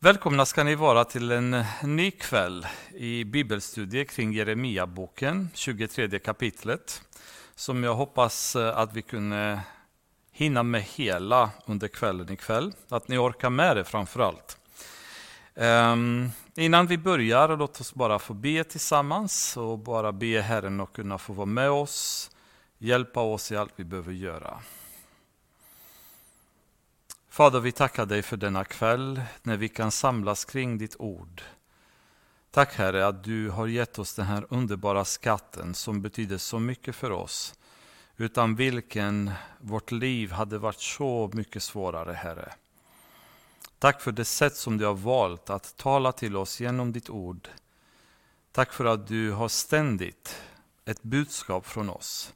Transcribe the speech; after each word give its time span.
Välkomna 0.00 0.46
ska 0.46 0.64
ni 0.64 0.74
vara 0.74 1.04
till 1.04 1.30
en 1.30 1.54
eh, 1.54 1.66
ny 1.84 2.10
kväll 2.10 2.66
i 2.94 3.24
bibelstudie 3.24 4.04
kring 4.04 4.32
Jeremia-boken, 4.32 5.48
23 5.54 6.18
kapitlet, 6.18 7.02
som 7.54 7.84
jag 7.84 7.94
hoppas 7.94 8.56
eh, 8.56 8.78
att 8.78 8.92
vi 8.92 9.02
kunde 9.02 9.60
hinna 10.32 10.62
med 10.62 10.82
hela 10.82 11.50
under 11.66 11.88
kvällen 11.88 12.32
ikväll. 12.32 12.72
Att 12.88 13.08
ni 13.08 13.18
orkar 13.18 13.50
med 13.50 13.76
det 13.76 13.84
framför 13.84 14.20
allt. 14.20 14.58
Um, 15.54 15.64
ehm, 15.64 16.30
innan 16.56 16.86
vi 16.86 16.98
börjar, 16.98 17.56
låt 17.56 17.80
oss 17.80 17.94
bara 17.94 18.18
få 18.18 18.34
be 18.34 18.64
tillsammans 18.64 19.56
och 19.56 19.78
bara 19.78 20.12
be 20.12 20.40
Herren 20.40 20.80
att 20.80 20.92
kunna 20.92 21.18
få 21.18 21.32
vara 21.32 21.46
med 21.46 21.70
oss, 21.70 22.30
hjälpa 22.78 23.20
oss 23.20 23.52
i 23.52 23.56
allt 23.56 23.72
vi 23.76 23.84
behöver 23.84 24.12
göra. 24.12 24.60
Fader, 27.38 27.60
vi 27.60 27.72
tackar 27.72 28.06
dig 28.06 28.22
för 28.22 28.36
denna 28.36 28.64
kväll 28.64 29.22
när 29.42 29.56
vi 29.56 29.68
kan 29.68 29.90
samlas 29.90 30.44
kring 30.44 30.78
ditt 30.78 30.96
ord. 30.98 31.42
Tack 32.50 32.74
Herre 32.74 33.06
att 33.06 33.24
du 33.24 33.50
har 33.50 33.66
gett 33.66 33.98
oss 33.98 34.14
den 34.14 34.26
här 34.26 34.46
underbara 34.50 35.04
skatten 35.04 35.74
som 35.74 36.02
betyder 36.02 36.38
så 36.38 36.58
mycket 36.58 36.96
för 36.96 37.10
oss. 37.10 37.54
Utan 38.16 38.56
vilken 38.56 39.30
vårt 39.60 39.90
liv 39.90 40.32
hade 40.32 40.58
varit 40.58 40.80
så 40.80 41.30
mycket 41.32 41.62
svårare, 41.62 42.12
Herre. 42.12 42.52
Tack 43.78 44.00
för 44.00 44.12
det 44.12 44.24
sätt 44.24 44.56
som 44.56 44.78
du 44.78 44.86
har 44.86 44.94
valt 44.94 45.50
att 45.50 45.76
tala 45.76 46.12
till 46.12 46.36
oss 46.36 46.60
genom 46.60 46.92
ditt 46.92 47.10
ord. 47.10 47.48
Tack 48.52 48.72
för 48.72 48.84
att 48.84 49.06
du 49.06 49.32
har 49.32 49.48
ständigt 49.48 50.42
ett 50.84 51.02
budskap 51.02 51.66
från 51.66 51.90
oss. 51.90 52.32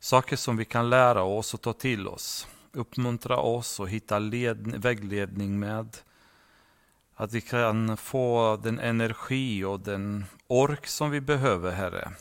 Saker 0.00 0.36
som 0.36 0.56
vi 0.56 0.64
kan 0.64 0.90
lära 0.90 1.22
oss 1.22 1.54
och 1.54 1.60
ta 1.60 1.72
till 1.72 2.08
oss 2.08 2.46
uppmuntra 2.76 3.36
oss 3.36 3.80
och 3.80 3.88
hitta 3.88 4.18
led, 4.18 4.82
vägledning 4.82 5.58
med. 5.58 5.96
Att 7.14 7.32
vi 7.32 7.40
kan 7.40 7.96
få 7.96 8.56
den 8.62 8.78
energi 8.78 9.64
och 9.64 9.80
den 9.80 10.24
ork 10.46 10.86
som 10.86 11.10
vi 11.10 11.20
behöver, 11.20 11.72
Herre. 11.72 12.12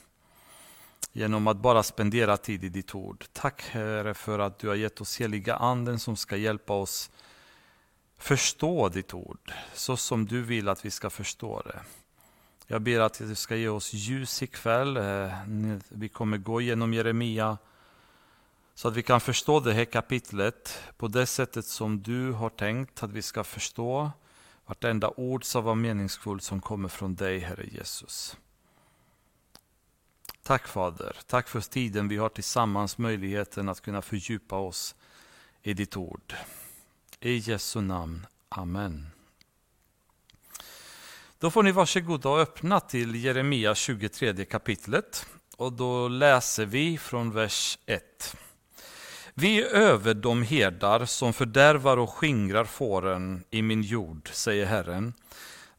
Genom 1.11 1.47
att 1.47 1.57
bara 1.57 1.83
spendera 1.83 2.37
tid 2.37 2.63
i 2.63 2.69
ditt 2.69 2.95
ord. 2.95 3.25
Tack 3.33 3.61
Herre 3.61 4.13
för 4.13 4.39
att 4.39 4.59
du 4.59 4.67
har 4.67 4.75
gett 4.75 5.01
oss 5.01 5.21
heliga 5.21 5.55
anden 5.55 5.99
som 5.99 6.15
ska 6.15 6.37
hjälpa 6.37 6.73
oss 6.73 7.11
förstå 8.17 8.89
ditt 8.89 9.13
ord, 9.13 9.53
så 9.73 9.97
som 9.97 10.25
du 10.25 10.41
vill 10.41 10.69
att 10.69 10.85
vi 10.85 10.91
ska 10.91 11.09
förstå 11.09 11.61
det. 11.65 11.79
Jag 12.67 12.81
ber 12.81 12.99
att 12.99 13.13
du 13.19 13.35
ska 13.35 13.55
ge 13.55 13.67
oss 13.67 13.93
ljus 13.93 14.43
ikväll. 14.43 14.97
Eh, 14.97 15.33
vi 15.89 16.09
kommer 16.09 16.37
gå 16.37 16.61
igenom 16.61 16.93
Jeremia 16.93 17.57
så 18.75 18.87
att 18.87 18.95
vi 18.95 19.03
kan 19.03 19.21
förstå 19.21 19.59
det 19.59 19.73
här 19.73 19.85
kapitlet 19.85 20.79
på 20.97 21.07
det 21.07 21.25
sättet 21.25 21.65
som 21.65 22.01
du 22.01 22.31
har 22.31 22.49
tänkt 22.49 23.03
att 23.03 23.11
vi 23.11 23.21
ska 23.21 23.43
förstå 23.43 24.11
vartenda 24.65 25.09
ord 25.09 25.45
som 25.45 25.63
var 25.63 25.75
meningsfullt 25.75 26.43
som 26.43 26.61
kommer 26.61 26.89
från 26.89 27.15
dig, 27.15 27.39
Herre 27.39 27.65
Jesus. 27.71 28.37
Tack 30.43 30.67
Fader, 30.67 31.17
tack 31.27 31.47
för 31.47 31.61
tiden 31.61 32.07
vi 32.07 32.17
har 32.17 32.29
tillsammans, 32.29 32.97
möjligheten 32.97 33.69
att 33.69 33.81
kunna 33.81 34.01
fördjupa 34.01 34.55
oss 34.55 34.95
i 35.61 35.73
ditt 35.73 35.97
ord. 35.97 36.33
I 37.19 37.37
Jesu 37.37 37.81
namn, 37.81 38.25
Amen. 38.49 39.07
Då 41.39 41.51
får 41.51 41.63
ni 41.63 41.71
varsågoda 41.71 42.29
och 42.29 42.39
öppna 42.39 42.79
till 42.79 43.15
Jeremia 43.15 43.75
23 43.75 44.45
kapitlet 44.45 45.25
och 45.57 45.73
då 45.73 46.07
läser 46.07 46.65
vi 46.65 46.97
från 46.97 47.31
vers 47.31 47.79
1. 47.85 48.35
Vi 49.35 49.61
är 49.61 49.65
över 49.65 50.13
de 50.13 50.43
herdar 50.43 51.05
som 51.05 51.33
fördärvar 51.33 51.97
och 51.97 52.09
skingrar 52.09 52.65
fåren 52.65 53.43
i 53.49 53.61
min 53.61 53.81
jord, 53.81 54.29
säger 54.33 54.65
Herren. 54.65 55.13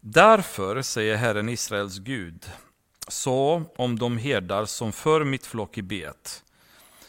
Därför, 0.01 0.83
säger 0.83 1.17
Herren 1.17 1.49
Israels 1.49 1.99
Gud, 1.99 2.51
så 3.09 3.63
om 3.77 3.99
de 3.99 4.19
herdar 4.19 4.65
som 4.65 4.93
för 4.93 5.25
mitt 5.25 5.47
flock 5.47 5.79
i 5.79 5.83
bet. 5.83 6.43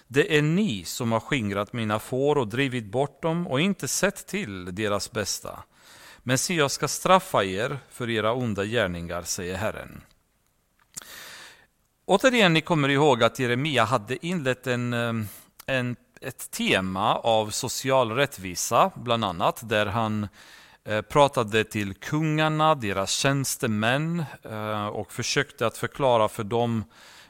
Det 0.08 0.38
är 0.38 0.42
ni 0.42 0.84
som 0.84 1.12
har 1.12 1.20
skingrat 1.20 1.74
mina 1.74 2.00
får 2.00 2.38
och 2.38 2.48
drivit 2.48 2.86
bort 2.86 3.22
dem 3.22 3.48
och 3.48 3.62
inte 3.62 3.88
sett 3.88 4.28
till 4.28 4.76
deras 4.76 5.12
bästa. 5.12 5.64
Men 6.20 6.38
se, 6.38 6.54
jag 6.54 6.72
ska 6.72 6.88
straffa 6.88 7.44
er 7.44 7.78
för 7.90 8.10
era 8.10 8.34
onda 8.34 8.66
gärningar, 8.66 9.24
säger 9.24 9.56
Herren. 9.56 10.02
Återigen, 12.06 12.54
ni 12.54 12.62
kommer 12.62 12.90
ihåg 12.90 13.24
att 13.24 13.40
Jeremia 13.40 13.84
hade 13.84 14.26
inlett 14.26 14.68
en, 14.68 14.94
eh, 14.94 15.14
en 15.66 15.96
ett 16.26 16.52
tema 16.52 17.16
av 17.16 17.50
social 17.50 18.12
rättvisa, 18.12 18.92
bland 18.96 19.26
annat, 19.26 19.70
där 19.70 19.86
han 19.86 20.28
eh, 20.84 21.02
pratade 21.02 21.64
till 21.64 21.94
kungarna, 21.94 22.76
deras 22.76 23.12
tjänstemän 23.12 24.26
eh, 24.44 24.88
och 24.88 25.12
försökte 25.12 25.68
att 25.68 25.78
förklara 25.78 26.28
för 26.28 26.44
dem 26.44 26.84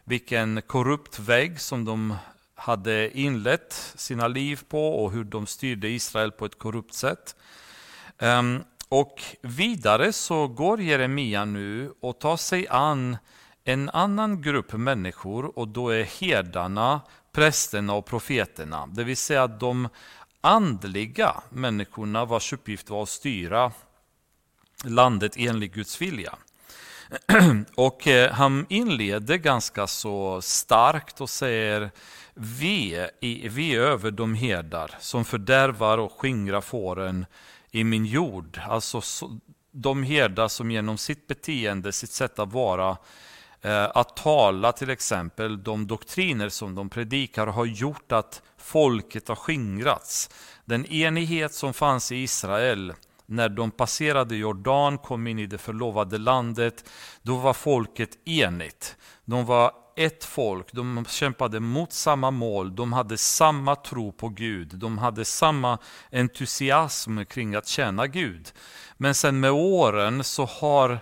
vilken 0.03 0.61
korrupt 0.61 1.19
väg 1.19 1.61
som 1.61 1.85
de 1.85 2.15
hade 2.55 3.17
inlett 3.19 3.93
sina 3.95 4.27
liv 4.27 4.59
på 4.69 5.03
och 5.03 5.11
hur 5.11 5.23
de 5.23 5.47
styrde 5.47 5.87
Israel 5.89 6.31
på 6.31 6.45
ett 6.45 6.59
korrupt 6.59 6.93
sätt. 6.93 7.35
Ehm, 8.17 8.63
och 8.89 9.21
vidare 9.41 10.13
så 10.13 10.47
går 10.47 10.81
Jeremia 10.81 11.45
nu 11.45 11.93
och 12.01 12.19
tar 12.19 12.37
sig 12.37 12.67
an 12.67 13.17
en 13.63 13.89
annan 13.89 14.41
grupp 14.41 14.73
människor 14.73 15.59
och 15.59 15.67
då 15.67 15.89
är 15.89 16.03
herdarna 16.03 17.01
prästerna 17.35 17.93
och 17.93 18.05
profeterna, 18.05 18.87
det 18.87 19.03
vill 19.03 19.17
säga 19.17 19.47
de 19.47 19.89
andliga 20.41 21.43
människorna 21.49 22.25
vars 22.25 22.53
uppgift 22.53 22.89
var 22.89 23.03
att 23.03 23.09
styra 23.09 23.71
landet 24.83 25.33
enligt 25.37 25.73
Guds 25.73 26.01
vilja. 26.01 26.35
Och 27.75 28.07
eh, 28.07 28.31
han 28.31 28.65
inleder 28.69 29.37
ganska 29.37 29.87
så 29.87 30.41
starkt 30.41 31.21
och 31.21 31.29
säger 31.29 31.91
vi, 32.33 33.07
vi 33.49 33.75
är 33.75 33.79
över 33.79 34.11
de 34.11 34.35
herdar 34.35 34.91
som 34.99 35.25
fördärvar 35.25 35.97
och 35.97 36.11
skingrar 36.11 36.61
fåren 36.61 37.25
i 37.71 37.83
min 37.83 38.05
jord. 38.05 38.61
Alltså 38.67 39.01
de 39.71 40.03
herdar 40.03 40.47
som 40.47 40.71
genom 40.71 40.97
sitt 40.97 41.27
beteende, 41.27 41.91
sitt 41.91 42.11
sätt 42.11 42.39
att 42.39 42.53
vara 42.53 42.97
Eh, 43.65 43.91
att 43.93 44.15
tala 44.15 44.71
till 44.71 44.89
exempel 44.89 45.63
de 45.63 45.87
doktriner 45.87 46.49
som 46.49 46.75
de 46.75 46.89
predikar 46.89 47.47
har 47.47 47.65
gjort 47.65 48.11
att 48.11 48.41
folket 48.57 49.27
har 49.27 49.35
skingrats. 49.35 50.29
Den 50.65 50.85
enighet 50.85 51.53
som 51.53 51.73
fanns 51.73 52.11
i 52.11 52.15
Israel 52.15 52.93
när 53.25 53.49
de 53.49 53.71
passerade 53.71 54.35
Jordan, 54.35 54.97
kom 54.97 55.27
in 55.27 55.39
i 55.39 55.45
det 55.45 55.57
förlovade 55.57 56.17
landet, 56.17 56.89
då 57.21 57.35
var 57.35 57.53
folket 57.53 58.27
enigt. 58.27 58.95
De 59.25 59.45
var 59.45 59.71
ett 59.95 60.23
folk, 60.23 60.71
de 60.71 61.05
kämpade 61.09 61.59
mot 61.59 61.93
samma 61.93 62.31
mål, 62.31 62.75
de 62.75 62.93
hade 62.93 63.17
samma 63.17 63.75
tro 63.75 64.11
på 64.11 64.29
Gud, 64.29 64.75
de 64.75 64.97
hade 64.97 65.25
samma 65.25 65.77
entusiasm 66.11 67.25
kring 67.25 67.55
att 67.55 67.67
tjäna 67.67 68.07
Gud. 68.07 68.51
Men 68.97 69.15
sen 69.15 69.39
med 69.39 69.51
åren 69.51 70.23
så 70.23 70.45
har 70.45 70.99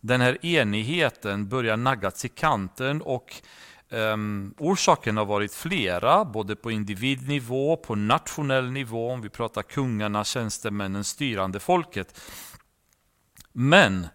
den 0.00 0.20
här 0.20 0.46
enigheten 0.46 1.48
börjar 1.48 1.76
naggas 1.76 2.24
i 2.24 2.28
kanten 2.28 3.02
och 3.02 3.42
um, 3.88 4.54
orsaken 4.58 5.16
har 5.16 5.24
varit 5.24 5.54
flera, 5.54 6.24
både 6.24 6.56
på 6.56 6.70
individnivå, 6.70 7.76
på 7.76 7.94
nationell 7.94 8.70
nivå, 8.70 9.10
om 9.10 9.20
vi 9.20 9.28
pratar 9.28 9.62
kungarna, 9.62 10.24
tjänstemännen, 10.24 11.04
styrande 11.04 11.60
folket. 11.60 12.20
Men 13.52 14.06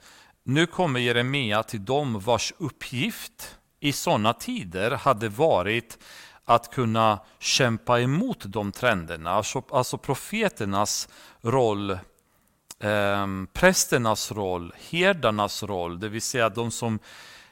nu 0.44 0.68
kommer 0.68 1.00
Jeremia 1.00 1.63
till 1.63 1.85
dem 1.85 2.19
vars 2.19 2.53
uppgift 2.57 3.57
i 3.79 3.91
sådana 3.91 4.34
tider 4.34 4.91
hade 4.91 5.29
varit 5.29 5.97
att 6.46 6.72
kunna 6.72 7.19
kämpa 7.40 8.02
emot 8.02 8.44
de 8.46 8.72
trenderna. 8.72 9.29
Alltså, 9.29 9.63
alltså 9.72 9.97
profeternas 9.97 11.09
roll 11.41 12.00
eh, 12.79 13.27
prästernas 13.53 14.31
roll, 14.31 14.73
herdarnas 14.89 15.63
roll, 15.63 15.99
det 15.99 16.09
vill 16.09 16.22
säga 16.22 16.49
de 16.49 16.72
som 16.72 16.99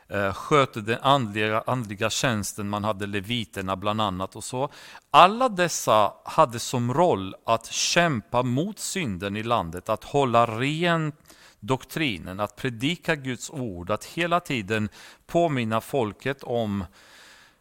eh, 0.07 0.33
sköter 0.33 0.81
den 0.81 0.99
andliga, 1.01 1.63
andliga 1.67 2.09
tjänsten, 2.09 2.69
man 2.69 2.83
hade 2.83 3.07
leviterna 3.07 3.75
bland 3.75 4.01
annat 4.01 4.35
och 4.35 4.43
så. 4.43 4.69
Alla 5.11 5.49
dessa 5.49 6.13
hade 6.25 6.59
som 6.59 6.93
roll 6.93 7.35
att 7.45 7.65
kämpa 7.65 8.43
mot 8.43 8.79
synden 8.79 9.35
i 9.35 9.43
landet, 9.43 9.89
att 9.89 10.03
hålla 10.03 10.45
ren 10.45 11.13
doktrinen, 11.59 12.39
att 12.39 12.55
predika 12.55 13.15
Guds 13.15 13.49
ord, 13.49 13.91
att 13.91 14.05
hela 14.05 14.39
tiden 14.39 14.89
påminna 15.27 15.81
folket 15.81 16.43
om 16.43 16.85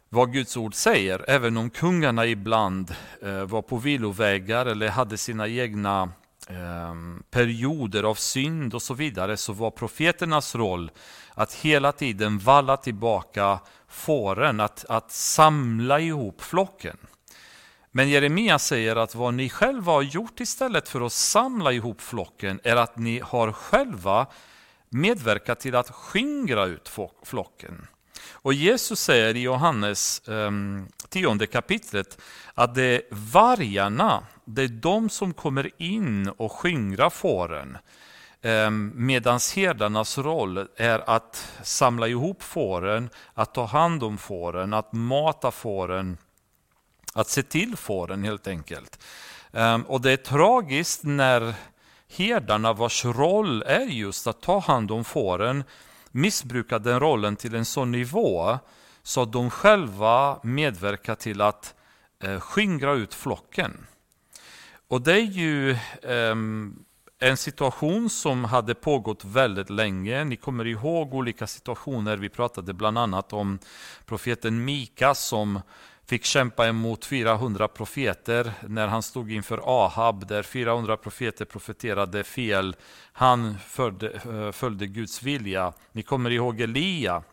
vad 0.09 0.33
Guds 0.33 0.57
ord 0.57 0.75
säger, 0.75 1.25
även 1.27 1.57
om 1.57 1.69
kungarna 1.69 2.25
ibland 2.25 2.95
eh, 3.21 3.43
var 3.43 3.61
på 3.61 3.77
vilovägar 3.77 4.65
eller 4.65 4.89
hade 4.89 5.17
sina 5.17 5.47
egna 5.47 6.11
Ehm, 6.47 7.23
perioder 7.31 8.03
av 8.03 8.15
synd 8.15 8.73
och 8.73 8.81
så 8.81 8.93
vidare 8.93 9.37
så 9.37 9.53
var 9.53 9.71
profeternas 9.71 10.55
roll 10.55 10.91
att 11.33 11.53
hela 11.53 11.91
tiden 11.91 12.39
valla 12.39 12.77
tillbaka 12.77 13.59
fåren, 13.87 14.59
att, 14.59 14.85
att 14.89 15.11
samla 15.11 15.99
ihop 15.99 16.41
flocken. 16.41 16.97
Men 17.91 18.09
Jeremia 18.09 18.59
säger 18.59 18.95
att 18.95 19.15
vad 19.15 19.33
ni 19.33 19.49
själva 19.49 19.91
har 19.91 20.01
gjort 20.01 20.39
istället 20.39 20.89
för 20.89 21.05
att 21.05 21.13
samla 21.13 21.71
ihop 21.71 22.01
flocken 22.01 22.59
är 22.63 22.75
att 22.75 22.97
ni 22.97 23.19
har 23.19 23.51
själva 23.51 24.27
medverkat 24.89 25.59
till 25.59 25.75
att 25.75 25.89
skingra 25.89 26.65
ut 26.65 26.91
flocken. 27.23 27.87
Och 28.31 28.53
Jesus 28.53 28.99
säger 28.99 29.35
i 29.35 29.41
Johannes 29.41 30.21
um, 30.25 30.87
tionde 31.09 31.47
kapitlet 31.47 32.21
att 32.53 32.75
det 32.75 32.83
är 32.83 33.01
vargarna, 33.09 34.23
det 34.45 34.63
är 34.63 34.67
de 34.67 35.09
som 35.09 35.33
kommer 35.33 35.69
in 35.77 36.29
och 36.29 36.51
skingrar 36.51 37.09
fåren. 37.09 37.77
Ehm, 38.41 38.91
Medan 38.95 39.39
herdarnas 39.55 40.17
roll 40.17 40.67
är 40.75 41.09
att 41.09 41.51
samla 41.63 42.07
ihop 42.07 42.43
fåren, 42.43 43.09
att 43.33 43.53
ta 43.53 43.65
hand 43.65 44.03
om 44.03 44.17
fåren, 44.17 44.73
att 44.73 44.93
mata 44.93 45.51
fåren, 45.51 46.17
att 47.13 47.29
se 47.29 47.43
till 47.43 47.77
fåren 47.77 48.23
helt 48.23 48.47
enkelt. 48.47 49.03
Ehm, 49.53 49.81
och 49.81 50.01
det 50.01 50.11
är 50.11 50.17
tragiskt 50.17 51.03
när 51.03 51.53
herdarna 52.17 52.73
vars 52.73 53.05
roll 53.05 53.61
är 53.61 53.85
just 53.85 54.27
att 54.27 54.41
ta 54.41 54.59
hand 54.59 54.91
om 54.91 55.03
fåren 55.03 55.63
missbrukar 56.11 56.79
den 56.79 56.99
rollen 56.99 57.35
till 57.35 57.55
en 57.55 57.65
sån 57.65 57.91
nivå 57.91 58.59
så 59.03 59.21
att 59.21 59.31
de 59.31 59.49
själva 59.49 60.39
medverkar 60.43 61.15
till 61.15 61.41
att 61.41 61.75
eh, 62.23 62.39
skingra 62.39 62.93
ut 62.93 63.13
flocken. 63.13 63.85
Och 64.93 65.01
det 65.01 65.13
är 65.13 65.21
ju 65.21 65.77
um, 66.01 66.85
en 67.19 67.37
situation 67.37 68.09
som 68.09 68.45
hade 68.45 68.75
pågått 68.75 69.25
väldigt 69.25 69.69
länge. 69.69 70.23
Ni 70.23 70.35
kommer 70.35 70.67
ihåg 70.67 71.13
olika 71.13 71.47
situationer. 71.47 72.17
Vi 72.17 72.29
pratade 72.29 72.73
bland 72.73 72.97
annat 72.97 73.33
om 73.33 73.59
profeten 74.05 74.65
Mika 74.65 75.15
som 75.15 75.61
fick 76.05 76.25
kämpa 76.25 76.67
emot 76.67 77.05
400 77.05 77.67
profeter 77.67 78.53
när 78.67 78.87
han 78.87 79.03
stod 79.03 79.31
inför 79.31 79.85
Ahab, 79.85 80.27
där 80.27 80.43
400 80.43 80.97
profeter 80.97 81.45
profeterade 81.45 82.23
fel. 82.23 82.75
Han 83.13 83.57
följde, 83.59 84.09
eh, 84.11 84.51
följde 84.51 84.87
Guds 84.87 85.23
vilja. 85.23 85.73
Ni 85.91 86.03
kommer 86.03 86.29
ihåg 86.29 86.61
Elia, 86.61 87.23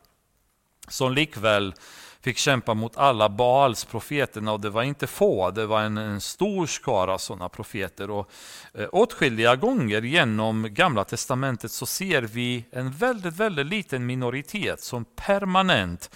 som 0.88 1.12
likväl 1.12 1.74
fick 2.22 2.38
kämpa 2.38 2.74
mot 2.74 2.96
alla 2.96 3.28
Baals 3.28 3.84
profeterna 3.84 4.52
och 4.52 4.60
det 4.60 4.70
var 4.70 4.82
inte 4.82 5.06
få, 5.06 5.50
det 5.50 5.66
var 5.66 5.82
en, 5.82 5.98
en 5.98 6.20
stor 6.20 6.66
skara 6.66 7.18
sådana 7.18 7.48
profeter. 7.48 8.10
Och, 8.10 8.30
eh, 8.74 8.88
åtskilliga 8.92 9.56
gånger 9.56 10.02
genom 10.02 10.66
Gamla 10.70 11.04
Testamentet 11.04 11.70
så 11.72 11.86
ser 11.86 12.22
vi 12.22 12.64
en 12.72 12.92
väldigt, 12.92 13.34
väldigt 13.34 13.66
liten 13.66 14.06
minoritet 14.06 14.80
som 14.80 15.04
permanent 15.04 16.10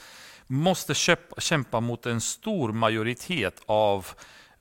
måste 0.47 0.95
kämpa 1.39 1.81
mot 1.81 2.07
en 2.07 2.21
stor 2.21 2.73
majoritet 2.73 3.63
av 3.67 4.07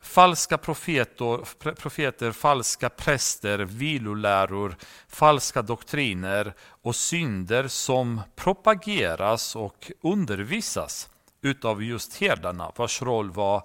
falska 0.02 0.58
profeter, 0.58 1.74
profeter, 1.74 2.32
falska 2.32 2.90
präster, 2.90 3.60
viloläror, 3.60 4.76
falska 5.08 5.62
doktriner 5.62 6.54
och 6.82 6.96
synder 6.96 7.68
som 7.68 8.22
propageras 8.36 9.56
och 9.56 9.92
undervisas 10.02 11.10
utav 11.44 11.84
just 11.84 12.16
herdarna 12.16 12.72
vars 12.76 13.02
roll 13.02 13.32
var 13.32 13.64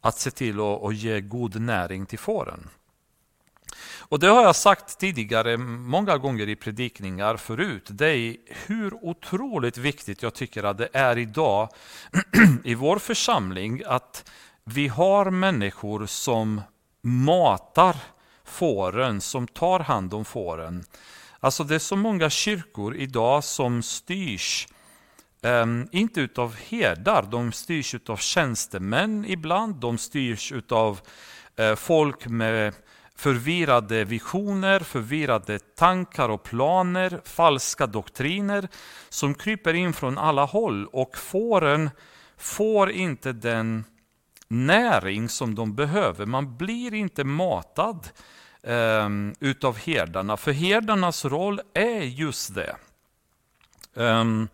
att 0.00 0.18
se 0.18 0.30
till 0.30 0.60
att 0.60 0.94
ge 0.94 1.20
god 1.20 1.60
näring 1.60 2.06
till 2.06 2.18
fåren. 2.18 2.68
Och 4.08 4.18
det 4.18 4.26
har 4.26 4.42
jag 4.42 4.56
sagt 4.56 4.98
tidigare 4.98 5.56
många 5.56 6.18
gånger 6.18 6.48
i 6.48 6.56
predikningar 6.56 7.36
förut. 7.36 7.86
Det 7.88 8.08
är 8.08 8.36
hur 8.66 8.94
otroligt 8.94 9.78
viktigt 9.78 10.22
jag 10.22 10.34
tycker 10.34 10.62
att 10.62 10.78
det 10.78 10.88
är 10.92 11.18
idag 11.18 11.68
i 12.64 12.74
vår 12.74 12.98
församling 12.98 13.82
att 13.86 14.30
vi 14.64 14.88
har 14.88 15.30
människor 15.30 16.06
som 16.06 16.60
matar 17.02 17.96
fåren, 18.44 19.20
som 19.20 19.48
tar 19.48 19.80
hand 19.80 20.14
om 20.14 20.24
fåren. 20.24 20.84
Alltså 21.40 21.64
det 21.64 21.74
är 21.74 21.78
så 21.78 21.96
många 21.96 22.30
kyrkor 22.30 22.96
idag 22.96 23.44
som 23.44 23.82
styrs 23.82 24.68
Um, 25.42 25.88
inte 25.92 26.20
utav 26.20 26.56
herdar, 26.56 27.22
de 27.22 27.52
styrs 27.52 27.94
utav 27.94 28.16
tjänstemän 28.16 29.24
ibland, 29.28 29.74
de 29.74 29.98
styrs 29.98 30.52
utav 30.52 31.00
uh, 31.60 31.74
folk 31.74 32.26
med 32.26 32.74
förvirrade 33.16 34.04
visioner, 34.04 34.80
förvirrade 34.80 35.58
tankar 35.58 36.28
och 36.28 36.42
planer, 36.42 37.20
falska 37.24 37.86
doktriner 37.86 38.68
som 39.08 39.34
kryper 39.34 39.74
in 39.74 39.92
från 39.92 40.18
alla 40.18 40.44
håll 40.44 40.86
och 40.86 41.16
fåren 41.18 41.90
får 42.36 42.90
inte 42.90 43.32
den 43.32 43.84
näring 44.48 45.28
som 45.28 45.54
de 45.54 45.74
behöver. 45.74 46.26
Man 46.26 46.56
blir 46.56 46.94
inte 46.94 47.24
matad 47.24 48.08
um, 48.62 49.34
utav 49.40 49.76
herdarna, 49.76 50.36
för 50.36 50.52
herdarnas 50.52 51.24
roll 51.24 51.60
är 51.74 52.00
just 52.00 52.54
det. 52.54 52.76
Um, 53.94 54.48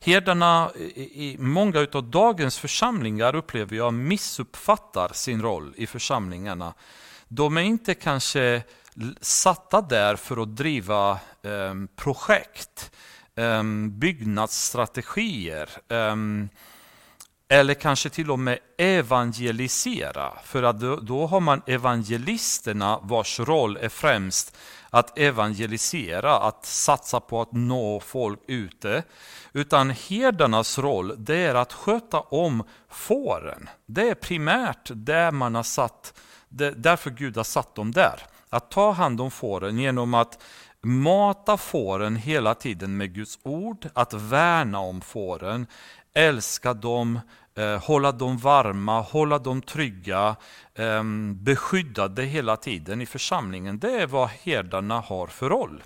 Herdarna 0.00 0.70
i 0.96 1.36
många 1.38 1.86
av 1.92 2.10
dagens 2.10 2.58
församlingar 2.58 3.34
upplever 3.34 3.76
jag 3.76 3.94
missuppfattar 3.94 5.10
sin 5.12 5.42
roll 5.42 5.74
i 5.76 5.86
församlingarna. 5.86 6.74
De 7.28 7.56
är 7.56 7.62
inte 7.62 7.94
kanske 7.94 8.62
satta 9.20 9.80
där 9.80 10.16
för 10.16 10.42
att 10.42 10.56
driva 10.56 11.18
ehm, 11.42 11.88
projekt, 11.96 12.90
ehm, 13.36 13.98
byggnadsstrategier, 13.98 15.68
ehm, 15.88 16.48
eller 17.48 17.74
kanske 17.74 18.10
till 18.10 18.30
och 18.30 18.38
med 18.38 18.58
evangelisera. 18.78 20.32
För 20.44 20.62
att 20.62 20.80
då, 20.80 20.96
då 20.96 21.26
har 21.26 21.40
man 21.40 21.62
evangelisterna 21.66 22.98
vars 23.02 23.40
roll 23.40 23.76
är 23.76 23.88
främst 23.88 24.56
att 24.90 25.18
evangelisera, 25.18 26.38
att 26.38 26.66
satsa 26.66 27.20
på 27.20 27.40
att 27.40 27.52
nå 27.52 28.00
folk 28.00 28.40
ute. 28.46 29.02
Utan 29.52 29.90
herdarnas 29.90 30.78
roll 30.78 31.14
det 31.18 31.36
är 31.36 31.54
att 31.54 31.72
sköta 31.72 32.20
om 32.20 32.64
fåren. 32.88 33.68
Det 33.86 34.08
är 34.08 34.14
primärt 34.14 34.90
där 34.94 35.30
man 35.30 35.54
har 35.54 35.62
satt 35.62 36.14
därför 36.48 37.10
Gud 37.10 37.36
har 37.36 37.44
satt 37.44 37.74
dem 37.74 37.92
där. 37.92 38.22
Att 38.50 38.70
ta 38.70 38.90
hand 38.90 39.20
om 39.20 39.30
fåren 39.30 39.78
genom 39.78 40.14
att 40.14 40.42
mata 40.82 41.56
fåren 41.56 42.16
hela 42.16 42.54
tiden 42.54 42.96
med 42.96 43.14
Guds 43.14 43.38
ord, 43.42 43.88
att 43.94 44.12
värna 44.12 44.78
om 44.78 45.00
fåren, 45.00 45.66
älska 46.14 46.74
dem, 46.74 47.20
eh, 47.58 47.84
hålla 47.84 48.12
dem 48.12 48.38
varma, 48.38 49.00
hålla 49.00 49.38
dem 49.38 49.62
trygga, 49.62 50.36
eh, 50.74 51.02
beskyddade 51.34 52.22
hela 52.22 52.56
tiden 52.56 53.00
i 53.00 53.06
församlingen. 53.06 53.78
Det 53.78 53.90
är 53.90 54.06
vad 54.06 54.28
herdarna 54.28 55.00
har 55.00 55.26
för 55.26 55.48
roll. 55.48 55.82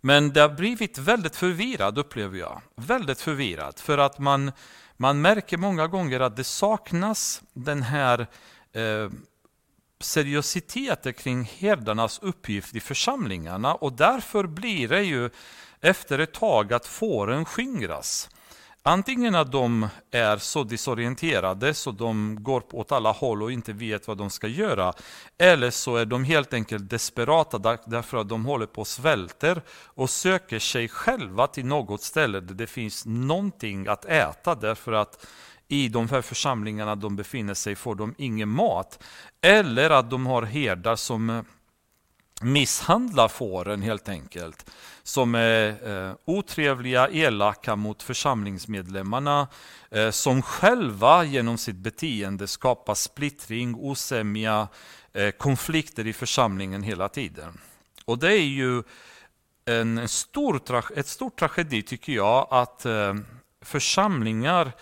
Men 0.00 0.32
det 0.32 0.40
har 0.40 0.48
blivit 0.48 0.98
väldigt 0.98 1.36
förvirrad 1.36 1.98
upplever 1.98 2.38
jag. 2.38 2.62
Väldigt 2.76 3.20
förvirrad 3.20 3.78
för 3.78 3.98
att 3.98 4.18
man, 4.18 4.52
man 4.96 5.20
märker 5.20 5.56
många 5.56 5.86
gånger 5.86 6.20
att 6.20 6.36
det 6.36 6.44
saknas 6.44 7.42
den 7.52 7.82
här 7.82 8.26
eh, 8.72 9.10
seriositeten 10.00 11.12
kring 11.12 11.44
herdarnas 11.58 12.18
uppgift 12.22 12.74
i 12.74 12.80
församlingarna 12.80 13.74
och 13.74 13.92
därför 13.92 14.46
blir 14.46 14.88
det 14.88 15.02
ju 15.02 15.30
efter 15.80 16.18
ett 16.18 16.32
tag 16.32 16.72
att 16.72 16.86
fåren 16.86 17.44
skingras. 17.44 18.28
Antingen 18.82 19.34
att 19.34 19.52
de 19.52 19.88
är 20.10 20.36
så 20.36 20.64
disorienterade 20.64 21.74
så 21.74 21.90
de 21.90 22.36
går 22.40 22.62
åt 22.72 22.92
alla 22.92 23.12
håll 23.12 23.42
och 23.42 23.52
inte 23.52 23.72
vet 23.72 24.08
vad 24.08 24.18
de 24.18 24.30
ska 24.30 24.46
göra. 24.46 24.92
Eller 25.38 25.70
så 25.70 25.96
är 25.96 26.04
de 26.04 26.24
helt 26.24 26.54
enkelt 26.54 26.90
desperata 26.90 27.78
därför 27.86 28.16
att 28.16 28.28
de 28.28 28.44
håller 28.44 28.66
på 28.66 28.80
och 28.80 28.86
svälter 28.86 29.62
och 29.70 30.10
söker 30.10 30.58
sig 30.58 30.88
själva 30.88 31.46
till 31.46 31.66
något 31.66 32.02
ställe 32.02 32.40
där 32.40 32.54
det 32.54 32.66
finns 32.66 33.06
någonting 33.06 33.86
att 33.86 34.04
äta 34.04 34.54
därför 34.54 34.92
att 34.92 35.26
i 35.68 35.88
de 35.88 36.08
här 36.08 36.22
församlingarna 36.22 36.94
de 36.94 37.16
befinner 37.16 37.54
sig 37.54 37.74
får 37.74 37.94
de 37.94 38.14
ingen 38.18 38.48
mat. 38.48 39.02
Eller 39.40 39.90
att 39.90 40.10
de 40.10 40.26
har 40.26 40.42
herdar 40.42 40.96
som 40.96 41.44
misshandlar 42.40 43.28
fåren 43.28 43.82
helt 43.82 44.08
enkelt. 44.08 44.70
Som 45.02 45.34
är 45.34 45.88
eh, 45.88 46.14
otrevliga, 46.24 47.08
elaka 47.08 47.76
mot 47.76 48.02
församlingsmedlemmarna. 48.02 49.48
Eh, 49.90 50.10
som 50.10 50.42
själva 50.42 51.24
genom 51.24 51.58
sitt 51.58 51.76
beteende 51.76 52.46
skapar 52.46 52.94
splittring, 52.94 53.74
osämja, 53.74 54.68
eh, 55.12 55.30
konflikter 55.30 56.06
i 56.06 56.12
församlingen 56.12 56.82
hela 56.82 57.08
tiden. 57.08 57.60
Och 58.04 58.18
det 58.18 58.32
är 58.32 58.46
ju 58.46 58.82
en 59.64 60.08
stor, 60.08 60.62
ett 60.96 61.06
stort 61.06 61.38
tragedi 61.38 61.82
tycker 61.82 62.12
jag 62.12 62.46
att 62.50 62.86
eh, 62.86 63.14
församlingar 63.62 64.72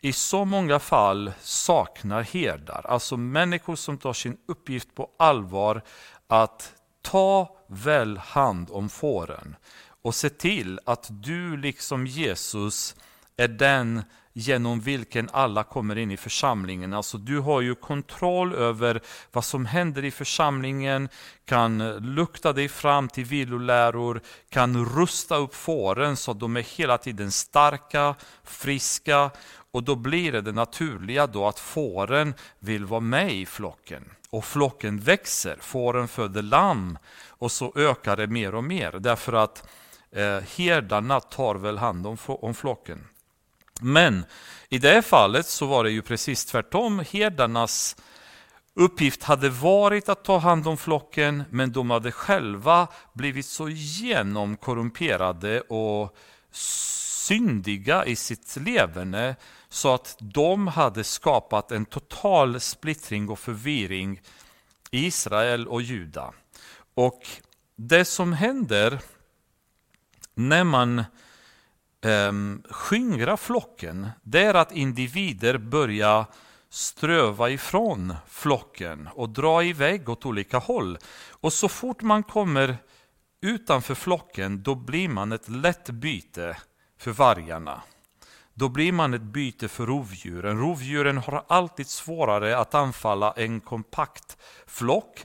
i 0.00 0.12
så 0.12 0.44
många 0.44 0.78
fall 0.78 1.32
saknar 1.40 2.22
herdar. 2.22 2.86
Alltså 2.88 3.16
människor 3.16 3.76
som 3.76 3.98
tar 3.98 4.12
sin 4.12 4.36
uppgift 4.48 4.94
på 4.94 5.10
allvar 5.18 5.82
att 6.26 6.72
ta 7.10 7.56
väl 7.68 8.18
hand 8.18 8.68
om 8.70 8.88
fåren 8.88 9.56
och 10.02 10.14
se 10.14 10.30
till 10.30 10.80
att 10.84 11.06
du 11.10 11.56
liksom 11.56 12.06
Jesus 12.06 12.96
är 13.36 13.48
den 13.48 14.02
genom 14.32 14.80
vilken 14.80 15.28
alla 15.32 15.64
kommer 15.64 15.98
in 15.98 16.10
i 16.10 16.16
församlingen. 16.16 16.92
Alltså 16.92 17.18
du 17.18 17.38
har 17.38 17.60
ju 17.60 17.74
kontroll 17.74 18.54
över 18.54 19.00
vad 19.32 19.44
som 19.44 19.66
händer 19.66 20.04
i 20.04 20.10
församlingen, 20.10 21.08
kan 21.44 21.96
lukta 21.96 22.52
dig 22.52 22.68
fram 22.68 23.08
till 23.08 23.24
viloläror, 23.24 24.20
kan 24.48 24.84
rusta 24.84 25.36
upp 25.36 25.54
fåren 25.54 26.16
så 26.16 26.30
att 26.30 26.40
de 26.40 26.56
är 26.56 26.76
hela 26.78 26.98
tiden 26.98 27.32
starka, 27.32 28.14
friska 28.44 29.30
och 29.70 29.82
då 29.82 29.94
blir 29.94 30.32
det 30.32 30.40
det 30.40 30.52
naturliga 30.52 31.26
då 31.26 31.46
att 31.46 31.58
fåren 31.58 32.34
vill 32.58 32.84
vara 32.84 33.00
med 33.00 33.32
i 33.32 33.46
flocken. 33.46 34.10
Och 34.30 34.44
flocken 34.44 34.98
växer, 34.98 35.56
fåren 35.60 36.08
föder 36.08 36.42
lamm 36.42 36.98
och 37.28 37.52
så 37.52 37.72
ökar 37.76 38.16
det 38.16 38.26
mer 38.26 38.54
och 38.54 38.64
mer 38.64 38.92
därför 38.92 39.32
att 39.32 39.68
eh, 40.10 40.40
herdarna 40.56 41.20
tar 41.20 41.54
väl 41.54 41.78
hand 41.78 42.06
om, 42.06 42.16
om 42.26 42.54
flocken. 42.54 43.06
Men 43.80 44.24
i 44.68 44.78
det 44.78 44.88
här 44.88 45.02
fallet 45.02 45.46
så 45.46 45.66
var 45.66 45.84
det 45.84 45.90
ju 45.90 46.02
precis 46.02 46.44
tvärtom. 46.44 47.04
Herdarnas 47.10 47.96
uppgift 48.74 49.22
hade 49.22 49.48
varit 49.48 50.08
att 50.08 50.24
ta 50.24 50.38
hand 50.38 50.66
om 50.66 50.76
flocken, 50.76 51.44
men 51.50 51.72
de 51.72 51.90
hade 51.90 52.12
själva 52.12 52.88
blivit 53.12 53.46
så 53.46 53.68
genomkorrumperade 53.68 55.60
och 55.60 56.16
syndiga 57.26 58.04
i 58.04 58.16
sitt 58.16 58.56
leverne 58.56 59.36
så 59.68 59.94
att 59.94 60.16
de 60.20 60.66
hade 60.66 61.04
skapat 61.04 61.72
en 61.72 61.84
total 61.84 62.60
splittring 62.60 63.28
och 63.28 63.38
förvirring 63.38 64.20
i 64.90 65.06
Israel 65.06 65.68
och 65.68 65.82
Juda. 65.82 66.32
Och 66.94 67.22
det 67.76 68.04
som 68.04 68.32
händer 68.32 69.00
när 70.34 70.64
man 70.64 70.98
eh, 72.00 72.32
skingrar 72.70 73.36
flocken, 73.36 74.08
det 74.22 74.42
är 74.42 74.54
att 74.54 74.72
individer 74.72 75.58
börjar 75.58 76.24
ströva 76.70 77.50
ifrån 77.50 78.14
flocken 78.28 79.08
och 79.14 79.28
dra 79.28 79.64
iväg 79.64 80.08
åt 80.08 80.26
olika 80.26 80.58
håll. 80.58 80.98
Och 81.30 81.52
så 81.52 81.68
fort 81.68 82.02
man 82.02 82.22
kommer 82.22 82.76
utanför 83.40 83.94
flocken, 83.94 84.62
då 84.62 84.74
blir 84.74 85.08
man 85.08 85.32
ett 85.32 85.48
lätt 85.48 85.90
byte 85.90 86.56
för 86.98 87.10
vargarna. 87.10 87.82
Då 88.54 88.68
blir 88.68 88.92
man 88.92 89.14
ett 89.14 89.22
byte 89.22 89.68
för 89.68 89.86
rovdjuren. 89.86 90.58
Rovdjuren 90.58 91.18
har 91.18 91.44
alltid 91.48 91.86
svårare 91.86 92.58
att 92.58 92.74
anfalla 92.74 93.32
en 93.32 93.60
kompakt 93.60 94.36
flock 94.66 95.24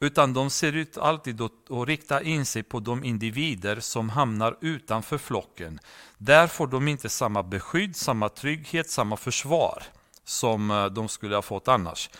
utan 0.00 0.32
de 0.32 0.50
ser 0.50 0.72
ut 0.72 0.98
alltid 0.98 1.40
att, 1.40 1.52
rikta 1.86 2.22
in 2.22 2.46
sig 2.46 2.62
på 2.62 2.80
de 2.80 3.04
individer 3.04 3.80
som 3.80 4.10
hamnar 4.10 4.56
utanför 4.60 5.18
flocken. 5.18 5.80
Där 6.18 6.46
får 6.46 6.66
de 6.66 6.88
inte 6.88 7.08
samma 7.08 7.42
beskydd, 7.42 7.96
samma 7.96 8.28
trygghet, 8.28 8.90
samma 8.90 9.16
försvar 9.16 9.82
som 10.24 10.70
eh, 10.70 10.86
de 10.86 11.08
skulle 11.08 11.34
ha 11.34 11.42
fått 11.42 11.68
annars. 11.68 12.10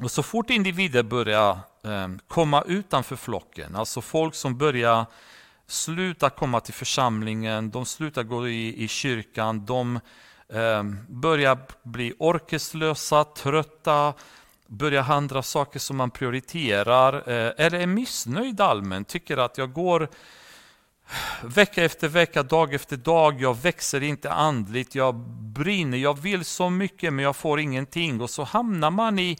Och 0.00 0.10
så 0.10 0.22
fort 0.22 0.50
individer 0.50 1.02
börjar 1.02 1.58
eh, 1.84 2.08
komma 2.28 2.62
utanför 2.62 3.16
flocken, 3.16 3.76
alltså 3.76 4.00
folk 4.00 4.34
som 4.34 4.58
börjar 4.58 5.06
slutar 5.66 6.30
komma 6.30 6.60
till 6.60 6.74
församlingen, 6.74 7.70
de 7.70 7.86
slutar 7.86 8.22
gå 8.22 8.48
i, 8.48 8.84
i 8.84 8.88
kyrkan, 8.88 9.66
de 9.66 10.00
eh, 10.48 10.82
börjar 11.08 11.58
bli 11.82 12.14
orkeslösa, 12.18 13.24
trötta, 13.24 14.14
börjar 14.66 15.02
handla 15.02 15.42
saker 15.42 15.78
som 15.78 15.96
man 15.96 16.10
prioriterar 16.10 17.14
eh, 17.14 17.52
eller 17.56 17.80
är 17.80 17.86
missnöjd 17.86 18.60
allmänt, 18.60 19.08
tycker 19.08 19.36
att 19.36 19.58
jag 19.58 19.72
går 19.72 20.08
vecka 21.42 21.84
efter 21.84 22.08
vecka, 22.08 22.42
dag 22.42 22.74
efter 22.74 22.96
dag, 22.96 23.40
jag 23.40 23.56
växer 23.56 24.02
inte 24.02 24.32
andligt, 24.32 24.94
jag 24.94 25.14
brinner, 25.54 25.98
jag 25.98 26.18
vill 26.18 26.44
så 26.44 26.70
mycket 26.70 27.12
men 27.12 27.24
jag 27.24 27.36
får 27.36 27.60
ingenting. 27.60 28.20
Och 28.20 28.30
så 28.30 28.44
hamnar 28.44 28.90
man 28.90 29.18
i, 29.18 29.38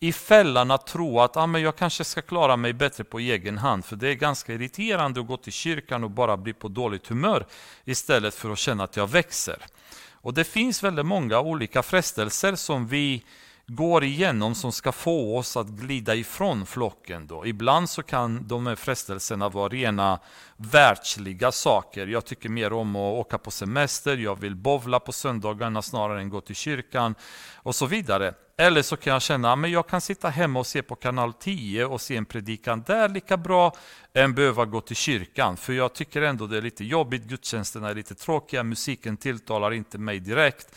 i 0.00 0.12
fällan 0.12 0.70
att 0.70 0.86
tro 0.86 1.20
att 1.20 1.36
ah, 1.36 1.46
men 1.46 1.62
jag 1.62 1.76
kanske 1.76 2.04
ska 2.04 2.22
klara 2.22 2.56
mig 2.56 2.72
bättre 2.72 3.04
på 3.04 3.18
egen 3.18 3.58
hand 3.58 3.84
för 3.84 3.96
det 3.96 4.08
är 4.08 4.14
ganska 4.14 4.52
irriterande 4.54 5.20
att 5.20 5.26
gå 5.26 5.36
till 5.36 5.52
kyrkan 5.52 6.04
och 6.04 6.10
bara 6.10 6.36
bli 6.36 6.52
på 6.52 6.68
dåligt 6.68 7.06
humör 7.06 7.46
istället 7.84 8.34
för 8.34 8.50
att 8.50 8.58
känna 8.58 8.84
att 8.84 8.96
jag 8.96 9.10
växer. 9.10 9.66
Och 10.12 10.34
det 10.34 10.44
finns 10.44 10.82
väldigt 10.82 11.06
många 11.06 11.40
olika 11.40 11.82
frestelser 11.82 12.54
som 12.54 12.86
vi 12.86 13.22
går 13.68 14.04
igenom 14.04 14.54
som 14.54 14.72
ska 14.72 14.92
få 14.92 15.38
oss 15.38 15.56
att 15.56 15.66
glida 15.66 16.14
ifrån 16.14 16.66
flocken. 16.66 17.26
Då. 17.26 17.46
Ibland 17.46 17.90
så 17.90 18.02
kan 18.02 18.48
de 18.48 18.66
här 18.66 18.74
frestelserna 18.74 19.48
vara 19.48 19.68
rena 19.68 20.18
världsliga 20.56 21.52
saker. 21.52 22.06
Jag 22.06 22.24
tycker 22.24 22.48
mer 22.48 22.72
om 22.72 22.96
att 22.96 23.14
åka 23.14 23.38
på 23.38 23.50
semester, 23.50 24.16
jag 24.16 24.40
vill 24.40 24.54
bovla 24.54 25.00
på 25.00 25.12
söndagarna 25.12 25.82
snarare 25.82 26.20
än 26.20 26.28
gå 26.28 26.40
till 26.40 26.56
kyrkan 26.56 27.14
och 27.54 27.74
så 27.74 27.86
vidare. 27.86 28.34
Eller 28.58 28.82
så 28.82 28.96
kan 28.96 29.12
jag 29.12 29.22
känna 29.22 29.52
ah, 29.52 29.64
att 29.64 29.70
jag 29.70 29.88
kan 29.88 30.00
sitta 30.00 30.28
hemma 30.28 30.58
och 30.58 30.66
se 30.66 30.82
på 30.82 30.94
kanal 30.94 31.32
10 31.32 31.84
och 31.84 32.00
se 32.00 32.16
en 32.16 32.24
predikan 32.24 32.82
där 32.86 33.08
lika 33.08 33.36
bra 33.36 33.72
än 34.14 34.34
behöva 34.34 34.64
gå 34.64 34.80
till 34.80 34.96
kyrkan. 34.96 35.56
För 35.56 35.72
jag 35.72 35.92
tycker 35.92 36.22
ändå 36.22 36.46
det 36.46 36.56
är 36.56 36.62
lite 36.62 36.84
jobbigt, 36.84 37.24
gudstjänsterna 37.24 37.90
är 37.90 37.94
lite 37.94 38.14
tråkiga, 38.14 38.62
musiken 38.62 39.16
tilltalar 39.16 39.72
inte 39.72 39.98
mig 39.98 40.20
direkt 40.20 40.76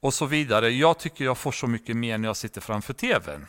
och 0.00 0.14
så 0.14 0.26
vidare. 0.26 0.70
Jag 0.70 0.98
tycker 0.98 1.24
jag 1.24 1.38
får 1.38 1.52
så 1.52 1.66
mycket 1.66 1.96
mer 1.96 2.18
när 2.18 2.28
jag 2.28 2.36
sitter 2.36 2.60
framför 2.60 2.92
TVn. 2.92 3.46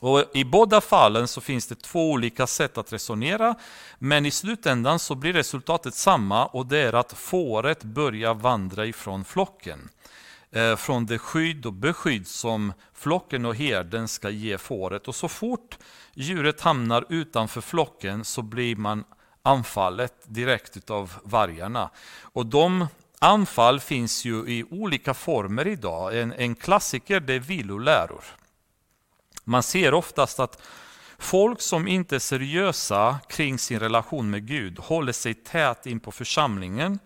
Och 0.00 0.24
I 0.34 0.44
båda 0.44 0.80
fallen 0.80 1.28
så 1.28 1.40
finns 1.40 1.66
det 1.66 1.82
två 1.82 2.10
olika 2.10 2.46
sätt 2.46 2.78
att 2.78 2.92
resonera, 2.92 3.54
men 3.98 4.26
i 4.26 4.30
slutändan 4.30 4.98
så 4.98 5.14
blir 5.14 5.32
resultatet 5.32 5.94
samma 5.94 6.46
och 6.46 6.66
det 6.66 6.78
är 6.78 6.92
att 6.92 7.12
fåret 7.12 7.84
börjar 7.84 8.34
vandra 8.34 8.86
ifrån 8.86 9.24
flocken. 9.24 9.88
Eh, 10.50 10.76
från 10.76 11.06
det 11.06 11.18
skydd 11.18 11.66
och 11.66 11.72
beskydd 11.72 12.26
som 12.26 12.72
flocken 12.92 13.44
och 13.44 13.54
herden 13.54 14.08
ska 14.08 14.30
ge 14.30 14.58
fåret. 14.58 15.08
Och 15.08 15.14
så 15.14 15.28
fort 15.28 15.78
djuret 16.14 16.60
hamnar 16.60 17.04
utanför 17.08 17.60
flocken 17.60 18.24
så 18.24 18.42
blir 18.42 18.76
man 18.76 19.04
anfallet 19.42 20.14
direkt 20.24 20.90
av 20.90 21.12
vargarna. 21.22 21.90
Och 22.22 22.46
de 22.46 22.86
Anfall 23.24 23.80
finns 23.80 24.24
ju 24.24 24.48
i 24.48 24.64
olika 24.70 25.14
former 25.14 25.66
idag. 25.66 26.18
En, 26.18 26.32
en 26.32 26.54
klassiker 26.54 27.20
det 27.20 27.34
är 27.34 27.38
viloläror. 27.38 28.24
Man 29.44 29.62
ser 29.62 29.94
oftast 29.94 30.40
att 30.40 30.62
folk 31.18 31.60
som 31.60 31.88
inte 31.88 32.14
är 32.14 32.18
seriösa 32.18 33.18
kring 33.28 33.58
sin 33.58 33.80
relation 33.80 34.30
med 34.30 34.46
Gud 34.46 34.78
håller 34.78 35.12
sig 35.12 35.34
tät 35.34 35.86
in 35.86 36.00
på 36.00 36.12
församlingen. 36.12 36.98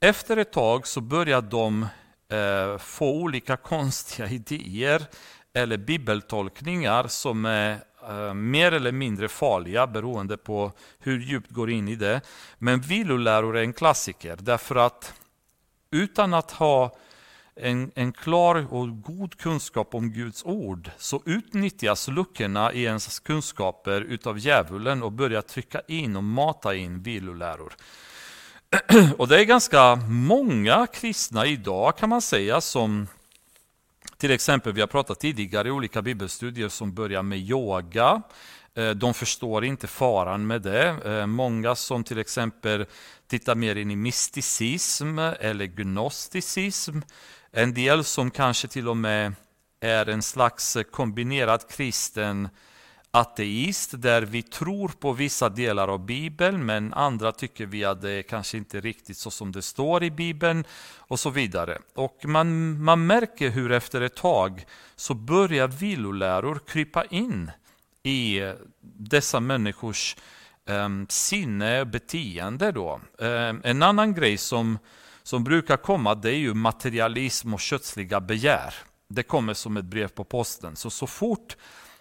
Efter 0.00 0.36
ett 0.36 0.52
tag 0.52 0.86
så 0.86 1.00
börjar 1.00 1.42
de 1.42 1.82
eh, 2.28 2.78
få 2.78 3.10
olika 3.10 3.56
konstiga 3.56 4.28
idéer 4.30 5.02
eller 5.54 5.76
bibeltolkningar 5.76 7.08
som 7.08 7.44
är 7.44 7.78
Eh, 8.08 8.34
mer 8.34 8.72
eller 8.72 8.92
mindre 8.92 9.28
farliga 9.28 9.86
beroende 9.86 10.36
på 10.36 10.72
hur 10.98 11.20
djupt 11.20 11.50
går 11.50 11.70
in 11.70 11.88
i 11.88 11.94
det. 11.94 12.20
Men 12.58 12.80
viloläror 12.80 13.56
är 13.56 13.62
en 13.62 13.72
klassiker 13.72 14.36
därför 14.40 14.76
att 14.76 15.14
utan 15.90 16.34
att 16.34 16.50
ha 16.50 16.96
en, 17.56 17.90
en 17.94 18.12
klar 18.12 18.74
och 18.74 19.02
god 19.02 19.36
kunskap 19.36 19.94
om 19.94 20.10
Guds 20.10 20.44
ord 20.44 20.90
så 20.98 21.22
utnyttjas 21.26 22.08
luckorna 22.08 22.72
i 22.72 22.82
ens 22.82 23.18
kunskaper 23.18 24.00
utav 24.00 24.38
djävulen 24.38 25.02
och 25.02 25.12
börjar 25.12 25.42
trycka 25.42 25.80
in 25.88 26.16
och 26.16 26.24
mata 26.24 26.74
in 26.74 27.02
viloläror. 27.02 27.72
Och 29.18 29.28
det 29.28 29.40
är 29.40 29.44
ganska 29.44 29.96
många 30.08 30.86
kristna 30.86 31.46
idag 31.46 31.96
kan 31.96 32.08
man 32.08 32.22
säga 32.22 32.60
som 32.60 33.06
till 34.18 34.30
exempel, 34.30 34.72
vi 34.72 34.80
har 34.80 34.88
pratat 34.88 35.20
tidigare 35.20 35.68
i 35.68 35.70
olika 35.70 36.02
bibelstudier 36.02 36.68
som 36.68 36.94
börjar 36.94 37.22
med 37.22 37.38
yoga. 37.38 38.22
Eh, 38.74 38.90
de 38.90 39.14
förstår 39.14 39.64
inte 39.64 39.86
faran 39.86 40.46
med 40.46 40.62
det. 40.62 40.88
Eh, 41.04 41.26
många 41.26 41.74
som 41.74 42.04
till 42.04 42.18
exempel 42.18 42.86
tittar 43.28 43.54
mer 43.54 43.76
in 43.76 43.90
i 43.90 43.96
mysticism 43.96 45.18
eller 45.18 45.66
gnosticism. 45.66 46.98
En 47.52 47.74
del 47.74 48.04
som 48.04 48.30
kanske 48.30 48.68
till 48.68 48.88
och 48.88 48.96
med 48.96 49.32
är 49.80 50.08
en 50.08 50.22
slags 50.22 50.76
kombinerad 50.90 51.68
kristen 51.68 52.48
ateist 53.10 54.02
där 54.02 54.22
vi 54.22 54.42
tror 54.42 54.88
på 54.88 55.12
vissa 55.12 55.48
delar 55.48 55.88
av 55.88 56.06
Bibeln 56.06 56.66
men 56.66 56.94
andra 56.94 57.32
tycker 57.32 57.66
vi 57.66 57.84
att 57.84 58.02
det 58.02 58.10
är 58.10 58.22
kanske 58.22 58.56
inte 58.56 58.80
riktigt 58.80 59.16
så 59.16 59.30
som 59.30 59.52
det 59.52 59.62
står 59.62 60.04
i 60.04 60.10
Bibeln 60.10 60.64
och 60.96 61.20
så 61.20 61.30
vidare. 61.30 61.78
Och 61.94 62.24
man, 62.24 62.82
man 62.82 63.06
märker 63.06 63.50
hur 63.50 63.72
efter 63.72 64.00
ett 64.00 64.16
tag 64.16 64.66
så 64.96 65.14
börjar 65.14 65.68
viloläror 65.68 66.60
krypa 66.66 67.04
in 67.04 67.50
i 68.02 68.52
dessa 68.80 69.40
människors 69.40 70.16
Ehm, 70.68 71.06
sinne 71.08 71.80
och 71.80 71.86
beteende. 71.86 72.72
Då. 72.72 73.00
Ehm, 73.18 73.60
en 73.64 73.82
annan 73.82 74.14
grej 74.14 74.36
som, 74.36 74.78
som 75.22 75.44
brukar 75.44 75.76
komma 75.76 76.14
det 76.14 76.30
är 76.30 76.38
ju 76.38 76.54
materialism 76.54 77.54
och 77.54 77.60
kötsliga 77.60 78.20
begär. 78.20 78.74
Det 79.08 79.22
kommer 79.22 79.54
som 79.54 79.76
ett 79.76 79.84
brev 79.84 80.08
på 80.08 80.24
posten. 80.24 80.76
Så, 80.76 80.90
så 80.90 81.06
fort 81.06 81.56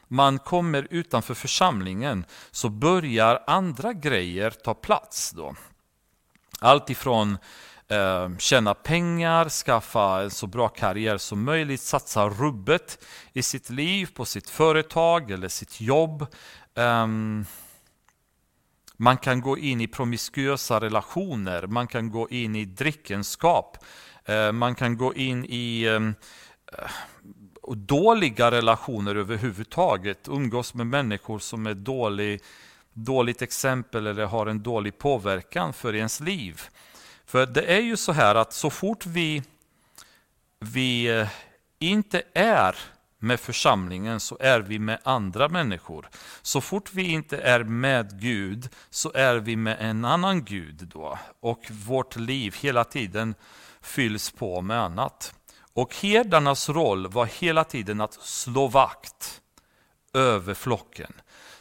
man 0.07 0.39
kommer 0.39 0.87
utanför 0.89 1.33
församlingen 1.33 2.25
så 2.51 2.69
börjar 2.69 3.43
andra 3.47 3.93
grejer 3.93 4.49
ta 4.49 4.73
plats. 4.73 5.31
Då. 5.31 5.55
Allt 6.59 6.89
ifrån 6.89 7.37
eh, 7.87 8.37
tjäna 8.37 8.73
pengar, 8.73 9.49
skaffa 9.49 10.21
en 10.21 10.31
så 10.31 10.47
bra 10.47 10.67
karriär 10.67 11.17
som 11.17 11.43
möjligt, 11.43 11.81
satsa 11.81 12.29
rubbet 12.29 13.05
i 13.33 13.41
sitt 13.41 13.69
liv, 13.69 14.09
på 14.13 14.25
sitt 14.25 14.49
företag 14.49 15.31
eller 15.31 15.47
sitt 15.47 15.81
jobb. 15.81 16.25
Um, 16.75 17.45
man 18.97 19.17
kan 19.17 19.41
gå 19.41 19.57
in 19.57 19.81
i 19.81 19.87
promiskuösa 19.87 20.79
relationer, 20.79 21.67
man 21.67 21.87
kan 21.87 22.11
gå 22.11 22.29
in 22.29 22.55
i 22.55 22.65
drickenskap, 22.65 23.77
eh, 24.25 24.51
man 24.51 24.75
kan 24.75 24.97
gå 24.97 25.13
in 25.13 25.45
i 25.45 25.83
eh, 25.83 25.99
dåliga 27.75 28.51
relationer 28.51 29.15
överhuvudtaget, 29.15 30.27
umgås 30.27 30.73
med 30.73 30.87
människor 30.87 31.39
som 31.39 31.67
är 31.67 31.73
dålig, 31.73 32.41
dåligt 32.93 33.41
exempel 33.41 34.07
eller 34.07 34.25
har 34.25 34.47
en 34.47 34.63
dålig 34.63 34.97
påverkan 34.97 35.73
för 35.73 35.95
ens 35.95 36.19
liv. 36.19 36.61
För 37.25 37.45
det 37.45 37.61
är 37.61 37.81
ju 37.81 37.97
så 37.97 38.11
här 38.11 38.35
att 38.35 38.53
så 38.53 38.69
fort 38.69 39.05
vi, 39.05 39.43
vi 40.59 41.19
eh, 41.19 41.27
inte 41.79 42.21
är 42.33 42.75
med 43.19 43.39
församlingen 43.39 44.19
så 44.19 44.37
är 44.39 44.59
vi 44.59 44.79
med 44.79 44.99
andra 45.03 45.49
människor. 45.49 46.09
Så 46.41 46.61
fort 46.61 46.93
vi 46.93 47.03
inte 47.03 47.37
är 47.37 47.63
med 47.63 48.19
Gud 48.21 48.69
så 48.89 49.11
är 49.13 49.35
vi 49.35 49.55
med 49.55 49.77
en 49.79 50.05
annan 50.05 50.43
Gud 50.43 50.89
då. 50.93 51.19
Och 51.39 51.71
vårt 51.71 52.15
liv 52.15 52.55
hela 52.59 52.83
tiden 52.83 53.35
fylls 53.81 54.31
på 54.31 54.61
med 54.61 54.81
annat. 54.81 55.33
Och 55.73 55.95
herdarnas 55.95 56.69
roll 56.69 57.07
var 57.07 57.25
hela 57.25 57.63
tiden 57.63 58.01
att 58.01 58.13
slå 58.13 58.67
vakt 58.67 59.41
över 60.13 60.53
flocken. 60.53 61.13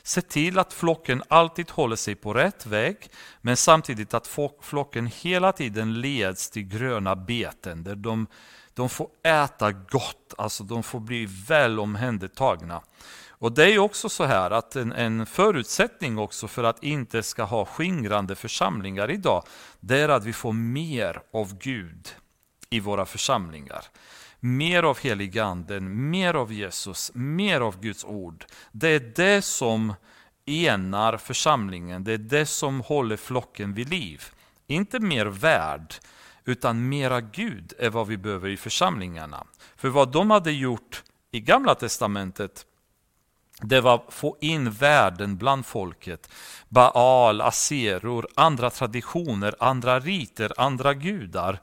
Se 0.02 0.20
till 0.20 0.58
att 0.58 0.72
flocken 0.72 1.22
alltid 1.28 1.70
håller 1.70 1.96
sig 1.96 2.14
på 2.14 2.34
rätt 2.34 2.66
väg, 2.66 3.10
men 3.40 3.56
samtidigt 3.56 4.14
att 4.14 4.38
flocken 4.60 5.06
hela 5.06 5.52
tiden 5.52 6.00
leds 6.00 6.50
till 6.50 6.62
gröna 6.62 7.16
beten, 7.16 7.84
där 7.84 7.94
de, 7.94 8.26
de 8.76 8.88
får 8.88 9.08
äta 9.22 9.72
gott, 9.72 10.34
alltså 10.38 10.64
de 10.64 10.82
får 10.82 11.00
bli 11.00 11.26
väl 11.48 11.80
omhändertagna. 11.80 12.82
Och 13.28 13.52
det 13.52 13.72
är 13.74 13.78
också 13.78 14.08
så 14.08 14.24
här 14.24 14.50
att 14.50 14.76
en, 14.76 14.92
en, 14.92 15.26
förutsättning 15.26 16.18
också 16.18 16.48
för 16.48 16.64
att 16.64 16.82
inte 16.82 17.22
ska 17.22 17.42
ha 17.44 17.64
skingrande 17.64 18.34
församlingar 18.34 19.10
idag, 19.10 19.44
det 19.80 19.98
är 19.98 20.08
att 20.08 20.24
vi 20.24 20.32
får 20.32 20.52
mer 20.52 21.20
av 21.32 21.58
Gud 21.58 22.08
i 22.70 22.80
våra 22.80 23.06
församlingar. 23.06 23.84
Mer 24.40 24.82
av 24.82 24.98
heliganden, 24.98 26.10
mer 26.10 26.34
av 26.34 26.52
Jesus, 26.52 27.10
mer 27.14 27.60
av 27.60 27.80
Guds 27.80 28.04
ord. 28.04 28.44
Det 28.72 28.88
är 28.88 29.12
det 29.16 29.42
som 29.42 29.94
enar 30.46 31.16
församlingen, 31.16 32.04
det 32.04 32.12
är 32.12 32.18
det 32.18 32.46
som 32.46 32.80
håller 32.80 33.16
flocken 33.16 33.74
vid 33.74 33.88
liv. 33.88 34.24
Inte 34.66 35.00
mer 35.00 35.26
värd 35.26 35.94
utan 36.46 36.88
mera 36.88 37.20
Gud 37.20 37.72
är 37.78 37.90
vad 37.90 38.06
vi 38.06 38.16
behöver 38.16 38.48
i 38.48 38.56
församlingarna. 38.56 39.46
För 39.76 39.88
vad 39.88 40.12
de 40.12 40.30
hade 40.30 40.52
gjort 40.52 41.02
i 41.30 41.40
Gamla 41.40 41.74
Testamentet, 41.74 42.66
det 43.60 43.80
var 43.80 43.94
att 43.94 44.14
få 44.14 44.36
in 44.40 44.70
världen 44.70 45.36
bland 45.36 45.66
folket. 45.66 46.30
Baal, 46.68 47.40
aseror, 47.40 48.26
andra 48.34 48.70
traditioner, 48.70 49.54
andra 49.58 50.00
riter, 50.00 50.52
andra 50.56 50.94
gudar. 50.94 51.60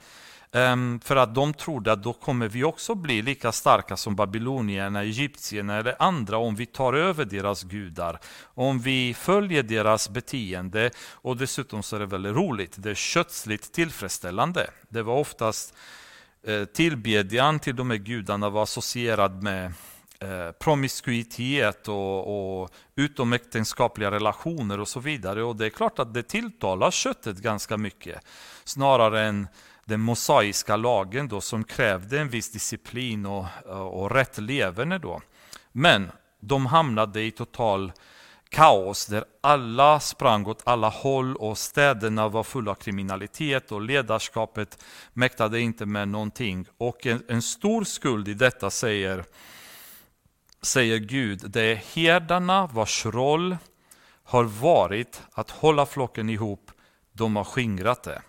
Um, 0.56 1.00
för 1.00 1.16
att 1.16 1.36
de 1.36 1.54
trodde 1.54 1.92
att 1.92 2.04
då 2.04 2.14
kommer 2.14 2.48
vi 2.48 2.64
också 2.64 2.96
bli 2.96 3.22
lika 3.22 3.52
starka 3.52 3.98
som 3.98 4.16
babylonierna, 4.16 5.02
egyptierna 5.02 5.78
eller 5.78 5.96
andra 6.00 6.38
om 6.38 6.56
vi 6.56 6.66
tar 6.66 6.94
över 6.94 7.26
deras 7.26 7.64
gudar. 7.64 8.20
Om 8.44 8.80
vi 8.80 9.14
följer 9.14 9.64
deras 9.64 10.10
beteende 10.10 10.92
och 11.12 11.38
dessutom 11.38 11.84
så 11.84 11.96
är 11.96 12.00
det 12.00 12.06
väldigt 12.06 12.36
roligt, 12.36 12.76
det 12.78 12.90
är 12.90 12.96
kötsligt 12.96 13.72
tillfredsställande. 13.72 14.70
Det 14.90 15.02
var 15.02 15.16
oftast 15.16 15.74
eh, 16.44 16.66
tillbedjan 16.66 17.60
till 17.60 17.76
de 17.76 17.90
här 17.90 17.98
gudarna 17.98 18.50
var 18.50 18.64
associerad 18.64 19.44
med 19.44 19.66
eh, 20.20 20.52
promiskuitet 20.60 21.88
och, 21.88 22.62
och 22.62 22.70
utomäktenskapliga 22.96 24.12
relationer 24.12 24.80
och 24.80 24.88
så 24.88 25.00
vidare. 25.00 25.44
Och 25.44 25.56
det 25.56 25.66
är 25.66 25.70
klart 25.70 26.00
att 26.00 26.14
det 26.14 26.24
tilltalar 26.24 26.92
köttet 26.92 27.38
ganska 27.38 27.78
mycket. 27.78 28.26
Snarare 28.64 29.22
än 29.22 29.48
den 29.86 30.00
mosaiska 30.00 30.76
lagen 30.76 31.28
då, 31.28 31.42
som 31.42 31.64
krävde 31.64 32.20
en 32.20 32.30
viss 32.30 32.52
disciplin 32.52 33.26
och, 33.26 33.46
och 33.66 34.12
rätt 34.12 34.38
leverne. 34.38 34.98
Då. 34.98 35.22
Men 35.72 36.12
de 36.40 36.66
hamnade 36.66 37.22
i 37.22 37.32
total 37.32 37.92
kaos 38.50 39.06
där 39.06 39.26
alla 39.42 40.00
sprang 40.00 40.46
åt 40.46 40.62
alla 40.66 40.90
håll 40.90 41.36
och 41.36 41.58
städerna 41.58 42.28
var 42.28 42.44
fulla 42.44 42.72
av 42.72 42.76
kriminalitet 42.76 43.72
och 43.72 43.82
ledarskapet 43.82 44.84
mäktade 45.14 45.60
inte 45.60 45.86
med 45.86 46.08
någonting. 46.08 46.66
Och 46.78 47.08
en, 47.08 47.24
en 47.28 47.42
stor 47.42 47.84
skuld 47.84 48.28
i 48.28 48.34
detta 48.34 48.70
säger, 48.70 49.26
säger 50.62 50.98
Gud, 50.98 51.52
det 51.52 51.62
är 51.62 51.76
herdarna 51.76 52.68
vars 52.68 53.06
roll 53.06 53.58
har 54.24 54.44
varit 54.44 55.22
att 55.32 55.52
hålla 55.52 55.86
flocken 55.86 56.30
ihop, 56.30 56.72
de 57.14 57.36
har 57.36 57.44
skingrat 57.44 58.04
det. 58.04 58.22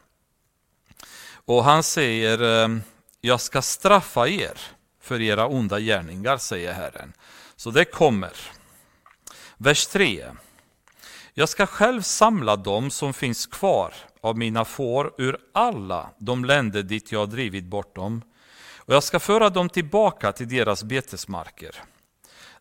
Och 1.46 1.64
han 1.64 1.82
säger, 1.82 2.42
ehm, 2.42 2.82
jag 3.20 3.40
ska 3.40 3.62
straffa 3.62 4.28
er 4.28 4.60
för 5.00 5.20
era 5.20 5.46
onda 5.46 5.80
gärningar, 5.80 6.36
säger 6.36 6.72
Herren. 6.72 7.12
Så 7.56 7.70
det 7.70 7.84
kommer. 7.84 8.32
Vers 9.56 9.86
3. 9.86 10.24
Jag 11.34 11.48
ska 11.48 11.66
själv 11.66 12.02
samla 12.02 12.56
dem 12.56 12.90
som 12.90 13.14
finns 13.14 13.46
kvar 13.46 13.94
av 14.20 14.38
mina 14.38 14.64
får 14.64 15.12
ur 15.18 15.38
alla 15.52 16.10
de 16.18 16.44
länder 16.44 16.82
dit 16.82 17.12
jag 17.12 17.18
har 17.18 17.26
drivit 17.26 17.64
bort 17.64 17.94
dem. 17.94 18.22
Och 18.76 18.94
jag 18.94 19.02
ska 19.02 19.20
föra 19.20 19.50
dem 19.50 19.68
tillbaka 19.68 20.32
till 20.32 20.48
deras 20.48 20.84
betesmarker. 20.84 21.82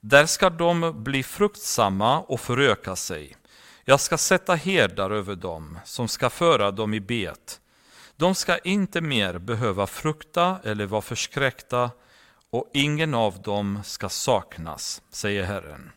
Där 0.02 0.26
ska 0.26 0.50
de 0.50 1.04
bli 1.04 1.24
fruktsamma 1.24 2.19
och 2.19 2.39
föröka 2.39 2.96
sig. 2.96 3.36
Jag 3.86 4.00
ska 4.00 4.17
sätta 4.17 4.56
herdar 4.56 5.12
över 5.12 5.36
dem 5.36 5.80
som 5.86 6.08
ska 6.08 6.30
föra 6.30 6.72
dem 6.72 6.93
i 6.93 7.00
bet 7.00 7.60
de 8.17 8.36
ska 8.36 8.58
inte 8.58 9.02
mer 9.02 9.38
behöva 9.38 9.88
frukta 9.88 10.60
eller 10.63 10.86
vara 10.86 11.02
förskräckta 11.02 11.91
och 12.49 12.69
ingen 12.73 13.13
av 13.13 13.41
dem 13.41 13.80
ska 13.84 14.10
saknas, 14.10 15.02
säger 15.10 15.43
Herren. 15.43 15.91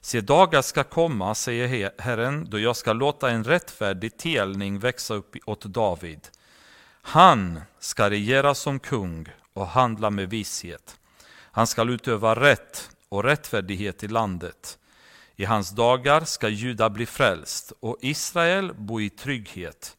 Se, 0.00 0.20
dagar 0.20 0.62
ska 0.62 0.84
komma, 0.84 1.34
säger 1.34 1.90
Herren, 1.98 2.46
då 2.50 2.58
jag 2.58 2.76
ska 2.76 2.92
låta 2.92 3.30
en 3.30 3.44
rättfärdig 3.44 4.16
telning 4.16 4.78
växa 4.78 5.14
upp 5.14 5.36
åt 5.46 5.64
David. 5.64 6.28
Han 7.02 7.60
ska 7.78 8.10
regera 8.10 8.54
som 8.54 8.80
kung 8.80 9.28
och 9.52 9.66
handla 9.66 10.10
med 10.10 10.30
vishet. 10.30 11.00
Han 11.30 11.66
ska 11.66 11.82
utöva 11.82 12.34
rätt 12.34 12.90
och 13.08 13.24
rättfärdighet 13.24 14.04
i 14.04 14.08
landet. 14.08 14.78
I 15.36 15.44
hans 15.44 15.70
dagar 15.70 16.24
ska 16.24 16.48
Juda 16.48 16.90
bli 16.90 17.06
frälst 17.06 17.72
och 17.80 17.96
Israel 18.00 18.74
bo 18.74 19.00
i 19.00 19.10
trygghet. 19.10 19.96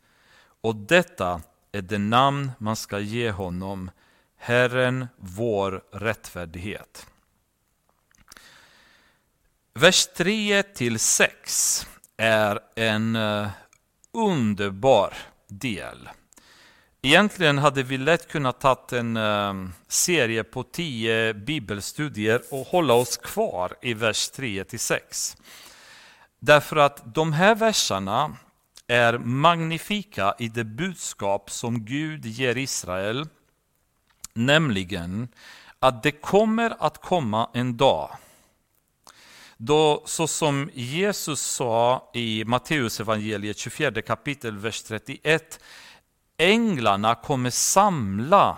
Och 0.61 0.75
detta 0.75 1.41
är 1.71 1.81
det 1.81 1.97
namn 1.97 2.51
man 2.57 2.75
ska 2.75 2.99
ge 2.99 3.31
honom, 3.31 3.91
Herren 4.37 5.07
vår 5.17 5.83
rättfärdighet. 5.91 7.07
Vers 9.73 10.07
3 10.07 10.63
till 10.63 10.99
6 10.99 11.87
är 12.17 12.59
en 12.75 13.15
eh, 13.15 13.47
underbar 14.13 15.13
del. 15.47 16.09
Egentligen 17.01 17.57
hade 17.57 17.83
vi 17.83 17.97
lätt 17.97 18.27
kunnat 18.27 18.59
ta 18.61 18.87
en 18.91 19.17
eh, 19.17 19.53
serie 19.87 20.43
på 20.43 20.63
tio 20.63 21.33
bibelstudier 21.33 22.41
och 22.51 22.67
hålla 22.67 22.93
oss 22.93 23.17
kvar 23.17 23.75
i 23.81 23.93
vers 23.93 24.29
3 24.29 24.63
till 24.63 24.79
6. 24.79 25.37
Därför 26.39 26.75
att 26.75 27.15
de 27.15 27.33
här 27.33 27.55
verserna 27.55 28.37
är 28.89 29.17
magnifika 29.17 30.35
i 30.39 30.47
det 30.47 30.63
budskap 30.63 31.51
som 31.51 31.85
Gud 31.85 32.25
ger 32.25 32.57
Israel, 32.57 33.27
nämligen 34.33 35.27
att 35.79 36.03
det 36.03 36.11
kommer 36.11 36.75
att 36.79 37.01
komma 37.01 37.49
en 37.53 37.77
dag 37.77 38.09
då, 39.61 40.03
så 40.05 40.27
som 40.27 40.69
Jesus 40.73 41.41
sa 41.41 42.09
i 42.13 42.43
Matteus 42.45 42.99
evangeliet 42.99 43.57
24 43.57 44.01
kapitel, 44.01 44.57
vers 44.57 44.83
31, 44.83 45.59
änglarna 46.37 47.15
kommer 47.15 47.49
samla 47.49 48.57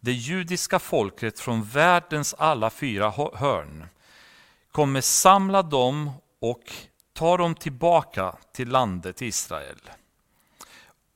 det 0.00 0.12
judiska 0.12 0.78
folket 0.78 1.40
från 1.40 1.64
världens 1.64 2.34
alla 2.34 2.70
fyra 2.70 3.10
hörn, 3.34 3.86
kommer 4.72 5.00
samla 5.00 5.62
dem 5.62 6.10
och 6.40 6.72
ta 7.16 7.36
dem 7.36 7.54
tillbaka 7.54 8.36
till 8.52 8.68
landet 8.68 9.22
Israel. 9.22 9.80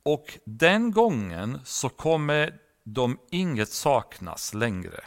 Och 0.02 0.38
den 0.44 0.90
gången 0.90 1.60
så 1.64 1.88
kommer 1.88 2.58
de 2.84 3.18
inget 3.30 3.68
saknas 3.68 4.54
längre. 4.54 5.00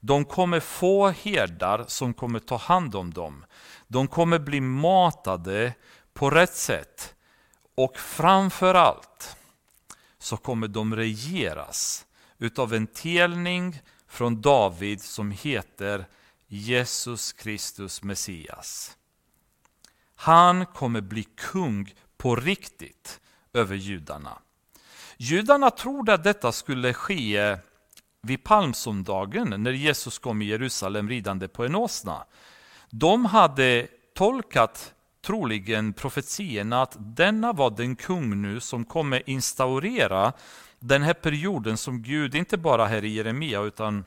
De 0.00 0.24
kommer 0.24 0.60
få 0.60 1.08
herdar 1.08 1.84
som 1.88 2.14
kommer 2.14 2.38
ta 2.38 2.56
hand 2.56 2.94
om 2.94 3.12
dem. 3.12 3.44
De 3.88 4.08
kommer 4.08 4.38
bli 4.38 4.60
matade 4.60 5.74
på 6.12 6.30
rätt 6.30 6.54
sätt. 6.54 7.14
Och 7.74 7.96
framför 7.96 8.74
allt 8.74 9.36
så 10.18 10.36
kommer 10.36 10.68
de 10.68 10.96
regeras 10.96 12.06
utav 12.38 12.74
en 12.74 12.86
telning 12.86 13.80
från 14.08 14.40
David 14.40 15.02
som 15.02 15.30
heter 15.30 16.06
Jesus 16.46 17.32
Kristus 17.32 18.02
Messias. 18.02 18.96
Han 20.22 20.66
kommer 20.66 21.00
bli 21.00 21.22
kung 21.22 21.94
på 22.16 22.36
riktigt 22.36 23.20
över 23.52 23.76
judarna. 23.76 24.38
Judarna 25.16 25.70
trodde 25.70 26.14
att 26.14 26.24
detta 26.24 26.52
skulle 26.52 26.94
ske 26.94 27.56
vid 28.22 28.44
palmsöndagen 28.44 29.62
när 29.62 29.72
Jesus 29.72 30.18
kom 30.18 30.42
i 30.42 30.44
Jerusalem 30.44 31.08
ridande 31.08 31.48
på 31.48 31.64
en 31.64 31.74
åsna. 31.74 32.24
De 32.90 33.24
hade 33.24 33.86
tolkat 34.14 34.94
troligen 35.26 35.92
profetierna 35.92 36.82
att 36.82 36.96
denna 36.98 37.52
var 37.52 37.70
den 37.70 37.96
kung 37.96 38.42
nu 38.42 38.60
som 38.60 38.84
kommer 38.84 39.30
instaurera 39.30 40.32
den 40.78 41.02
här 41.02 41.14
perioden 41.14 41.76
som 41.76 42.02
Gud, 42.02 42.34
inte 42.34 42.56
bara 42.58 42.86
här 42.86 43.04
i 43.04 43.08
Jeremia 43.08 43.60
utan 43.60 44.04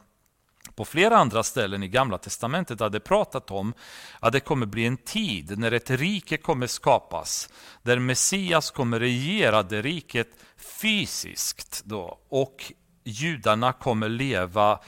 på 0.75 0.86
flera 0.86 1.17
andra 1.17 1.43
ställen 1.43 1.84
i 1.84 1.88
Gamla 1.88 2.17
Testamentet 2.17 2.80
hade 2.80 2.99
pratat 2.99 3.51
om 3.51 3.73
att 4.19 4.34
det 4.34 4.39
kommer 4.39 4.65
bli 4.65 4.86
en 4.86 4.97
tid 4.97 5.60
när 5.60 5.71
ett 5.71 5.89
rike 5.89 6.38
kommer 6.38 6.67
skapas, 6.67 7.49
där 7.82 7.99
Messias 7.99 8.71
kommer 8.71 8.99
regera 8.99 9.63
det 9.63 9.82
riket 9.82 10.30
fysiskt 10.58 11.82
då, 11.86 12.19
och 12.30 12.73
judarna 13.04 13.73
kommer 13.73 14.10
leva 14.10 14.80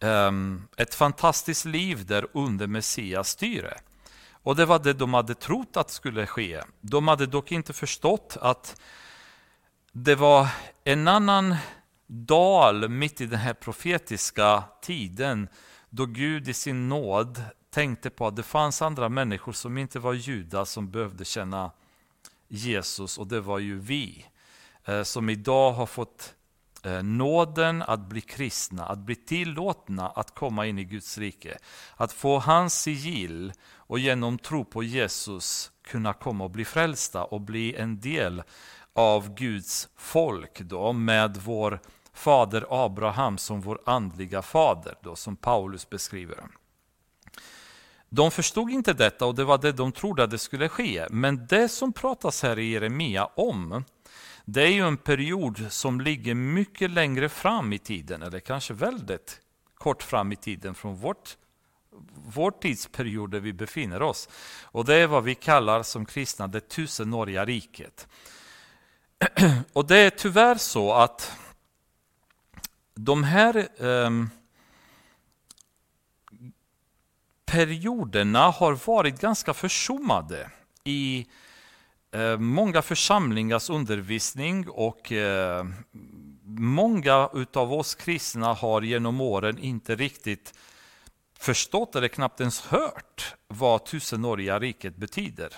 um, 0.00 0.68
ett 0.76 0.94
fantastiskt 0.94 1.64
liv 1.64 2.06
där 2.06 2.26
under 2.34 2.66
Messias 2.66 3.28
styre. 3.28 3.78
Och 4.42 4.56
det 4.56 4.66
var 4.66 4.78
det 4.78 4.92
de 4.92 5.14
hade 5.14 5.34
trott 5.34 5.76
att 5.76 5.90
skulle 5.90 6.26
ske. 6.26 6.62
De 6.80 7.08
hade 7.08 7.26
dock 7.26 7.52
inte 7.52 7.72
förstått 7.72 8.36
att 8.40 8.80
det 9.92 10.14
var 10.14 10.48
en 10.84 11.08
annan 11.08 11.56
dal 12.12 12.88
mitt 12.88 13.20
i 13.20 13.26
den 13.26 13.38
här 13.38 13.54
profetiska 13.54 14.64
tiden 14.82 15.48
då 15.90 16.06
Gud 16.06 16.48
i 16.48 16.54
sin 16.54 16.88
nåd 16.88 17.44
tänkte 17.70 18.10
på 18.10 18.26
att 18.26 18.36
det 18.36 18.42
fanns 18.42 18.82
andra 18.82 19.08
människor 19.08 19.52
som 19.52 19.78
inte 19.78 19.98
var 19.98 20.12
judar 20.12 20.64
som 20.64 20.90
behövde 20.90 21.24
känna 21.24 21.70
Jesus 22.48 23.18
och 23.18 23.26
det 23.26 23.40
var 23.40 23.58
ju 23.58 23.78
vi 23.78 24.26
eh, 24.84 25.02
som 25.02 25.30
idag 25.30 25.72
har 25.72 25.86
fått 25.86 26.34
eh, 26.84 27.02
nåden 27.02 27.82
att 27.82 28.00
bli 28.00 28.20
kristna, 28.20 28.86
att 28.86 28.98
bli 28.98 29.14
tillåtna 29.14 30.08
att 30.08 30.34
komma 30.34 30.66
in 30.66 30.78
i 30.78 30.84
Guds 30.84 31.18
rike. 31.18 31.58
Att 31.96 32.12
få 32.12 32.38
hans 32.38 32.74
sigill 32.74 33.52
och 33.74 33.98
genom 33.98 34.38
tro 34.38 34.64
på 34.64 34.82
Jesus 34.82 35.70
kunna 35.82 36.12
komma 36.12 36.44
och 36.44 36.50
bli 36.50 36.64
frälsta 36.64 37.24
och 37.24 37.40
bli 37.40 37.74
en 37.74 38.00
del 38.00 38.42
av 38.92 39.34
Guds 39.34 39.88
folk 39.96 40.60
då 40.60 40.92
med 40.92 41.36
vår 41.36 41.80
fader 42.12 42.66
Abraham 42.70 43.38
som 43.38 43.60
vår 43.60 43.80
andliga 43.86 44.42
fader, 44.42 44.94
då, 45.02 45.16
som 45.16 45.36
Paulus 45.36 45.90
beskriver. 45.90 46.44
De 48.08 48.30
förstod 48.30 48.70
inte 48.70 48.92
detta 48.92 49.26
och 49.26 49.34
det 49.34 49.44
var 49.44 49.58
det 49.58 49.72
de 49.72 49.92
trodde 49.92 50.24
att 50.24 50.30
det 50.30 50.38
skulle 50.38 50.68
ske. 50.68 51.06
Men 51.10 51.46
det 51.46 51.68
som 51.68 51.92
pratas 51.92 52.42
här 52.42 52.58
i 52.58 52.72
Jeremia 52.72 53.24
om, 53.24 53.84
det 54.44 54.62
är 54.62 54.70
ju 54.70 54.86
en 54.86 54.96
period 54.96 55.66
som 55.68 56.00
ligger 56.00 56.34
mycket 56.34 56.90
längre 56.90 57.28
fram 57.28 57.72
i 57.72 57.78
tiden, 57.78 58.22
eller 58.22 58.40
kanske 58.40 58.74
väldigt 58.74 59.40
kort 59.74 60.02
fram 60.02 60.32
i 60.32 60.36
tiden 60.36 60.74
från 60.74 60.96
vårt, 60.96 61.36
vår 62.14 62.50
tidsperiod 62.50 63.30
där 63.30 63.40
vi 63.40 63.52
befinner 63.52 64.02
oss. 64.02 64.28
Och 64.62 64.84
det 64.84 64.94
är 64.94 65.06
vad 65.06 65.24
vi 65.24 65.34
kallar 65.34 65.82
som 65.82 66.06
kristna 66.06 66.46
det 66.46 66.68
tusenåriga 66.68 67.44
riket. 67.44 68.08
Och 69.72 69.86
det 69.86 69.98
är 69.98 70.10
tyvärr 70.10 70.54
så 70.54 70.92
att 70.92 71.36
de 72.94 73.24
här 73.24 73.56
eh, 73.56 74.10
perioderna 77.44 78.50
har 78.50 78.78
varit 78.86 79.20
ganska 79.20 79.54
försummade 79.54 80.50
i 80.84 81.26
eh, 82.12 82.38
många 82.38 82.82
församlingars 82.82 83.70
undervisning 83.70 84.68
och 84.68 85.12
eh, 85.12 85.66
många 86.44 87.28
utav 87.34 87.72
oss 87.72 87.94
kristna 87.94 88.54
har 88.54 88.82
genom 88.82 89.20
åren 89.20 89.58
inte 89.58 89.96
riktigt 89.96 90.58
förstått 91.38 91.96
eller 91.96 92.08
knappt 92.08 92.40
ens 92.40 92.60
hört 92.60 93.34
vad 93.48 93.84
tusenåriga 93.84 94.58
riket 94.58 94.96
betyder. 94.96 95.52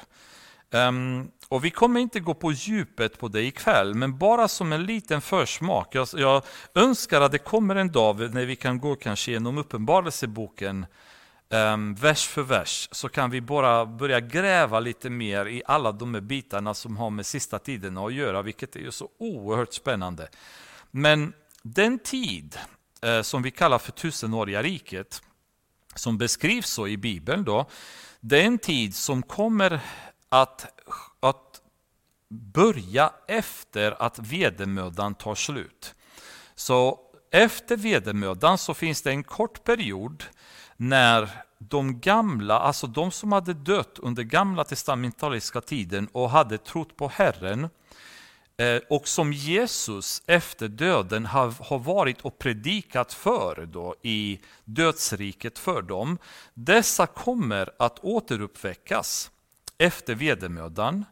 Um, 0.70 1.30
och 1.48 1.64
Vi 1.64 1.70
kommer 1.70 2.00
inte 2.00 2.20
gå 2.20 2.34
på 2.34 2.52
djupet 2.52 3.18
på 3.18 3.28
det 3.28 3.42
ikväll, 3.42 3.94
men 3.94 4.18
bara 4.18 4.48
som 4.48 4.72
en 4.72 4.84
liten 4.84 5.20
försmak. 5.20 5.94
Jag, 5.94 6.08
jag 6.12 6.42
önskar 6.74 7.20
att 7.20 7.32
det 7.32 7.38
kommer 7.38 7.76
en 7.76 7.92
dag 7.92 8.34
när 8.34 8.46
vi 8.46 8.56
kan 8.56 8.78
gå 8.78 8.96
kanske 8.96 9.30
genom 9.30 9.58
Uppenbarelseboken 9.58 10.86
um, 11.48 11.94
vers 11.94 12.26
för 12.26 12.42
vers, 12.42 12.88
så 12.92 13.08
kan 13.08 13.30
vi 13.30 13.40
bara 13.40 13.86
börja 13.86 14.20
gräva 14.20 14.80
lite 14.80 15.10
mer 15.10 15.46
i 15.46 15.62
alla 15.66 15.92
de 15.92 16.14
här 16.14 16.20
bitarna 16.20 16.74
som 16.74 16.96
har 16.96 17.10
med 17.10 17.26
sista 17.26 17.58
tiden 17.58 17.98
att 17.98 18.14
göra, 18.14 18.42
vilket 18.42 18.76
är 18.76 18.80
ju 18.80 18.90
så 18.90 19.08
oerhört 19.18 19.72
spännande. 19.72 20.28
Men 20.90 21.32
den 21.62 21.98
tid 21.98 22.58
eh, 23.02 23.22
som 23.22 23.42
vi 23.42 23.50
kallar 23.50 23.78
för 23.78 23.92
tusenåriga 23.92 24.62
riket, 24.62 25.22
som 25.94 26.18
beskrivs 26.18 26.70
så 26.70 26.88
i 26.88 26.96
Bibeln, 26.96 27.44
då, 27.44 27.66
det 28.20 28.42
är 28.42 28.46
en 28.46 28.58
tid 28.58 28.94
som 28.94 29.22
kommer 29.22 29.80
att, 30.28 30.66
att 31.13 31.13
börja 32.34 33.12
efter 33.28 34.02
att 34.02 34.18
vedermödan 34.18 35.14
tar 35.14 35.34
slut. 35.34 35.94
Så 36.54 37.00
efter 37.30 37.76
vedermödan 37.76 38.58
så 38.58 38.74
finns 38.74 39.02
det 39.02 39.10
en 39.10 39.24
kort 39.24 39.64
period 39.64 40.24
när 40.76 41.30
de 41.58 42.00
gamla, 42.00 42.58
alltså 42.58 42.86
de 42.86 43.10
som 43.10 43.32
hade 43.32 43.54
dött 43.54 43.98
under 43.98 44.22
gamla 44.22 44.64
testamentaliska 44.64 45.60
tiden 45.60 46.08
och 46.12 46.30
hade 46.30 46.58
trott 46.58 46.96
på 46.96 47.08
Herren 47.08 47.68
eh, 48.56 48.80
och 48.90 49.08
som 49.08 49.32
Jesus 49.32 50.22
efter 50.26 50.68
döden 50.68 51.26
har, 51.26 51.78
varit 51.78 52.20
och 52.20 52.38
predikat 52.38 53.12
för 53.12 53.66
då 53.66 53.94
i 54.02 54.40
dödsriket 54.64 55.58
för 55.58 55.82
dem. 55.82 56.18
Dessa 56.54 57.06
kommer 57.06 57.70
att 57.78 57.98
återuppväckas 57.98 59.30
efter 59.78 60.14
vedermödan. 60.14 61.04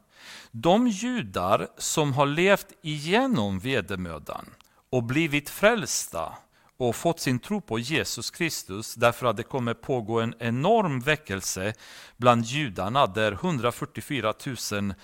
De 0.54 0.88
judar 0.88 1.68
som 1.78 2.12
har 2.12 2.26
levt 2.26 2.66
igenom 2.82 3.58
vedermödan 3.58 4.50
och 4.90 5.04
blivit 5.04 5.50
frälsta 5.50 6.32
och 6.76 6.96
fått 6.96 7.20
sin 7.20 7.38
tro 7.38 7.60
på 7.60 7.78
Jesus 7.78 8.30
Kristus 8.30 8.94
därför 8.94 9.26
att 9.26 9.36
det 9.36 9.42
kommer 9.42 9.74
pågå 9.74 10.20
en 10.20 10.34
enorm 10.38 11.00
väckelse 11.00 11.74
bland 12.16 12.44
judarna 12.44 13.06
där 13.06 13.32
144 13.32 14.34
000 14.72 14.94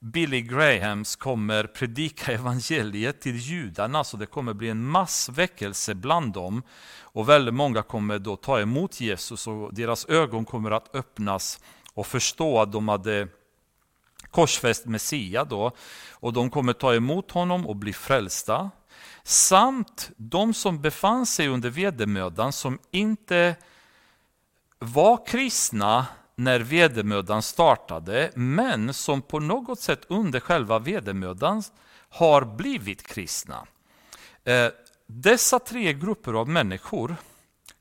Billy 0.00 0.42
Grahams 0.42 1.16
kommer 1.16 1.64
predika 1.64 2.32
evangeliet 2.32 3.20
till 3.20 3.36
judarna. 3.36 4.04
Så 4.04 4.16
det 4.16 4.26
kommer 4.26 4.52
bli 4.54 4.68
en 4.68 4.84
massväckelse 4.84 5.94
bland 5.94 6.32
dem. 6.32 6.62
Och 7.00 7.28
väldigt 7.28 7.54
många 7.54 7.82
kommer 7.82 8.18
då 8.18 8.36
ta 8.36 8.60
emot 8.60 9.00
Jesus 9.00 9.46
och 9.46 9.74
deras 9.74 10.06
ögon 10.06 10.44
kommer 10.44 10.70
att 10.70 10.94
öppnas 10.94 11.60
och 11.94 12.06
förstå 12.06 12.60
att 12.60 12.72
de 12.72 12.88
hade 12.88 13.28
korsfäst 14.30 14.86
Messia 14.86 15.44
då 15.44 15.72
och 16.10 16.32
de 16.32 16.50
kommer 16.50 16.72
ta 16.72 16.94
emot 16.94 17.30
honom 17.30 17.66
och 17.66 17.76
bli 17.76 17.92
frälsta. 17.92 18.70
Samt 19.22 20.10
de 20.16 20.54
som 20.54 20.80
befann 20.80 21.26
sig 21.26 21.48
under 21.48 21.70
vedermödan 21.70 22.52
som 22.52 22.78
inte 22.90 23.56
var 24.78 25.26
kristna 25.26 26.06
när 26.36 26.60
vedermödan 26.60 27.42
startade 27.42 28.30
men 28.34 28.94
som 28.94 29.22
på 29.22 29.40
något 29.40 29.80
sätt 29.80 30.00
under 30.08 30.40
själva 30.40 30.78
vedermödan 30.78 31.62
har 32.08 32.44
blivit 32.44 33.06
kristna. 33.06 33.66
Eh, 34.44 34.68
dessa 35.06 35.58
tre 35.58 35.92
grupper 35.92 36.32
av 36.32 36.48
människor 36.48 37.16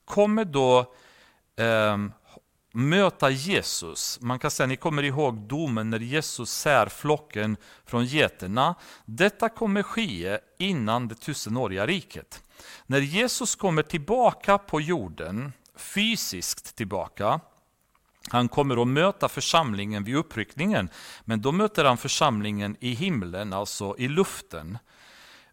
kommer 0.06 0.46
då 0.46 0.80
eh, 1.56 1.98
möta 2.78 3.30
Jesus. 3.30 4.20
Man 4.22 4.40
kan 4.40 4.52
säga, 4.52 4.68
ni 4.68 4.76
kommer 4.76 5.04
ihåg 5.04 5.38
domen 5.38 5.90
när 5.90 6.00
Jesus 6.00 6.52
sär 6.52 6.86
flocken 6.90 7.58
från 7.86 8.06
geterna. 8.06 8.76
Detta 9.06 9.50
kommer 9.50 9.84
ske 9.84 10.40
innan 10.58 11.08
det 11.08 11.16
tusenåriga 11.16 11.86
riket. 11.86 12.44
När 12.86 13.00
Jesus 13.00 13.56
kommer 13.56 13.84
tillbaka 13.84 14.58
på 14.58 14.82
jorden, 14.82 15.54
fysiskt 15.76 16.76
tillbaka, 16.76 17.40
han 18.30 18.48
kommer 18.48 18.82
att 18.82 18.88
möta 18.88 19.30
församlingen 19.30 20.04
vid 20.04 20.16
uppryckningen, 20.16 20.90
men 21.26 21.42
då 21.42 21.52
möter 21.52 21.86
han 21.86 21.98
församlingen 21.98 22.76
i 22.80 22.94
himlen, 22.94 23.54
alltså 23.54 23.96
i 23.98 24.08
luften. 24.08 24.78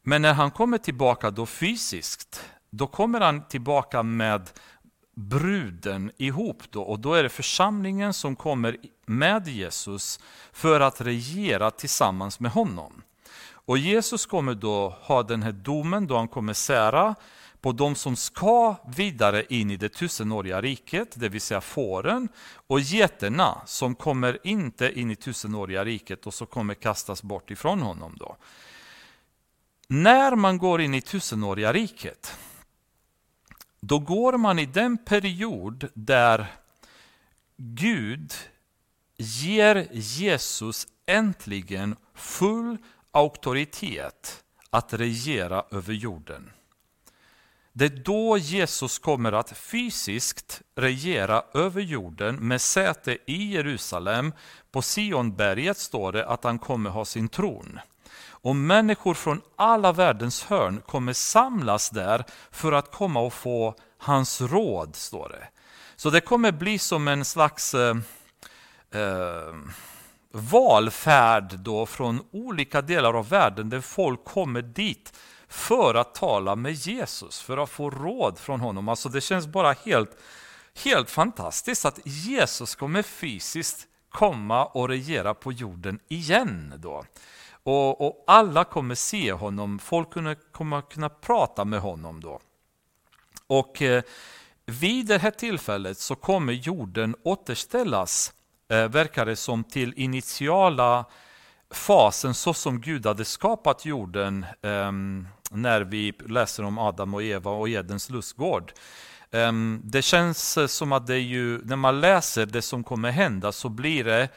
Men 0.02 0.22
när 0.22 0.32
han 0.34 0.50
kommer 0.50 0.78
tillbaka 0.78 1.30
då 1.30 1.46
fysiskt, 1.46 2.44
då 2.70 2.86
kommer 2.86 3.20
han 3.20 3.48
tillbaka 3.48 4.02
med 4.02 4.50
bruden 5.14 6.10
ihop 6.16 6.62
då 6.70 6.82
och 6.82 6.98
då 6.98 7.14
är 7.14 7.22
det 7.22 7.28
församlingen 7.28 8.14
som 8.14 8.36
kommer 8.36 8.76
med 9.06 9.48
Jesus 9.48 10.20
för 10.52 10.80
att 10.80 11.00
regera 11.00 11.70
tillsammans 11.70 12.40
med 12.40 12.50
honom. 12.50 13.02
Och 13.66 13.78
Jesus 13.78 14.26
kommer 14.26 14.54
då 14.54 14.88
ha 15.00 15.22
den 15.22 15.42
här 15.42 15.52
domen 15.52 16.06
då 16.06 16.16
han 16.16 16.28
kommer 16.28 16.52
sära 16.52 17.14
på 17.60 17.72
de 17.72 17.94
som 17.94 18.16
ska 18.16 18.76
vidare 18.96 19.44
in 19.48 19.70
i 19.70 19.76
det 19.76 19.88
tusenåriga 19.88 20.60
riket, 20.60 21.08
det 21.14 21.28
vill 21.28 21.40
säga 21.40 21.60
fåren, 21.60 22.28
och 22.66 22.80
geterna 22.80 23.62
som 23.66 23.94
kommer 23.94 24.38
inte 24.42 25.00
in 25.00 25.10
i 25.10 25.16
tusenåriga 25.16 25.84
riket 25.84 26.26
och 26.26 26.34
som 26.34 26.46
kommer 26.46 26.74
kastas 26.74 27.22
bort 27.22 27.50
ifrån 27.50 27.80
honom. 27.80 28.16
då. 28.18 28.36
När 29.88 30.36
man 30.36 30.58
går 30.58 30.80
in 30.80 30.94
i 30.94 31.00
tusenåriga 31.00 31.72
riket, 31.72 32.36
då 33.86 33.98
går 33.98 34.38
man 34.38 34.58
i 34.58 34.66
den 34.66 34.98
period 34.98 35.88
där 35.94 36.46
Gud 37.56 38.32
ger 39.16 39.88
Jesus 39.92 40.86
äntligen 41.06 41.96
full 42.14 42.78
auktoritet 43.10 44.44
att 44.70 44.92
regera 44.92 45.64
över 45.70 45.92
jorden. 45.94 46.50
Det 47.72 47.84
är 47.84 48.02
då 48.04 48.38
Jesus 48.38 48.98
kommer 48.98 49.32
att 49.32 49.58
fysiskt 49.58 50.62
regera 50.74 51.42
över 51.54 51.80
jorden 51.80 52.36
med 52.36 52.60
säte 52.60 53.18
i 53.26 53.52
Jerusalem. 53.52 54.32
På 54.70 54.82
Sionberget 54.82 55.78
står 55.78 56.12
det 56.12 56.26
att 56.26 56.44
han 56.44 56.58
kommer 56.58 56.90
ha 56.90 57.04
sin 57.04 57.28
tron. 57.28 57.80
Och 58.44 58.56
människor 58.56 59.14
från 59.14 59.40
alla 59.56 59.92
världens 59.92 60.44
hörn 60.44 60.82
kommer 60.86 61.12
samlas 61.12 61.90
där 61.90 62.24
för 62.50 62.72
att 62.72 62.92
komma 62.92 63.20
och 63.20 63.32
få 63.32 63.74
hans 63.98 64.40
råd, 64.40 64.96
står 64.96 65.28
det. 65.28 65.48
Så 65.96 66.10
det 66.10 66.20
kommer 66.20 66.52
bli 66.52 66.78
som 66.78 67.08
en 67.08 67.24
slags 67.24 67.74
eh, 67.74 67.96
eh, 68.90 69.54
valfärd 70.32 71.58
då 71.58 71.86
från 71.86 72.20
olika 72.30 72.82
delar 72.82 73.14
av 73.14 73.28
världen 73.28 73.70
där 73.70 73.80
folk 73.80 74.24
kommer 74.24 74.62
dit 74.62 75.12
för 75.48 75.94
att 75.94 76.14
tala 76.14 76.56
med 76.56 76.72
Jesus, 76.72 77.40
för 77.40 77.58
att 77.58 77.70
få 77.70 77.90
råd 77.90 78.38
från 78.38 78.60
honom. 78.60 78.88
Alltså 78.88 79.08
det 79.08 79.20
känns 79.20 79.46
bara 79.46 79.72
helt, 79.72 80.10
helt 80.84 81.10
fantastiskt 81.10 81.84
att 81.84 81.98
Jesus 82.04 82.74
kommer 82.74 83.02
fysiskt 83.02 83.86
komma 84.08 84.64
och 84.64 84.88
regera 84.88 85.34
på 85.34 85.52
jorden 85.52 85.98
igen. 86.08 86.74
då. 86.76 87.04
Och, 87.64 88.06
och 88.06 88.24
alla 88.26 88.64
kommer 88.64 88.94
se 88.94 89.32
honom, 89.32 89.78
folk 89.78 90.10
kommer 90.52 90.90
kunna 90.90 91.08
prata 91.08 91.64
med 91.64 91.80
honom 91.80 92.20
då. 92.20 92.40
Och 93.46 93.82
eh, 93.82 94.02
vid 94.66 95.06
det 95.06 95.18
här 95.18 95.30
tillfället 95.30 95.98
så 95.98 96.14
kommer 96.14 96.52
jorden 96.52 97.16
återställas, 97.22 98.32
eh, 98.68 98.88
verkar 98.88 99.26
det 99.26 99.36
som, 99.36 99.64
till 99.64 99.94
initiala 99.96 101.04
fasen 101.70 102.34
så 102.34 102.54
som 102.54 102.80
Gud 102.80 103.06
hade 103.06 103.24
skapat 103.24 103.84
jorden 103.84 104.46
eh, 104.62 104.92
när 105.50 105.80
vi 105.80 106.12
läser 106.26 106.64
om 106.64 106.78
Adam 106.78 107.14
och 107.14 107.22
Eva 107.22 107.50
och 107.50 107.68
Edens 107.68 108.10
lustgård. 108.10 108.72
Ehm, 109.30 109.80
det 109.84 110.02
känns 110.02 110.58
som 110.72 110.92
att 110.92 111.06
det 111.06 111.18
ju, 111.18 111.64
när 111.64 111.76
man 111.76 112.00
läser 112.00 112.46
det 112.46 112.62
som 112.62 112.84
kommer 112.84 113.10
hända 113.10 113.52
så 113.52 113.68
blir 113.68 114.04
det 114.04 114.28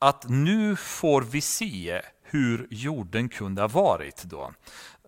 att 0.00 0.28
nu 0.28 0.76
får 0.76 1.22
vi 1.22 1.40
se 1.40 2.02
hur 2.22 2.66
jorden 2.70 3.28
kunde 3.28 3.62
ha 3.62 3.68
varit 3.68 4.22
då. 4.22 4.52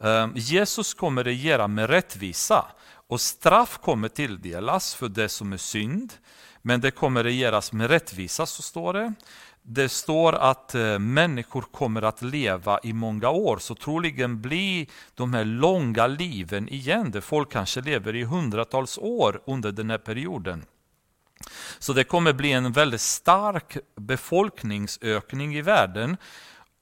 Ehm, 0.00 0.32
Jesus 0.34 0.94
kommer 0.94 1.24
regera 1.24 1.68
med 1.68 1.90
rättvisa 1.90 2.66
och 3.06 3.20
straff 3.20 3.78
kommer 3.78 4.08
tilldelas 4.08 4.94
för 4.94 5.08
det 5.08 5.28
som 5.28 5.52
är 5.52 5.56
synd. 5.56 6.12
Men 6.62 6.80
det 6.80 6.90
kommer 6.90 7.24
regeras 7.24 7.72
med 7.72 7.90
rättvisa, 7.90 8.46
så 8.46 8.62
står 8.62 8.92
det. 8.92 9.14
Det 9.62 9.88
står 9.88 10.32
att 10.32 10.74
eh, 10.74 10.98
människor 10.98 11.62
kommer 11.62 12.02
att 12.02 12.22
leva 12.22 12.80
i 12.82 12.92
många 12.92 13.30
år, 13.30 13.58
så 13.58 13.74
troligen 13.74 14.40
blir 14.40 14.86
de 15.14 15.34
här 15.34 15.44
långa 15.44 16.06
liven 16.06 16.68
igen, 16.68 17.10
där 17.10 17.20
folk 17.20 17.52
kanske 17.52 17.80
lever 17.80 18.16
i 18.16 18.24
hundratals 18.24 18.98
år 18.98 19.42
under 19.46 19.72
den 19.72 19.90
här 19.90 19.98
perioden. 19.98 20.64
Så 21.78 21.92
det 21.92 22.04
kommer 22.04 22.32
bli 22.32 22.52
en 22.52 22.72
väldigt 22.72 23.00
stark 23.00 23.76
befolkningsökning 23.96 25.54
i 25.56 25.62
världen 25.62 26.16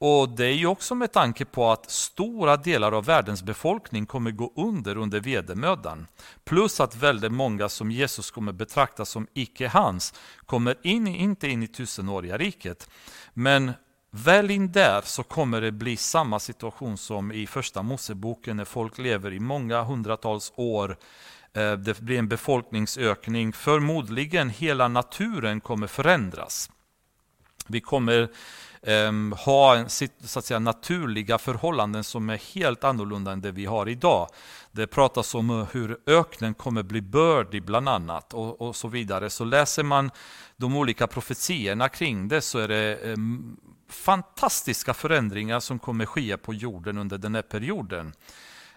och 0.02 0.28
det 0.28 0.46
är 0.46 0.54
ju 0.54 0.66
också 0.66 0.94
med 0.94 1.12
tanke 1.12 1.44
på 1.44 1.70
att 1.70 1.90
stora 1.90 2.56
delar 2.56 2.92
av 2.92 3.04
världens 3.04 3.42
befolkning 3.42 4.06
kommer 4.06 4.30
gå 4.30 4.52
under 4.56 4.96
under 4.96 5.20
vedermödan. 5.20 6.06
Plus 6.44 6.80
att 6.80 6.96
väldigt 6.96 7.32
många 7.32 7.68
som 7.68 7.90
Jesus 7.90 8.30
kommer 8.30 8.52
betrakta 8.52 9.04
som 9.04 9.26
icke 9.34 9.68
hans 9.68 10.14
kommer 10.46 10.76
in, 10.82 11.06
inte 11.06 11.48
in 11.48 11.62
i 11.62 11.68
tusenåriga 11.68 12.38
riket. 12.38 12.90
Men 13.34 13.72
väl 14.10 14.50
in 14.50 14.72
där 14.72 15.00
så 15.04 15.22
kommer 15.22 15.60
det 15.60 15.72
bli 15.72 15.96
samma 15.96 16.40
situation 16.40 16.98
som 16.98 17.32
i 17.32 17.46
första 17.46 17.82
Moseboken 17.82 18.56
när 18.56 18.64
folk 18.64 18.98
lever 18.98 19.32
i 19.32 19.40
många 19.40 19.82
hundratals 19.82 20.52
år. 20.56 20.96
Eh, 21.52 21.72
det 21.72 22.00
blir 22.00 22.18
en 22.18 22.28
befolkningsökning. 22.28 23.52
Förmodligen 23.52 24.50
hela 24.50 24.88
naturen 24.88 25.60
kommer 25.60 25.86
förändras. 25.86 26.70
Vi 27.66 27.80
kommer 27.80 28.28
ehm, 28.82 29.34
ha 29.38 29.88
så 29.88 30.38
att 30.38 30.44
säga, 30.44 30.58
naturliga 30.58 31.38
förhållanden 31.38 32.04
som 32.04 32.30
är 32.30 32.54
helt 32.54 32.84
annorlunda 32.84 33.32
än 33.32 33.40
det 33.40 33.52
vi 33.52 33.64
har 33.64 33.88
idag. 33.88 34.28
Det 34.72 34.86
pratas 34.86 35.34
om 35.34 35.50
eh, 35.50 35.66
hur 35.72 35.98
öknen 36.06 36.54
kommer 36.54 36.82
bli 36.82 37.02
bördig 37.02 37.64
bland 37.64 37.88
annat 37.88 38.34
och, 38.34 38.60
och 38.60 38.76
så 38.76 38.88
vidare. 38.88 39.30
Så 39.30 39.44
läser 39.44 39.82
man 39.82 40.10
de 40.56 40.76
olika 40.76 41.06
profetierna 41.06 41.88
kring 41.88 42.28
det 42.28 42.40
så 42.40 42.58
är 42.58 42.68
det 42.68 42.96
ehm, 42.96 43.56
fantastiska 43.88 44.94
förändringar 44.94 45.60
som 45.60 45.78
kommer 45.78 46.06
ske 46.06 46.36
på 46.36 46.54
jorden 46.54 46.98
under 46.98 47.18
den 47.18 47.34
här 47.34 47.42
perioden. 47.42 48.12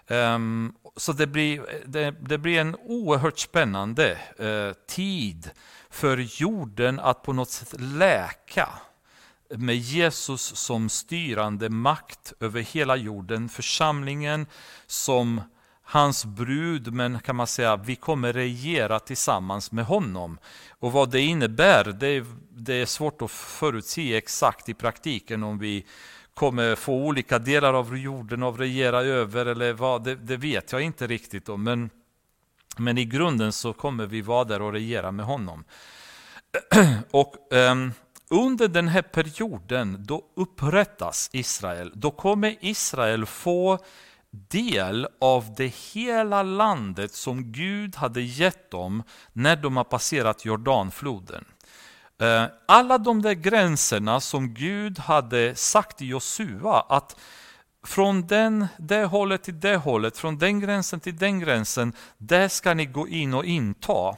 Um, 0.07 0.73
så 0.95 1.13
det 1.13 1.27
blir, 1.27 1.65
det, 1.85 2.11
det, 2.11 2.37
blir 2.37 2.59
en 2.59 2.75
oerhört 2.75 3.39
spännande 3.39 4.17
uh, 4.41 4.73
tid 4.87 5.49
för 5.89 6.17
jorden 6.17 6.99
att 6.99 7.23
på 7.23 7.33
något 7.33 7.49
sätt 7.49 7.81
läka 7.81 8.69
med 9.49 9.77
Jesus 9.77 10.55
som 10.55 10.89
styrande 10.89 11.69
makt 11.69 12.33
över 12.39 12.61
hela 12.61 12.95
jorden, 12.95 13.49
församlingen 13.49 14.47
som 14.87 15.41
hans 15.83 16.25
brud, 16.25 16.93
men 16.93 17.19
kan 17.19 17.35
man 17.35 17.47
säga 17.47 17.75
vi 17.75 17.95
kommer 17.95 18.33
regera 18.33 18.99
tillsammans 18.99 19.71
med 19.71 19.85
honom. 19.85 20.37
Och 20.69 20.91
vad 20.91 21.11
det 21.11 21.21
innebär, 21.21 21.83
det 21.83 22.07
är, 22.07 22.25
det 22.49 22.73
är 22.73 22.85
svårt 22.85 23.21
att 23.21 23.31
förutse 23.31 24.17
exakt 24.17 24.69
i 24.69 24.73
praktiken 24.73 25.43
om 25.43 25.59
vi 25.59 25.85
kommer 26.33 26.75
få 26.75 26.93
olika 26.93 27.39
delar 27.39 27.73
av 27.73 27.97
jorden 27.97 28.43
att 28.43 28.59
regera 28.59 29.01
över 29.01 29.45
eller 29.45 29.73
vad, 29.73 30.03
det, 30.03 30.15
det 30.15 30.37
vet 30.37 30.71
jag 30.71 30.81
inte 30.81 31.07
riktigt 31.07 31.49
om. 31.49 31.63
Men, 31.63 31.89
men 32.77 32.97
i 32.97 33.05
grunden 33.05 33.51
så 33.51 33.73
kommer 33.73 34.05
vi 34.05 34.21
vara 34.21 34.43
där 34.43 34.61
och 34.61 34.71
regera 34.71 35.11
med 35.11 35.25
honom. 35.25 35.63
och 37.11 37.35
um, 37.51 37.93
under 38.29 38.67
den 38.67 38.87
här 38.87 39.01
perioden 39.01 39.97
då 39.99 40.23
upprättas 40.35 41.29
Israel. 41.33 41.91
Då 41.95 42.11
kommer 42.11 42.55
Israel 42.59 43.25
få 43.25 43.79
del 44.31 45.07
av 45.21 45.53
det 45.57 45.73
hela 45.93 46.43
landet 46.43 47.13
som 47.13 47.51
Gud 47.51 47.95
hade 47.95 48.21
gett 48.21 48.71
dem 48.71 49.03
när 49.33 49.55
de 49.55 49.77
har 49.77 49.83
passerat 49.83 50.45
Jordanfloden. 50.45 51.45
Eh, 52.23 52.45
alla 52.65 52.97
de 52.97 53.21
där 53.21 53.33
gränserna 53.33 54.19
som 54.19 54.53
Gud 54.53 54.99
hade 54.99 55.55
sagt 55.55 55.97
till 55.97 56.09
Josua 56.09 56.85
att 56.89 57.15
från 57.85 58.27
den, 58.27 58.67
det 58.77 59.05
hållet 59.05 59.43
till 59.43 59.59
det 59.59 59.75
hållet, 59.75 60.17
från 60.17 60.37
den 60.37 60.59
gränsen 60.59 60.99
till 60.99 61.17
den 61.17 61.39
gränsen, 61.39 61.93
där 62.17 62.47
ska 62.47 62.73
ni 62.73 62.85
gå 62.85 63.07
in 63.07 63.33
och 63.33 63.45
inta. 63.45 64.15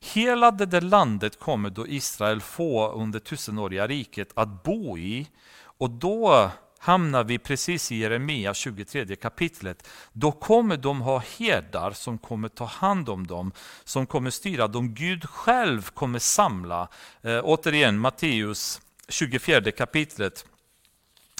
Hela 0.00 0.50
det 0.50 0.66
där 0.66 0.80
landet 0.80 1.38
kommer 1.38 1.70
då 1.70 1.86
Israel 1.88 2.40
få 2.40 2.92
under 2.92 3.18
tusenåriga 3.18 3.86
riket 3.86 4.28
att 4.34 4.62
bo 4.62 4.98
i 4.98 5.28
och 5.62 5.90
då 5.90 6.50
hamnar 6.82 7.24
vi 7.24 7.38
precis 7.38 7.92
i 7.92 7.96
Jeremia 7.96 8.54
23 8.54 9.16
kapitlet. 9.16 9.88
Då 10.12 10.32
kommer 10.32 10.76
de 10.76 11.00
ha 11.00 11.22
herdar 11.38 11.90
som 11.90 12.18
kommer 12.18 12.48
ta 12.48 12.64
hand 12.64 13.08
om 13.08 13.26
dem, 13.26 13.52
som 13.84 14.06
kommer 14.06 14.30
styra 14.30 14.68
dem. 14.68 14.94
Gud 14.94 15.28
själv 15.28 15.90
kommer 15.90 16.18
samla. 16.18 16.88
Eh, 17.22 17.40
återigen 17.42 17.98
Matteus 17.98 18.80
24 19.08 19.72
kapitlet. 19.72 20.44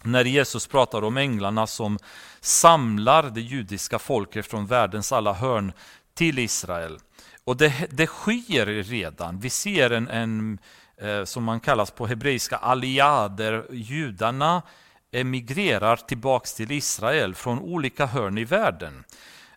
När 0.05 0.24
Jesus 0.24 0.66
pratar 0.66 1.05
om 1.05 1.16
änglarna 1.16 1.66
som 1.66 1.98
samlar 2.40 3.22
det 3.22 3.40
judiska 3.40 3.98
folket 3.98 4.46
från 4.46 4.66
världens 4.66 5.12
alla 5.12 5.33
hörn 5.33 5.72
till 6.14 6.38
Israel. 6.38 6.98
Och 7.44 7.57
det, 7.57 7.87
det 7.90 8.07
sker 8.07 8.66
redan. 8.66 9.40
Vi 9.40 9.50
ser 9.50 9.90
en, 9.90 10.09
en 10.09 10.59
eh, 10.96 11.24
som 11.24 11.44
man 11.44 11.61
kallas 11.61 11.90
på 11.90 12.07
hebreiska 12.07 12.57
aliader, 12.57 13.66
judarna 13.70 14.62
emigrerar 15.12 15.96
tillbaks 15.96 16.55
till 16.55 16.70
Israel 16.70 17.35
från 17.35 17.59
olika 17.59 18.07
hörn 18.07 18.38
i 18.38 18.44
världen. 18.44 19.05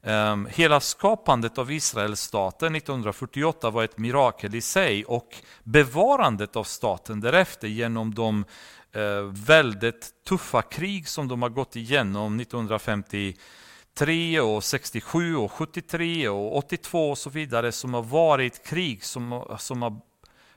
Ehm, 0.04 0.48
hela 0.52 0.80
skapandet 0.80 1.58
av 1.58 1.72
Israelstaten 1.72 2.76
1948 2.76 3.70
var 3.70 3.84
ett 3.84 3.98
mirakel 3.98 4.56
i 4.56 4.62
sig 4.62 5.06
och 5.06 5.36
bevarandet 5.64 6.56
av 6.56 6.64
staten 6.64 7.20
därefter 7.20 7.68
genom 7.68 8.14
de 8.14 8.46
eh, 8.92 9.22
väldigt 9.48 10.12
tuffa 10.28 10.62
krig 10.62 11.08
som 11.08 11.28
de 11.28 11.42
har 11.42 11.50
gått 11.50 11.76
igenom 11.76 12.40
1953 12.40 14.40
och 14.40 14.64
67 14.64 15.36
och 15.36 15.52
73 15.52 16.30
och 16.30 16.58
82 16.58 17.10
och 17.10 17.18
så 17.18 17.30
vidare 17.30 17.72
som 17.72 17.94
har 17.94 18.04
varit 18.04 18.66
krig 18.66 19.04
som, 19.04 19.56
som 19.60 19.82
har 19.82 20.02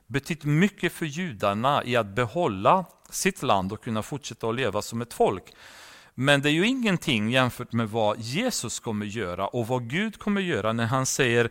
betytt 0.06 0.44
mycket 0.44 0.92
för 0.92 1.06
judarna 1.06 1.84
i 1.84 1.96
att 1.96 2.06
behålla 2.06 2.84
sitt 3.10 3.42
land 3.42 3.72
och 3.72 3.84
kunna 3.84 4.02
fortsätta 4.02 4.48
att 4.48 4.54
leva 4.54 4.82
som 4.82 5.02
ett 5.02 5.14
folk. 5.14 5.44
Men 6.14 6.42
det 6.42 6.50
är 6.50 6.52
ju 6.52 6.66
ingenting 6.66 7.30
jämfört 7.30 7.72
med 7.72 7.90
vad 7.90 8.20
Jesus 8.20 8.80
kommer 8.80 9.06
göra 9.06 9.46
och 9.46 9.66
vad 9.66 9.90
Gud 9.90 10.18
kommer 10.18 10.40
göra 10.40 10.72
när 10.72 10.86
han 10.86 11.06
säger 11.06 11.50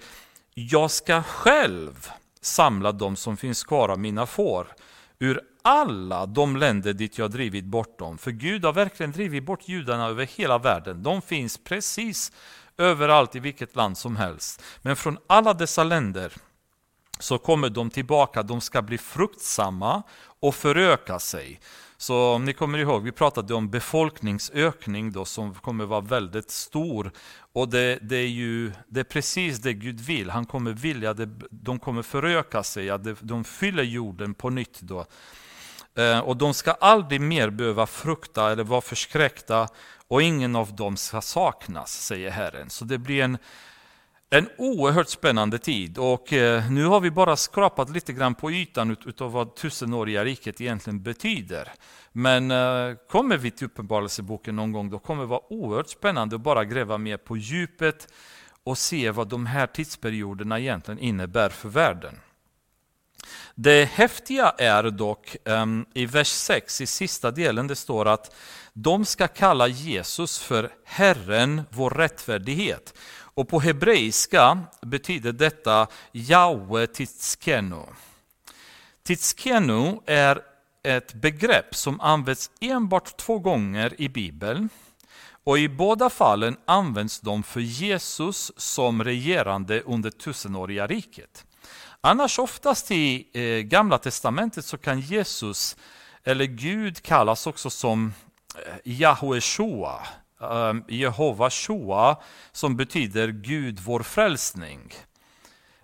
Jag 0.53 0.91
ska 0.91 1.23
själv 1.23 2.09
samla 2.41 2.91
dem 2.91 3.15
som 3.15 3.37
finns 3.37 3.63
kvar 3.63 3.89
av 3.89 3.99
mina 3.99 4.25
får 4.25 4.67
ur 5.19 5.41
alla 5.61 6.25
de 6.25 6.57
länder 6.57 6.93
dit 6.93 7.17
jag 7.17 7.31
drivit 7.31 7.65
bort 7.65 7.99
dem. 7.99 8.17
För 8.17 8.31
Gud 8.31 8.65
har 8.65 8.73
verkligen 8.73 9.11
drivit 9.11 9.45
bort 9.45 9.67
judarna 9.67 10.07
över 10.07 10.25
hela 10.25 10.57
världen. 10.57 11.03
De 11.03 11.21
finns 11.21 11.57
precis 11.57 12.31
överallt 12.77 13.35
i 13.35 13.39
vilket 13.39 13.75
land 13.75 13.97
som 13.97 14.15
helst. 14.15 14.63
Men 14.81 14.95
från 14.95 15.17
alla 15.27 15.53
dessa 15.53 15.83
länder 15.83 16.33
så 17.19 17.37
kommer 17.37 17.69
de 17.69 17.89
tillbaka, 17.89 18.43
de 18.43 18.61
ska 18.61 18.81
bli 18.81 18.97
fruktsamma 18.97 20.03
och 20.39 20.55
föröka 20.55 21.19
sig. 21.19 21.59
Så 21.97 22.33
om 22.33 22.45
ni 22.45 22.53
kommer 22.53 22.77
ihåg, 22.77 23.03
vi 23.03 23.11
pratade 23.11 23.53
om 23.53 23.69
befolkningsökning 23.69 25.11
då 25.11 25.25
som 25.25 25.53
kommer 25.53 25.85
vara 25.85 26.01
väldigt 26.01 26.51
stor. 26.51 27.11
Och 27.53 27.69
det, 27.69 27.99
det, 28.01 28.15
är 28.15 28.27
ju 28.27 28.71
det 28.87 28.99
är 28.99 29.03
precis 29.03 29.57
det 29.57 29.73
Gud 29.73 29.99
vill. 29.99 30.29
Han 30.29 30.45
kommer 30.45 30.71
vilja, 30.71 31.13
det, 31.13 31.29
de 31.49 31.79
kommer 31.79 32.01
föröka 32.01 32.63
sig, 32.63 32.89
att 32.89 33.07
de 33.21 33.43
fyller 33.43 33.83
jorden 33.83 34.33
på 34.33 34.49
nytt. 34.49 34.81
Då. 34.81 35.05
Eh, 35.97 36.19
och 36.19 36.37
de 36.37 36.53
ska 36.53 36.71
aldrig 36.71 37.21
mer 37.21 37.49
behöva 37.49 37.87
frukta 37.87 38.51
eller 38.51 38.63
vara 38.63 38.81
förskräckta 38.81 39.67
och 40.07 40.21
ingen 40.21 40.55
av 40.55 40.75
dem 40.75 40.97
ska 40.97 41.21
saknas, 41.21 41.91
säger 42.01 42.29
Herren. 42.29 42.69
Så 42.69 42.85
det 42.85 42.97
blir 42.97 43.23
en 43.23 43.37
en 44.29 44.49
oerhört 44.57 45.09
spännande 45.09 45.57
tid 45.57 45.97
och 45.97 46.33
eh, 46.33 46.71
nu 46.71 46.85
har 46.85 46.99
vi 46.99 47.11
bara 47.11 47.35
skrapat 47.35 47.89
lite 47.89 48.13
grann 48.13 48.35
på 48.35 48.51
ytan 48.51 48.97
utav 49.05 49.31
vad 49.31 49.55
tusenåriga 49.55 50.25
riket 50.25 50.61
egentligen 50.61 51.03
betyder. 51.03 51.71
Men 52.11 52.51
eh, 52.51 52.95
kommer 53.09 53.37
vi 53.37 53.51
till 53.51 53.65
Uppenbarelseboken 53.65 54.55
någon 54.55 54.71
gång, 54.71 54.89
då 54.89 54.99
kommer 54.99 55.21
det 55.21 55.27
vara 55.27 55.53
oerhört 55.53 55.89
spännande 55.89 56.35
att 56.35 56.41
bara 56.41 56.65
gräva 56.65 56.97
mer 56.97 57.17
på 57.17 57.37
djupet 57.37 58.07
och 58.63 58.77
se 58.77 59.11
vad 59.11 59.27
de 59.27 59.45
här 59.45 59.67
tidsperioderna 59.67 60.59
egentligen 60.59 60.99
innebär 60.99 61.49
för 61.49 61.69
världen. 61.69 62.19
Det 63.55 63.85
häftiga 63.85 64.49
är 64.57 64.83
dock 64.83 65.35
ehm, 65.45 65.85
i 65.93 66.05
vers 66.05 66.27
6, 66.27 66.81
i 66.81 66.85
sista 66.85 67.31
delen, 67.31 67.67
det 67.67 67.75
står 67.75 68.07
att 68.07 68.35
de 68.73 69.05
ska 69.05 69.27
kalla 69.27 69.67
Jesus 69.67 70.39
för 70.39 70.69
Herren, 70.83 71.61
vår 71.69 71.89
rättfärdighet. 71.89 72.93
Och 73.35 73.47
på 73.49 73.59
hebreiska 73.59 74.59
betyder 74.81 75.31
detta 75.31 75.87
Jahwe 76.11 76.87
Titskenu. 76.87 77.83
Titskenu 79.03 79.99
är 80.05 80.41
ett 80.83 81.13
begrepp 81.13 81.75
som 81.75 82.01
används 82.01 82.51
enbart 82.59 83.17
två 83.17 83.39
gånger 83.39 84.01
i 84.01 84.09
Bibeln. 84.09 84.69
Och 85.43 85.59
I 85.59 85.69
båda 85.69 86.09
fallen 86.09 86.57
används 86.65 87.19
de 87.19 87.43
för 87.43 87.59
Jesus 87.59 88.51
som 88.57 89.03
regerande 89.03 89.81
under 89.81 90.09
tusenåriga 90.09 90.87
riket. 90.87 91.45
Annars 92.01 92.39
oftast 92.39 92.91
i 92.91 93.27
eh, 93.33 93.61
Gamla 93.61 93.97
Testamentet 93.97 94.65
så 94.65 94.77
kan 94.77 94.99
Jesus, 94.99 95.77
eller 96.23 96.45
Gud 96.45 97.01
kallas 97.01 97.47
också 97.47 97.69
som 97.69 98.13
eh, 98.55 98.73
Yahweh 98.83 99.39
Shua, 99.39 100.07
Ehm, 100.41 100.83
Jehova 100.87 101.49
Shoa, 101.49 102.17
som 102.51 102.75
betyder 102.75 103.27
Gud 103.27 103.79
vår 103.79 104.03
frälsning. 104.03 104.93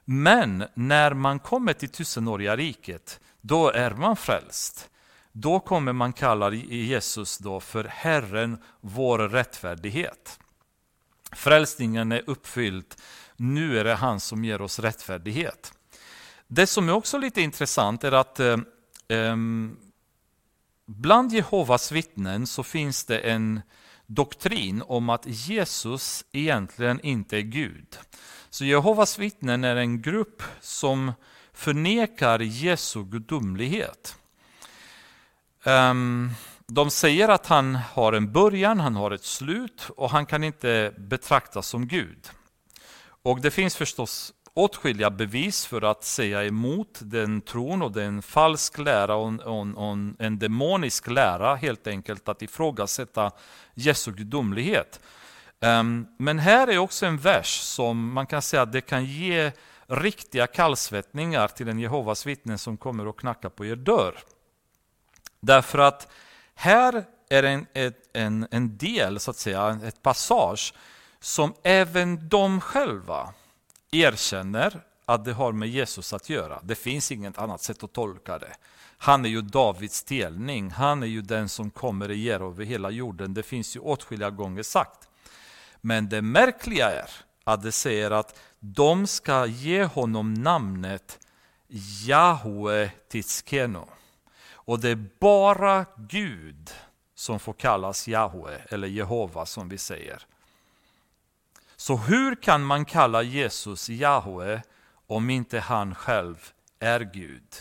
Men 0.06 0.64
när 0.74 1.14
man 1.14 1.40
kommer 1.40 1.74
till 1.74 1.90
tusenåriga 1.90 2.56
riket, 2.56 3.20
då 3.42 3.72
är 3.72 3.92
man 3.92 4.16
frälst. 4.16 4.90
Då 5.32 5.60
kommer 5.60 5.94
man 5.94 6.14
kalla 6.14 6.52
Jesus 6.54 7.38
då 7.38 7.60
för 7.60 7.84
Herren, 7.84 8.58
vår 8.82 9.20
rättfärdighet. 9.20 10.40
Frälsningen 11.32 12.12
är 12.12 12.24
uppfylld, 12.28 12.96
nu 13.36 13.80
är 13.80 13.84
det 13.84 13.96
han 13.96 14.20
som 14.20 14.46
ger 14.46 14.62
oss 14.62 14.80
rättfärdighet. 14.80 15.74
Det 16.48 16.68
som 16.68 16.90
är 16.90 16.94
också 16.94 17.18
lite 17.18 17.42
intressant 17.42 18.04
är 18.04 18.12
att 18.12 18.40
eh, 18.40 18.58
bland 20.86 21.34
Jehovas 21.34 21.92
vittnen 21.92 22.48
så 22.48 22.64
finns 22.64 23.06
det 23.06 23.20
en 23.20 23.62
doktrin 24.15 24.84
om 24.88 25.10
att 25.10 25.24
Jesus 25.26 26.26
egentligen 26.32 27.00
inte 27.00 27.38
är 27.38 27.41
Gud. 27.41 27.97
Så 28.50 28.65
Jehovas 28.65 29.19
vittnen 29.19 29.63
är 29.63 29.76
en 29.76 30.02
grupp 30.02 30.43
som 30.62 31.12
förnekar 31.54 32.39
Jesu 32.39 33.04
gudomlighet. 33.04 34.15
Ehm, 35.63 36.32
de 36.67 36.91
säger 36.91 37.30
att 37.30 37.47
han 37.47 37.76
har 37.76 38.13
en 38.13 38.32
början, 38.32 38.80
han 38.80 38.95
har 38.95 39.12
ett 39.12 39.24
slut 39.24 39.89
och 39.97 40.10
han 40.10 40.26
kan 40.26 40.43
inte 40.43 40.93
betraktas 40.97 41.67
som 41.67 41.88
Gud. 41.88 42.30
Och 43.24 43.41
det 43.41 43.52
finns 43.52 43.76
förstås 43.76 44.34
åtskilliga 44.54 45.10
bevis 45.10 45.66
för 45.66 45.82
att 45.82 46.04
säga 46.04 46.44
emot 46.44 47.00
den 47.02 47.42
tron 47.42 47.82
och 47.82 47.92
den 47.92 48.22
falsk 48.22 48.78
lära 48.78 49.16
och, 49.16 49.34
och, 49.40 49.68
och 49.78 49.98
en 50.20 50.40
demonisk 50.40 51.08
lära, 51.08 51.56
helt 51.56 51.88
enkelt 51.88 52.30
att 52.30 52.42
ifrågasätta 52.42 53.32
Jesu 53.74 54.12
gudomlighet. 54.12 55.00
Um, 55.60 56.08
men 56.18 56.40
här 56.40 56.68
är 56.68 56.78
också 56.78 57.06
en 57.06 57.18
vers 57.18 57.60
som 57.60 58.14
man 58.14 58.28
kan 58.28 58.42
säga 58.42 58.62
att 58.62 58.72
det 58.72 58.82
kan 58.82 59.06
ge 59.06 59.52
riktiga 59.88 60.48
kallsvettningar 60.48 61.48
till 61.48 61.68
en 61.68 61.80
Jehovas 61.80 62.26
vittne 62.26 62.58
som 62.58 62.78
kommer 62.78 63.08
och 63.08 63.20
knackar 63.20 63.50
på 63.50 63.66
er 63.66 63.76
dörr. 63.76 64.16
Därför 65.40 65.80
att 65.80 66.12
här 66.56 67.04
är 67.30 67.44
en, 67.44 67.66
en, 68.14 68.48
en 68.52 68.78
del, 68.78 69.20
så 69.20 69.32
att 69.32 69.38
säga, 69.38 69.80
ett 69.86 70.02
passage 70.02 70.74
som 71.20 71.54
även 71.64 72.30
de 72.30 72.62
själva 72.62 73.34
erkänner 73.91 74.82
att 75.06 75.25
det 75.25 75.34
har 75.34 75.51
med 75.51 75.69
Jesus 75.69 76.13
att 76.13 76.30
göra. 76.30 76.60
Det 76.63 76.75
finns 76.75 77.12
inget 77.12 77.38
annat 77.38 77.62
sätt 77.62 77.84
att 77.84 77.93
tolka 77.93 78.39
det. 78.39 78.56
Han 78.97 79.25
är 79.25 79.30
ju 79.30 79.41
Davids 79.41 80.04
delning, 80.04 80.71
han 80.71 81.04
är 81.04 81.08
ju 81.08 81.21
den 81.21 81.49
som 81.49 81.69
kommer 81.69 82.08
regera 82.08 82.45
över 82.45 82.65
hela 82.65 82.89
jorden. 82.89 83.34
Det 83.34 83.43
finns 83.43 83.75
ju 83.75 83.80
åtskilliga 83.80 84.30
gånger 84.30 84.63
sagt. 84.63 85.10
Men 85.82 86.10
det 86.10 86.21
märkliga 86.21 86.91
är 86.91 87.10
att 87.43 87.63
det 87.63 87.71
säger 87.71 88.12
att 88.12 88.39
de 88.60 89.08
ska 89.08 89.45
ge 89.45 89.84
honom 89.84 90.34
namnet 90.34 91.19
Jahwe 92.06 92.91
Titskeno. 93.10 93.89
Och 94.54 94.80
det 94.80 94.89
är 94.89 95.06
bara 95.19 95.86
Gud 95.97 96.71
som 97.15 97.39
får 97.39 97.54
kallas 97.54 98.08
Jahwe, 98.08 98.62
eller 98.69 98.88
Jehova 98.88 99.45
som 99.45 99.69
vi 99.69 99.77
säger. 99.77 100.25
Så 101.82 101.96
hur 101.96 102.36
kan 102.36 102.63
man 102.63 102.86
kalla 102.86 103.22
Jesus 103.22 103.89
Jahwe 103.89 104.62
om 105.08 105.30
inte 105.30 105.60
han 105.60 105.96
själv 105.96 106.52
är 106.80 107.00
Gud? 107.00 107.56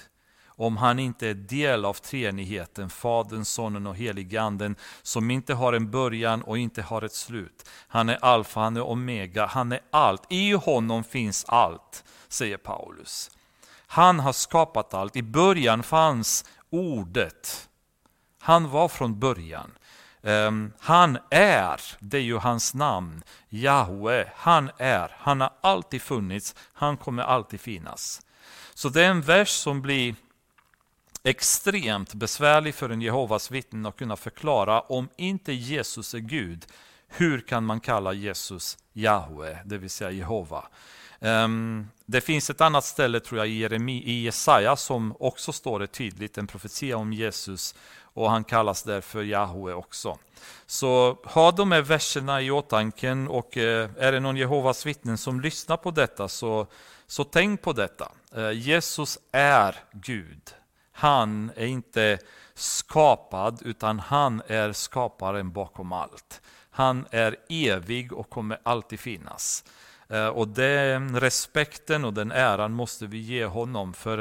Om 0.46 0.76
han 0.76 0.98
inte 0.98 1.28
är 1.28 1.34
del 1.34 1.84
av 1.84 1.94
treenigheten, 1.94 2.90
Fadern, 2.90 3.44
Sonen 3.44 3.86
och 3.86 3.96
Heliganden, 3.96 4.76
som 5.02 5.30
inte 5.30 5.54
har 5.54 5.72
en 5.72 5.90
början 5.90 6.42
och 6.42 6.58
inte 6.58 6.82
har 6.82 7.02
ett 7.02 7.14
slut. 7.14 7.68
Han 7.88 8.08
är 8.08 8.24
alfa, 8.24 8.60
han 8.60 8.76
är 8.76 8.82
omega, 8.82 9.46
han 9.46 9.72
är 9.72 9.80
allt. 9.90 10.22
I 10.28 10.52
honom 10.52 11.04
finns 11.04 11.44
allt, 11.48 12.04
säger 12.28 12.56
Paulus. 12.56 13.30
Han 13.86 14.20
har 14.20 14.32
skapat 14.32 14.94
allt. 14.94 15.16
I 15.16 15.22
början 15.22 15.82
fanns 15.82 16.44
ordet. 16.70 17.68
Han 18.40 18.70
var 18.70 18.88
från 18.88 19.20
början. 19.20 19.70
Um, 20.22 20.72
han 20.78 21.18
är, 21.30 21.80
det 21.98 22.16
är 22.16 22.22
ju 22.22 22.36
hans 22.36 22.74
namn, 22.74 23.22
Jahwe. 23.48 24.32
Han 24.36 24.70
är, 24.78 25.16
han 25.18 25.40
har 25.40 25.52
alltid 25.60 26.02
funnits, 26.02 26.54
han 26.72 26.96
kommer 26.96 27.22
alltid 27.22 27.60
finnas. 27.60 28.20
Så 28.74 28.88
det 28.88 29.04
är 29.04 29.10
en 29.10 29.22
vers 29.22 29.48
som 29.48 29.82
blir 29.82 30.14
extremt 31.22 32.14
besvärlig 32.14 32.74
för 32.74 32.90
en 32.90 33.02
Jehovas 33.02 33.50
vittnen 33.50 33.86
att 33.86 33.96
kunna 33.96 34.16
förklara. 34.16 34.80
Om 34.80 35.08
inte 35.16 35.52
Jesus 35.52 36.14
är 36.14 36.18
Gud, 36.18 36.66
hur 37.08 37.40
kan 37.40 37.64
man 37.64 37.80
kalla 37.80 38.12
Jesus 38.12 38.78
Jahwe, 38.92 39.58
det 39.64 39.78
vill 39.78 39.90
säga 39.90 40.10
Jehova? 40.10 40.68
Ehm, 41.20 41.88
det 42.06 42.20
finns 42.20 42.50
ett 42.50 42.60
annat 42.60 42.84
ställe 42.84 43.20
tror 43.20 43.38
jag 43.38 43.48
i, 43.48 43.90
i 43.90 44.22
Jesaja 44.22 44.76
som 44.76 45.16
också 45.20 45.52
står 45.52 45.80
det 45.80 45.86
tydligt, 45.86 46.38
en 46.38 46.46
profetia 46.46 46.96
om 46.96 47.12
Jesus 47.12 47.74
och 48.14 48.30
han 48.30 48.44
kallas 48.44 48.82
därför 48.82 49.22
Jahwe 49.22 49.74
också. 49.74 50.18
Så 50.66 51.18
ha 51.24 51.50
de 51.50 51.72
här 51.72 51.82
verserna 51.82 52.42
i 52.42 52.50
åtanke 52.50 53.12
och 53.12 53.56
eh, 53.56 53.90
är 53.98 54.12
det 54.12 54.20
någon 54.20 54.36
Jehovas 54.36 54.86
vittnen 54.86 55.18
som 55.18 55.40
lyssnar 55.40 55.76
på 55.76 55.90
detta 55.90 56.28
så, 56.28 56.66
så 57.06 57.24
tänk 57.24 57.62
på 57.62 57.72
detta. 57.72 58.12
Eh, 58.34 58.50
Jesus 58.50 59.18
är 59.32 59.76
Gud. 59.92 60.54
Han 60.92 61.50
är 61.56 61.66
inte 61.66 62.18
skapad 62.54 63.62
utan 63.64 63.98
han 63.98 64.42
är 64.46 64.72
skaparen 64.72 65.52
bakom 65.52 65.92
allt. 65.92 66.40
Han 66.70 67.06
är 67.10 67.36
evig 67.48 68.12
och 68.12 68.30
kommer 68.30 68.58
alltid 68.62 69.00
finnas. 69.00 69.64
Eh, 70.10 70.26
och 70.26 70.48
den 70.48 71.20
respekten 71.20 72.04
och 72.04 72.14
den 72.14 72.32
äran 72.32 72.72
måste 72.72 73.06
vi 73.06 73.18
ge 73.18 73.44
honom. 73.44 73.92
För 73.92 74.18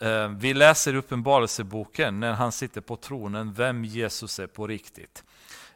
eh, 0.00 0.28
vi 0.28 0.54
läser 0.54 0.94
Uppenbarelseboken 0.94 2.20
när 2.20 2.32
han 2.32 2.52
sitter 2.52 2.80
på 2.80 2.96
tronen, 2.96 3.52
vem 3.52 3.84
Jesus 3.84 4.38
är 4.38 4.46
på 4.46 4.66
riktigt. 4.66 5.24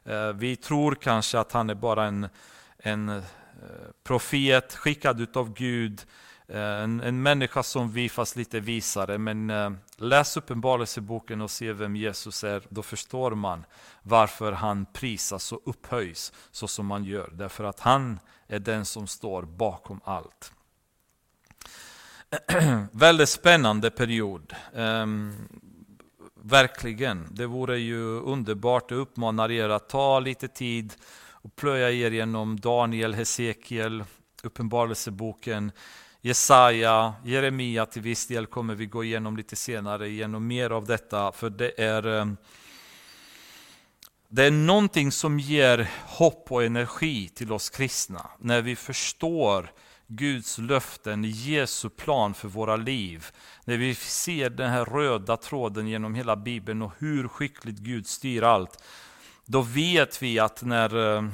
Eh, 0.04 0.28
vi 0.28 0.56
tror 0.56 0.94
kanske 0.94 1.38
att 1.38 1.52
han 1.52 1.70
är 1.70 1.74
bara 1.74 2.04
en, 2.04 2.28
en 2.78 3.22
profet 4.04 4.74
skickad 4.74 5.36
av 5.36 5.54
Gud, 5.54 6.02
Eh, 6.48 6.82
en, 6.82 7.00
en 7.00 7.22
människa 7.22 7.62
som 7.62 7.90
vi 7.90 8.08
fast 8.08 8.36
lite 8.36 8.60
visare. 8.60 9.18
Men 9.18 9.50
eh, 9.50 9.70
läs 9.96 10.36
Uppenbarelseboken 10.36 11.40
och 11.40 11.50
se 11.50 11.72
vem 11.72 11.96
Jesus 11.96 12.44
är, 12.44 12.62
då 12.68 12.82
förstår 12.82 13.30
man 13.30 13.64
varför 14.02 14.52
han 14.52 14.86
prisas 14.86 15.52
och 15.52 15.60
upphöjs 15.64 16.32
så 16.50 16.68
som 16.68 16.86
man 16.86 17.04
gör. 17.04 17.30
Därför 17.32 17.64
att 17.64 17.80
han 17.80 18.20
är 18.46 18.58
den 18.58 18.84
som 18.84 19.06
står 19.06 19.42
bakom 19.42 20.00
allt. 20.04 20.52
Väldigt 22.92 23.28
spännande 23.28 23.90
period. 23.90 24.54
Um, 24.72 25.48
verkligen. 26.34 27.28
Det 27.30 27.46
vore 27.46 27.78
ju 27.78 28.20
underbart. 28.20 28.90
Jag 28.90 29.00
uppmanar 29.00 29.50
er 29.50 29.68
att 29.68 29.88
ta 29.88 30.20
lite 30.20 30.48
tid 30.48 30.94
och 31.30 31.56
plöja 31.56 31.90
er 31.90 32.10
genom 32.10 32.60
Daniel, 32.60 33.14
Hesekiel, 33.14 34.04
Uppenbarelseboken, 34.42 35.72
Jesaja, 36.26 37.14
Jeremia 37.24 37.86
till 37.86 38.02
viss 38.02 38.26
del 38.26 38.46
kommer 38.46 38.74
vi 38.74 38.86
gå 38.86 39.04
igenom 39.04 39.36
lite 39.36 39.56
senare, 39.56 40.08
genom 40.08 40.46
mer 40.46 40.70
av 40.70 40.86
detta. 40.86 41.32
För 41.32 41.50
det 41.50 41.80
är 41.80 42.18
eh, 42.18 42.26
det 44.28 44.44
är 44.44 44.50
någonting 44.50 45.12
som 45.12 45.40
ger 45.40 45.90
hopp 46.06 46.52
och 46.52 46.64
energi 46.64 47.28
till 47.28 47.52
oss 47.52 47.70
kristna 47.70 48.30
när 48.38 48.62
vi 48.62 48.76
förstår 48.76 49.72
Guds 50.06 50.58
löften, 50.58 51.24
Jesu 51.24 51.88
plan 51.88 52.34
för 52.34 52.48
våra 52.48 52.76
liv. 52.76 53.26
När 53.64 53.76
vi 53.76 53.94
ser 53.94 54.50
den 54.50 54.70
här 54.70 54.84
röda 54.84 55.36
tråden 55.36 55.88
genom 55.88 56.14
hela 56.14 56.36
Bibeln 56.36 56.82
och 56.82 56.92
hur 56.98 57.28
skickligt 57.28 57.78
Gud 57.78 58.06
styr 58.06 58.42
allt. 58.42 58.82
Då 59.46 59.62
vet 59.62 60.22
vi 60.22 60.38
att 60.38 60.62
när, 60.62 61.16
eh, 61.16 61.28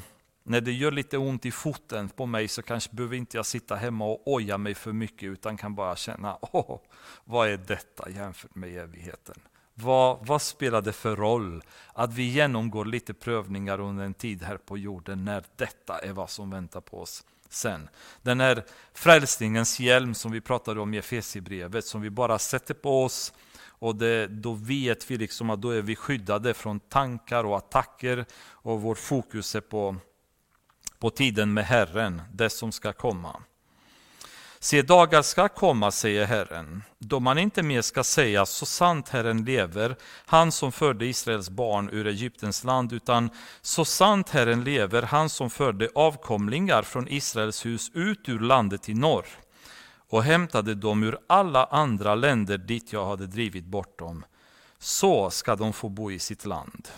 när 0.51 0.61
det 0.61 0.73
gör 0.73 0.91
lite 0.91 1.19
ont 1.19 1.47
i 1.47 1.51
foten 1.51 2.09
på 2.09 2.27
mig 2.27 2.49
så 2.49 2.63
kanske 2.63 2.95
behöver 2.95 3.17
inte 3.17 3.37
jag 3.37 3.47
sitta 3.47 3.77
hemma 3.77 4.05
och 4.05 4.23
oja 4.29 4.59
mig 4.59 4.75
för 4.75 4.93
mycket 4.93 5.23
utan 5.23 5.57
kan 5.57 5.75
bara 5.75 5.97
känna, 5.97 6.39
åh, 6.41 6.81
vad 7.25 7.49
är 7.49 7.57
detta 7.57 8.11
jämfört 8.11 8.55
med 8.55 8.77
evigheten? 8.77 9.35
Vad, 9.75 10.27
vad 10.27 10.43
spelar 10.43 10.83
det 10.83 10.93
för 10.93 11.17
roll 11.17 11.63
att 11.93 12.15
vi 12.15 12.23
genomgår 12.23 12.85
lite 12.85 13.15
prövningar 13.15 13.81
under 13.81 14.05
en 14.05 14.15
tid 14.15 14.43
här 14.43 14.57
på 14.57 14.79
jorden 14.79 15.25
när 15.25 15.45
detta 15.57 15.99
är 15.99 16.13
vad 16.13 16.31
som 16.31 16.51
väntar 16.51 16.81
på 16.81 17.01
oss 17.01 17.25
sen. 17.49 17.89
Den 18.23 18.41
här 18.41 18.65
frälsningens 18.95 19.81
hjälm 19.81 20.15
som 20.15 20.33
vi 20.33 20.41
pratade 20.41 20.81
om 20.81 20.95
i 20.95 20.99
Efesierbrevet 20.99 21.85
som 21.85 22.01
vi 22.01 22.11
bara 22.11 22.39
sätter 22.39 22.75
på 22.75 23.05
oss 23.05 23.33
och 23.81 23.97
det, 23.97 24.27
då 24.27 24.53
vet 24.53 25.11
vi 25.11 25.17
liksom 25.17 25.51
att 25.51 25.63
då 25.63 25.71
är 25.71 25.83
vi 25.83 25.97
skyddade 25.97 26.55
från 26.55 26.81
tankar 26.81 27.45
och 27.45 27.57
attacker 27.57 28.25
och 28.43 28.83
vårt 28.83 28.99
fokus 28.99 29.55
är 29.55 29.61
på, 29.61 29.97
på 31.01 31.11
tiden 31.11 31.53
med 31.53 31.65
Herren, 31.65 32.23
det 32.33 32.51
som 32.51 32.73
ska 32.73 32.93
komma. 32.93 33.43
Se, 34.63 34.83
dagar 34.83 35.23
ska 35.23 35.49
komma, 35.49 35.91
säger 35.91 36.27
Herren, 36.27 36.83
då 36.99 37.21
man 37.21 37.39
inte 37.39 37.63
mer 37.63 37.83
ska 37.83 38.05
säga 38.05 38.47
så 38.47 38.67
sant 38.67 39.09
Herren 39.09 39.45
lever, 39.45 39.97
han 40.27 40.53
som 40.53 40.73
förde 40.73 41.07
Israels 41.07 41.51
barn 41.51 41.89
ur 41.93 42.07
Egyptens 42.07 42.65
land, 42.65 42.93
utan 42.93 43.31
så 43.61 43.85
sant 43.85 44.31
Herren 44.31 44.65
lever, 44.65 45.03
han 45.03 45.29
som 45.29 45.51
förde 45.51 45.89
avkomlingar 45.95 46.83
från 46.83 47.09
Israels 47.09 47.67
hus 47.67 47.91
ut 47.95 48.29
ur 48.29 48.41
landet 48.41 48.89
i 48.89 48.95
norr 48.95 49.27
och 50.09 50.23
hämtade 50.23 50.75
dem 50.75 51.03
ur 51.03 51.19
alla 51.27 51.65
andra 51.65 52.15
länder 52.15 52.59
dit 52.59 52.93
jag 52.93 53.07
hade 53.07 53.27
drivit 53.27 53.65
bort 53.65 53.99
dem. 53.99 54.25
Så 54.79 55.31
ska 55.31 55.57
de 55.57 55.73
få 55.73 55.89
bo 55.89 56.11
i 56.11 56.19
sitt 56.19 56.45
land. 56.45 56.89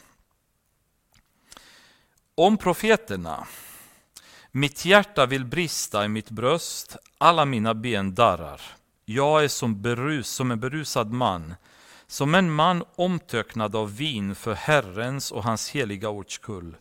Om 2.34 2.56
profeterna 2.56 3.46
mitt 4.52 4.84
hjärta 4.84 5.26
vill 5.26 5.44
brista 5.44 6.04
i 6.04 6.08
mitt 6.08 6.30
bröst, 6.30 6.96
alla 7.18 7.44
mina 7.44 7.74
ben 7.74 8.14
darrar. 8.14 8.60
Jag 9.04 9.44
är 9.44 9.48
som, 9.48 9.82
berus, 9.82 10.28
som 10.28 10.50
en 10.50 10.60
berusad 10.60 11.12
man, 11.12 11.54
som 12.06 12.34
en 12.34 12.52
man 12.52 12.84
omtöcknad 12.94 13.76
av 13.76 13.96
vin 13.96 14.34
för 14.34 14.54
Herrens 14.54 15.32
och 15.32 15.44
hans 15.44 15.70
heliga 15.70 16.08
ords 16.08 16.34
skull. 16.34 16.76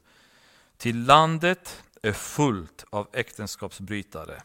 Till 0.77 1.05
landet 1.05 1.83
är 2.01 2.13
fullt 2.13 2.85
av 2.89 3.07
äktenskapsbrytare. 3.13 4.41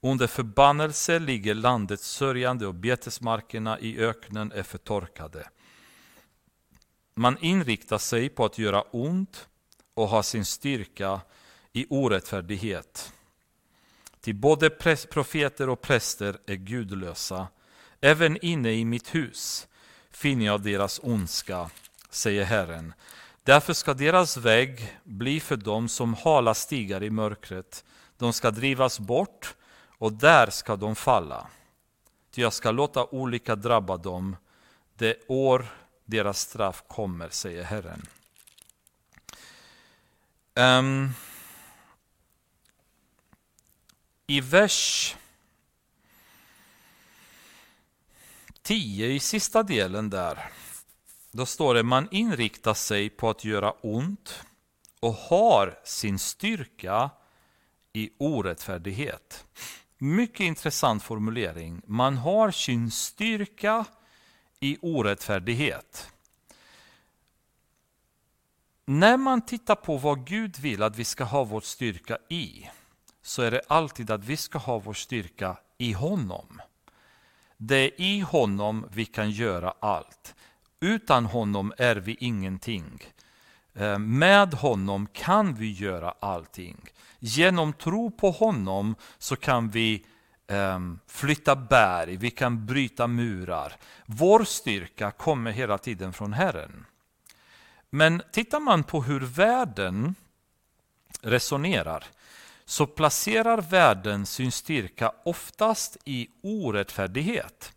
Under 0.00 0.26
förbannelse 0.26 1.18
ligger 1.18 1.54
landet 1.54 2.00
sörjande 2.00 2.66
och 2.66 2.74
betesmarkerna 2.74 3.78
i 3.78 3.98
öknen 3.98 4.52
är 4.52 4.62
förtorkade. 4.62 5.48
Man 7.14 7.38
inriktar 7.38 7.98
sig 7.98 8.28
på 8.28 8.44
att 8.44 8.58
göra 8.58 8.82
ont 8.82 9.48
och 9.94 10.08
ha 10.08 10.22
sin 10.22 10.44
styrka 10.44 11.20
i 11.78 11.86
orättfärdighet. 11.90 13.12
Till 14.20 14.34
både 14.34 14.70
profeter 15.10 15.68
och 15.68 15.80
präster 15.80 16.38
är 16.46 16.54
gudlösa. 16.54 17.48
Även 18.00 18.44
inne 18.44 18.72
i 18.72 18.84
mitt 18.84 19.14
hus 19.14 19.68
finner 20.10 20.46
jag 20.46 20.62
deras 20.62 21.00
ondska, 21.02 21.70
säger 22.10 22.44
Herren. 22.44 22.94
Därför 23.42 23.72
ska 23.72 23.94
deras 23.94 24.36
väg 24.36 24.98
bli 25.04 25.40
för 25.40 25.56
dem 25.56 25.88
som 25.88 26.14
hala 26.14 26.54
stigar 26.54 27.02
i 27.02 27.10
mörkret. 27.10 27.84
De 28.16 28.32
ska 28.32 28.50
drivas 28.50 29.00
bort 29.00 29.54
och 29.98 30.12
där 30.12 30.50
ska 30.50 30.76
de 30.76 30.96
falla. 30.96 31.46
Ty 32.30 32.42
jag 32.42 32.52
ska 32.52 32.70
låta 32.70 33.06
olika 33.06 33.56
drabba 33.56 33.96
dem 33.96 34.36
det 34.94 35.16
år 35.28 35.66
deras 36.04 36.40
straff 36.40 36.84
kommer, 36.88 37.28
säger 37.28 37.64
Herren. 37.64 38.02
Um, 40.54 41.14
i 44.30 44.40
vers 44.40 45.16
10 48.62 49.06
i 49.06 49.20
sista 49.20 49.62
delen 49.62 50.10
där, 50.10 50.50
då 51.32 51.46
står 51.46 51.74
det 51.74 51.82
man 51.82 52.08
inriktar 52.10 52.74
sig 52.74 53.10
på 53.10 53.30
att 53.30 53.44
göra 53.44 53.70
ont 53.70 54.42
och 55.00 55.14
har 55.14 55.78
sin 55.84 56.18
styrka 56.18 57.10
i 57.92 58.10
orättfärdighet. 58.18 59.44
Mycket 59.98 60.40
intressant 60.40 61.02
formulering. 61.02 61.82
Man 61.86 62.16
har 62.16 62.50
sin 62.50 62.90
styrka 62.90 63.84
i 64.60 64.78
orättfärdighet. 64.82 66.12
När 68.84 69.16
man 69.16 69.46
tittar 69.46 69.74
på 69.74 69.96
vad 69.96 70.26
Gud 70.26 70.58
vill 70.58 70.82
att 70.82 70.96
vi 70.96 71.04
ska 71.04 71.24
ha 71.24 71.44
vår 71.44 71.60
styrka 71.60 72.18
i, 72.28 72.68
så 73.28 73.42
är 73.42 73.50
det 73.50 73.60
alltid 73.66 74.10
att 74.10 74.24
vi 74.24 74.36
ska 74.36 74.58
ha 74.58 74.78
vår 74.78 74.94
styrka 74.94 75.56
i 75.78 75.92
honom. 75.92 76.60
Det 77.56 77.76
är 77.76 78.00
i 78.00 78.20
honom 78.20 78.86
vi 78.90 79.04
kan 79.04 79.30
göra 79.30 79.74
allt. 79.80 80.34
Utan 80.80 81.26
honom 81.26 81.72
är 81.78 81.96
vi 81.96 82.16
ingenting. 82.20 83.02
Eh, 83.74 83.98
med 83.98 84.54
honom 84.54 85.06
kan 85.12 85.54
vi 85.54 85.72
göra 85.72 86.14
allting. 86.20 86.76
Genom 87.18 87.72
tro 87.72 88.10
på 88.10 88.30
honom 88.30 88.94
så 89.18 89.36
kan 89.36 89.68
vi 89.68 90.04
ehm, 90.46 90.98
flytta 91.06 91.56
berg, 91.56 92.16
vi 92.16 92.30
kan 92.30 92.66
bryta 92.66 93.06
murar. 93.06 93.72
Vår 94.06 94.44
styrka 94.44 95.10
kommer 95.10 95.50
hela 95.50 95.78
tiden 95.78 96.12
från 96.12 96.32
Herren. 96.32 96.86
Men 97.90 98.22
tittar 98.32 98.60
man 98.60 98.84
på 98.84 99.02
hur 99.02 99.20
världen 99.20 100.14
resonerar 101.22 102.04
så 102.68 102.86
placerar 102.86 103.60
världen 103.60 104.26
sin 104.26 104.52
styrka 104.52 105.12
oftast 105.24 105.96
i 106.04 106.28
orättfärdighet. 106.42 107.72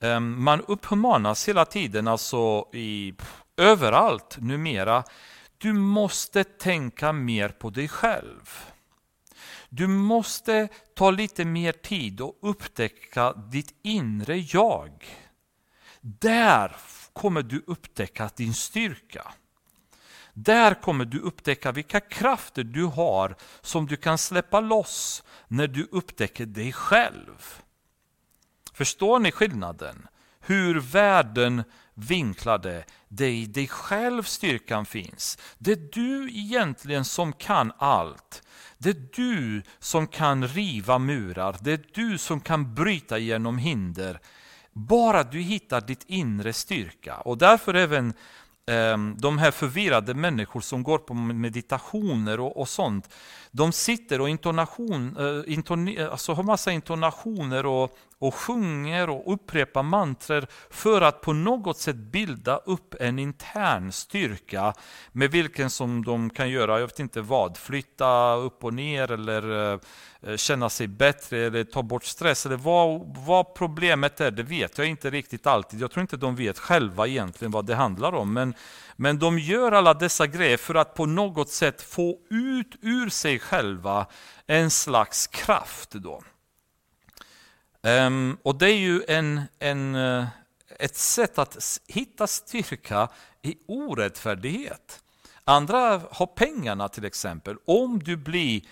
Ehm, 0.00 0.44
man 0.44 0.60
uppmanas 0.60 1.48
hela 1.48 1.64
tiden, 1.64 2.08
alltså 2.08 2.68
i, 2.72 3.14
överallt 3.56 4.36
numera, 4.40 5.04
du 5.58 5.72
måste 5.72 6.44
tänka 6.44 7.12
mer 7.12 7.48
på 7.48 7.70
dig 7.70 7.88
själv. 7.88 8.64
Du 9.68 9.86
måste 9.86 10.68
ta 10.94 11.10
lite 11.10 11.44
mer 11.44 11.72
tid 11.72 12.20
och 12.20 12.38
upptäcka 12.40 13.32
ditt 13.32 13.74
inre 13.82 14.36
jag. 14.36 15.04
Där 16.00 16.76
kommer 17.12 17.42
du 17.42 17.64
upptäcka 17.66 18.30
din 18.36 18.54
styrka. 18.54 19.32
Där 20.38 20.74
kommer 20.74 21.04
du 21.04 21.20
upptäcka 21.20 21.72
vilka 21.72 22.00
krafter 22.00 22.64
du 22.64 22.84
har 22.84 23.36
som 23.60 23.86
du 23.86 23.96
kan 23.96 24.18
släppa 24.18 24.60
loss 24.60 25.22
när 25.48 25.66
du 25.66 25.88
upptäcker 25.92 26.46
dig 26.46 26.72
själv. 26.72 27.60
Förstår 28.72 29.18
ni 29.18 29.32
skillnaden? 29.32 30.06
Hur 30.40 30.80
världen 30.80 31.64
vinklade, 31.94 32.84
det 33.08 33.30
i 33.30 33.46
dig 33.46 33.68
själv 33.68 34.22
styrkan 34.22 34.86
finns. 34.86 35.38
Det 35.58 35.72
är 35.72 35.88
du 35.92 36.30
egentligen 36.30 37.04
som 37.04 37.32
kan 37.32 37.72
allt. 37.78 38.42
Det 38.78 38.90
är 38.90 39.08
du 39.16 39.62
som 39.78 40.06
kan 40.06 40.48
riva 40.48 40.98
murar, 40.98 41.56
det 41.60 41.72
är 41.72 41.86
du 41.94 42.18
som 42.18 42.40
kan 42.40 42.74
bryta 42.74 43.18
genom 43.18 43.58
hinder. 43.58 44.20
Bara 44.72 45.22
du 45.22 45.40
hittar 45.40 45.80
ditt 45.80 46.04
inre 46.06 46.52
styrka. 46.52 47.16
Och 47.16 47.38
därför 47.38 47.74
även 47.74 48.14
Ehm, 48.70 49.16
de 49.18 49.38
här 49.38 49.50
förvirrade 49.50 50.14
människor 50.14 50.60
som 50.60 50.82
går 50.82 50.98
på 50.98 51.14
meditationer 51.14 52.40
och, 52.40 52.56
och 52.60 52.68
sånt, 52.68 53.14
de 53.50 53.72
sitter 53.72 54.20
och 54.20 54.28
intonation, 54.28 55.16
äh, 55.16 56.10
alltså 56.10 56.32
har 56.32 56.42
massa 56.42 56.72
intonationer 56.72 57.66
och, 57.66 57.98
och 58.18 58.34
sjunger 58.34 59.10
och 59.10 59.32
upprepar 59.32 59.82
mantrer 59.82 60.46
för 60.70 61.02
att 61.02 61.20
på 61.20 61.32
något 61.32 61.78
sätt 61.78 61.96
bilda 61.96 62.56
upp 62.56 62.94
en 63.00 63.18
intern 63.18 63.92
styrka 63.92 64.74
med 65.12 65.30
vilken 65.30 65.70
som 65.70 66.04
de 66.04 66.30
kan 66.30 66.50
göra, 66.50 66.80
jag 66.80 66.86
vet 66.86 66.98
inte 66.98 67.20
vad, 67.20 67.56
flytta 67.56 68.34
upp 68.34 68.64
och 68.64 68.74
ner 68.74 69.12
eller 69.12 69.72
eh, 69.72 69.78
känna 70.36 70.68
sig 70.68 70.86
bättre 70.86 71.38
eller 71.38 71.64
ta 71.64 71.82
bort 71.82 72.04
stress. 72.04 72.46
Eller 72.46 72.56
vad, 72.56 73.16
vad 73.26 73.54
problemet 73.54 74.20
är, 74.20 74.30
det 74.30 74.42
vet 74.42 74.78
jag 74.78 74.86
inte 74.86 75.10
riktigt 75.10 75.46
alltid. 75.46 75.80
Jag 75.80 75.90
tror 75.90 76.00
inte 76.00 76.16
de 76.16 76.36
vet 76.36 76.58
själva 76.58 77.06
egentligen 77.06 77.52
vad 77.52 77.66
det 77.66 77.74
handlar 77.74 78.14
om. 78.14 78.32
Men, 78.32 78.54
men 78.96 79.18
de 79.18 79.38
gör 79.38 79.72
alla 79.72 79.94
dessa 79.94 80.26
grejer 80.26 80.56
för 80.56 80.74
att 80.74 80.94
på 80.94 81.06
något 81.06 81.50
sätt 81.50 81.82
få 81.82 82.18
ut 82.30 82.76
ur 82.82 83.08
sig 83.08 83.38
själva 83.38 84.06
en 84.46 84.70
slags 84.70 85.26
kraft. 85.26 85.90
Då. 85.90 86.22
Um, 87.86 88.38
och 88.42 88.58
det 88.58 88.66
är 88.66 88.76
ju 88.76 89.02
en, 89.08 89.42
en, 89.58 89.94
eh, 89.94 90.26
ett 90.78 90.96
sätt 90.96 91.38
att 91.38 91.80
hitta 91.86 92.26
styrka 92.26 93.08
i 93.42 93.56
orättfärdighet. 93.68 95.00
Andra 95.44 96.00
har 96.10 96.26
pengarna 96.26 96.88
till 96.88 97.04
exempel. 97.04 97.56
Om 97.66 97.98
du 97.98 98.16
blir 98.16 98.62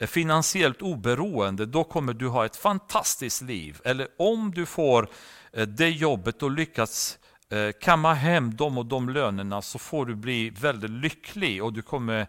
finansiellt 0.00 0.82
oberoende, 0.82 1.66
då 1.66 1.84
kommer 1.84 2.12
du 2.12 2.28
ha 2.28 2.46
ett 2.46 2.56
fantastiskt 2.56 3.42
liv. 3.42 3.80
Eller 3.84 4.08
om 4.18 4.50
du 4.54 4.66
får 4.66 5.08
eh, 5.52 5.66
det 5.66 5.90
jobbet 5.90 6.42
och 6.42 6.50
lyckas 6.50 7.18
eh, 7.48 7.70
kamma 7.80 8.14
hem 8.14 8.56
de 8.56 8.78
och 8.78 8.86
de 8.86 9.08
lönerna 9.08 9.62
så 9.62 9.78
får 9.78 10.06
du 10.06 10.14
bli 10.14 10.50
väldigt 10.50 10.90
lycklig 10.90 11.64
och 11.64 11.72
du 11.72 11.82
kommer 11.82 12.26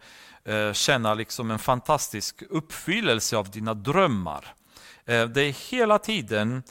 känna 0.73 1.13
liksom 1.13 1.51
en 1.51 1.59
fantastisk 1.59 2.43
uppfyllelse 2.49 3.37
av 3.37 3.51
dina 3.51 3.73
drömmar. 3.73 4.55
Eh, 5.05 5.27
det 5.27 5.41
är 5.41 5.71
hela 5.71 5.99
tiden 5.99 6.63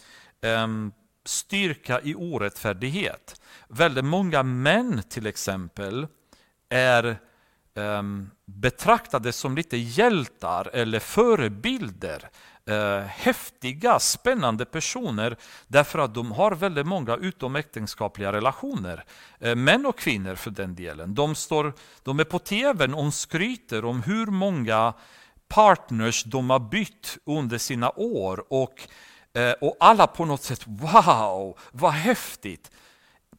ehm, 0.42 0.92
styrka 1.24 2.00
i 2.00 2.14
orättfärdighet. 2.14 3.40
Väldigt 3.68 4.04
många 4.04 4.42
män 4.42 5.02
till 5.08 5.26
exempel 5.26 6.06
är 6.68 7.16
ehm, 7.74 8.30
betraktade 8.44 9.32
som 9.32 9.56
lite 9.56 9.76
hjältar 9.76 10.70
eller 10.72 10.98
förebilder. 10.98 12.30
Eh, 12.66 13.00
häftiga, 13.00 13.98
spännande 13.98 14.64
personer 14.64 15.36
därför 15.66 15.98
att 15.98 16.14
de 16.14 16.32
har 16.32 16.52
väldigt 16.52 16.86
många 16.86 17.16
utomäktenskapliga 17.16 18.32
relationer. 18.32 19.04
Eh, 19.38 19.56
män 19.56 19.86
och 19.86 19.98
kvinnor 19.98 20.34
för 20.34 20.50
den 20.50 20.74
delen. 20.74 21.14
De, 21.14 21.34
står, 21.34 21.72
de 22.02 22.20
är 22.20 22.24
på 22.24 22.38
tv 22.38 22.86
och 22.86 23.14
skryter 23.14 23.84
om 23.84 24.02
hur 24.02 24.26
många 24.26 24.94
partners 25.51 26.24
de 26.24 26.51
har 26.51 26.59
bytt 26.59 27.18
under 27.24 27.59
sina 27.59 27.90
år 27.90 28.44
och, 28.48 28.88
eh, 29.32 29.53
och 29.53 29.76
alla 29.80 30.07
på 30.07 30.24
något 30.24 30.42
sätt, 30.42 30.62
wow, 30.66 31.59
vad 31.72 31.92
häftigt! 31.92 32.70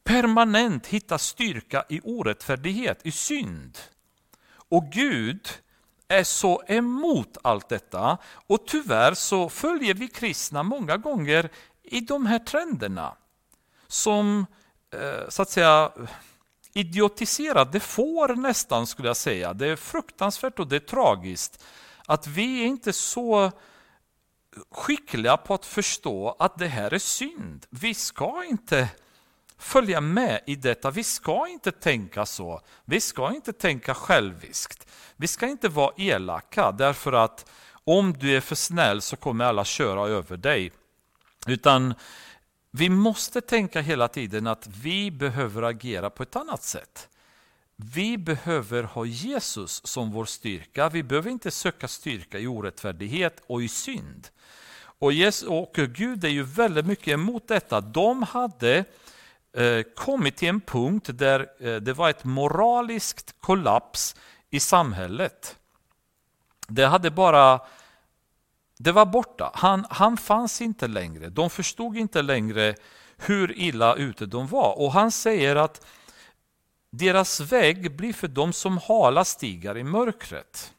Permanent 0.03 0.87
hitta 0.87 1.17
styrka 1.17 1.85
i 1.89 2.01
orättfärdighet, 2.03 2.99
i 3.03 3.11
synd. 3.11 3.77
Och 4.69 4.83
Gud 4.91 5.49
är 6.07 6.23
så 6.23 6.63
emot 6.67 7.37
allt 7.43 7.69
detta 7.69 8.17
och 8.47 8.67
tyvärr 8.67 9.13
så 9.13 9.49
följer 9.49 9.93
vi 9.93 10.07
kristna 10.07 10.63
många 10.63 10.97
gånger 10.97 11.49
i 11.83 11.99
de 11.99 12.25
här 12.25 12.39
trenderna 12.39 13.15
som 13.87 14.45
eh, 14.93 15.29
så 15.29 15.41
att 15.41 15.49
säga 15.49 15.91
idiotiserade 16.73 17.79
får 17.79 18.35
nästan 18.35 18.87
skulle 18.87 19.07
jag 19.07 19.17
säga. 19.17 19.53
Det 19.53 19.67
är 19.67 19.75
fruktansvärt 19.75 20.59
och 20.59 20.67
det 20.67 20.75
är 20.75 20.79
tragiskt 20.79 21.63
att 22.11 22.27
vi 22.27 22.61
är 22.61 22.65
inte 22.65 22.93
så 22.93 23.51
skickliga 24.71 25.37
på 25.37 25.53
att 25.53 25.65
förstå 25.65 26.35
att 26.39 26.57
det 26.57 26.67
här 26.67 26.93
är 26.93 26.99
synd. 26.99 27.65
Vi 27.69 27.93
ska 27.93 28.43
inte 28.43 28.89
följa 29.57 30.01
med 30.01 30.41
i 30.47 30.55
detta. 30.55 30.91
Vi 30.91 31.03
ska 31.03 31.47
inte 31.47 31.71
tänka 31.71 32.25
så. 32.25 32.61
Vi 32.85 33.01
ska 33.01 33.33
inte 33.35 33.53
tänka 33.53 33.93
själviskt. 33.93 34.87
Vi 35.15 35.27
ska 35.27 35.47
inte 35.47 35.69
vara 35.69 35.93
elaka 35.97 36.71
därför 36.71 37.13
att 37.13 37.49
om 37.83 38.13
du 38.13 38.37
är 38.37 38.41
för 38.41 38.55
snäll 38.55 39.01
så 39.01 39.15
kommer 39.15 39.45
alla 39.45 39.65
köra 39.65 40.07
över 40.07 40.37
dig. 40.37 40.71
Utan 41.47 41.93
vi 42.71 42.89
måste 42.89 43.41
tänka 43.41 43.81
hela 43.81 44.07
tiden 44.07 44.47
att 44.47 44.67
vi 44.67 45.11
behöver 45.11 45.61
agera 45.61 46.09
på 46.09 46.23
ett 46.23 46.35
annat 46.35 46.63
sätt. 46.63 47.09
Vi 47.83 48.17
behöver 48.17 48.83
ha 48.83 49.05
Jesus 49.05 49.81
som 49.87 50.11
vår 50.11 50.25
styrka. 50.25 50.89
Vi 50.89 51.03
behöver 51.03 51.29
inte 51.29 51.51
söka 51.51 51.87
styrka 51.87 52.39
i 52.39 52.47
orättfärdighet 52.47 53.43
och 53.47 53.63
i 53.63 53.67
synd. 53.67 54.27
Och, 54.83 55.13
Jesus, 55.13 55.49
och 55.49 55.73
Gud 55.73 56.25
är 56.25 56.29
ju 56.29 56.43
väldigt 56.43 56.85
mycket 56.85 57.07
emot 57.07 57.47
detta. 57.47 57.81
De 57.81 58.23
hade 58.23 58.85
eh, 59.53 59.81
kommit 59.95 60.35
till 60.37 60.47
en 60.47 60.61
punkt 60.61 61.09
där 61.13 61.47
eh, 61.59 61.75
det 61.75 61.93
var 61.93 62.09
ett 62.09 62.23
moraliskt 62.23 63.35
kollaps 63.39 64.15
i 64.49 64.59
samhället. 64.59 65.55
Det 66.67 66.85
hade 66.85 67.11
bara 67.11 67.61
det 68.77 68.91
var 68.91 69.05
borta. 69.05 69.51
Han, 69.53 69.85
han 69.89 70.17
fanns 70.17 70.61
inte 70.61 70.87
längre. 70.87 71.29
De 71.29 71.49
förstod 71.49 71.97
inte 71.97 72.21
längre 72.21 72.75
hur 73.17 73.59
illa 73.59 73.95
ute 73.95 74.25
de 74.25 74.47
var. 74.47 74.79
Och 74.79 74.91
han 74.91 75.11
säger 75.11 75.55
att 75.55 75.85
deras 76.91 77.39
väg 77.39 77.95
blir 77.95 78.13
för 78.13 78.27
dem 78.27 78.53
som 78.53 78.77
hala 78.77 79.25
stigar 79.25 79.77
i 79.77 79.83
mörkret. 79.83 80.73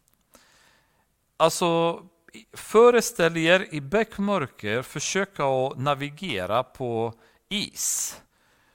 Alltså, 1.37 2.03
föreställ 2.53 3.37
er 3.37 3.67
i 3.71 3.81
bäckmörker 3.81 4.83
försöka 4.83 5.45
att 5.45 5.79
navigera 5.79 6.63
på 6.63 7.15
is. 7.49 8.17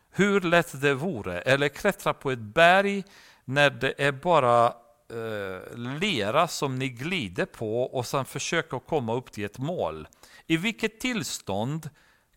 Hur 0.09 0.41
lätt 0.41 0.81
det 0.81 0.93
vore. 0.93 1.41
Eller 1.41 1.69
klättra 1.69 2.13
på 2.13 2.31
ett 2.31 2.39
berg 2.39 3.03
när 3.45 3.69
det 3.69 3.93
är 3.97 4.11
bara 4.11 4.65
eh, 4.65 5.77
lera 5.77 6.47
som 6.47 6.79
ni 6.79 6.89
glider 6.89 7.45
på 7.45 7.83
och 7.83 8.05
sen 8.05 8.25
försöka 8.25 8.79
komma 8.79 9.13
upp 9.13 9.31
till 9.31 9.45
ett 9.45 9.57
mål. 9.57 10.07
I 10.47 10.57
vilket 10.57 10.99
tillstånd 10.99 11.89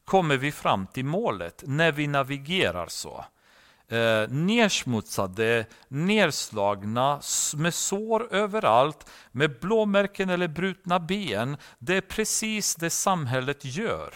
kommer 0.04 0.36
vi 0.36 0.52
fram 0.52 0.86
till 0.86 1.04
målet 1.04 1.62
när 1.66 1.92
vi 1.92 2.06
navigerar 2.06 2.86
så? 2.86 3.24
Eh, 3.90 4.28
nersmutsade, 4.28 5.66
nerslagna, 5.88 7.20
med 7.56 7.74
sår 7.74 8.34
överallt, 8.34 9.10
med 9.32 9.60
blåmärken 9.60 10.30
eller 10.30 10.48
brutna 10.48 11.00
ben. 11.00 11.56
Det 11.78 11.96
är 11.96 12.00
precis 12.00 12.74
det 12.74 12.90
samhället 12.90 13.64
gör. 13.64 14.14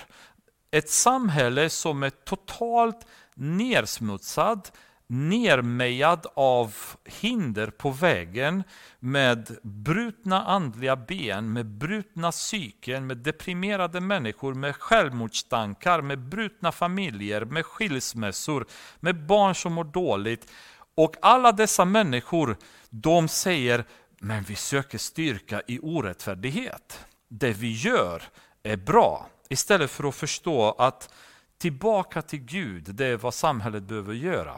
Ett 0.70 0.90
samhälle 0.90 1.70
som 1.70 2.02
är 2.02 2.10
totalt 2.10 3.06
nersmutsad, 3.34 4.68
nermejad 5.06 6.26
av 6.34 6.74
hinder 7.04 7.66
på 7.66 7.90
vägen 7.90 8.62
med 8.98 9.58
brutna 9.62 10.44
andliga 10.44 10.96
ben, 10.96 11.52
med 11.52 11.66
brutna 11.66 12.30
psyken, 12.30 13.06
med 13.06 13.16
deprimerade 13.16 14.00
människor, 14.00 14.54
med 14.54 14.76
självmordstankar, 14.76 16.02
med 16.02 16.18
brutna 16.18 16.72
familjer, 16.72 17.44
med 17.44 17.66
skilsmässor, 17.66 18.66
med 19.00 19.26
barn 19.26 19.54
som 19.54 19.72
mår 19.72 19.84
dåligt. 19.84 20.50
Och 20.94 21.16
alla 21.22 21.52
dessa 21.52 21.84
människor, 21.84 22.56
de 22.90 23.28
säger, 23.28 23.84
men 24.18 24.42
vi 24.42 24.54
söker 24.54 24.98
styrka 24.98 25.62
i 25.66 25.78
orättfärdighet. 25.82 27.06
Det 27.28 27.52
vi 27.52 27.72
gör 27.72 28.22
är 28.62 28.76
bra. 28.76 29.28
Istället 29.48 29.90
för 29.90 30.08
att 30.08 30.14
förstå 30.14 30.70
att 30.70 31.14
tillbaka 31.58 32.22
till 32.22 32.38
Gud, 32.38 32.94
det 32.94 33.06
är 33.06 33.16
vad 33.16 33.34
samhället 33.34 33.82
behöver 33.82 34.14
göra. 34.14 34.54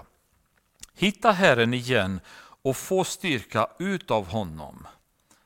Hitta 0.98 1.32
Herren 1.32 1.74
igen 1.74 2.20
och 2.62 2.76
få 2.76 3.04
styrka 3.04 3.66
utav 3.78 4.26
honom. 4.26 4.86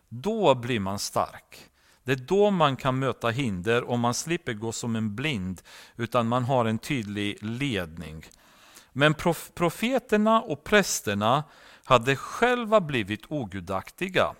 Då 0.08 0.54
blir 0.54 0.80
man 0.80 0.98
stark. 0.98 1.70
Det 2.04 2.12
är 2.12 2.16
då 2.16 2.50
man 2.50 2.76
kan 2.76 2.98
möta 2.98 3.28
hinder 3.28 3.82
och 3.82 3.98
man 3.98 4.14
slipper 4.14 4.52
gå 4.52 4.72
som 4.72 4.96
en 4.96 5.14
blind, 5.14 5.62
utan 5.96 6.28
man 6.28 6.44
har 6.44 6.64
en 6.64 6.78
tydlig 6.78 7.38
ledning. 7.42 8.24
Men 8.92 9.14
prof 9.14 9.50
profeterna 9.54 10.42
och 10.42 10.64
prästerna 10.64 11.44
hade 11.84 12.16
själva 12.16 12.80
blivit 12.80 13.24
ogudaktiga 13.28 14.34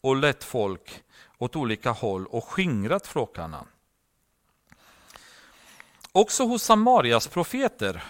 och 0.00 0.16
lett 0.16 0.44
folk 0.44 1.02
åt 1.38 1.56
olika 1.56 1.90
håll 1.90 2.26
och 2.26 2.44
skingrat 2.44 3.06
flockarna. 3.06 3.64
Också 6.12 6.44
hos 6.44 6.62
Samarias 6.62 7.28
profeter 7.28 8.04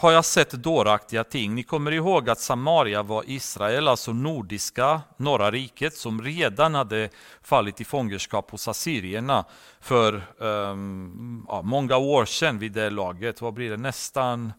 har 0.00 0.12
jag 0.12 0.24
sett 0.24 0.50
dåraktiga 0.50 1.24
ting. 1.24 1.54
Ni 1.54 1.62
kommer 1.62 1.92
ihåg 1.92 2.30
att 2.30 2.40
Samaria 2.40 3.02
var 3.02 3.24
Israel, 3.26 3.88
alltså 3.88 4.12
nordiska 4.12 5.00
norra 5.16 5.50
riket, 5.50 5.96
som 5.96 6.22
redan 6.22 6.74
hade 6.74 7.08
fallit 7.42 7.80
i 7.80 7.84
fångenskap 7.84 8.50
hos 8.50 8.68
assyrierna 8.68 9.44
för 9.80 10.22
um, 10.38 11.46
ja, 11.48 11.62
många 11.62 11.96
år 11.96 12.24
sedan 12.24 12.58
vid 12.58 12.72
det 12.72 12.90
laget. 12.90 13.40
Vad 13.40 13.54
blir 13.54 13.70
det? 13.70 13.76
Nästan 13.76 14.52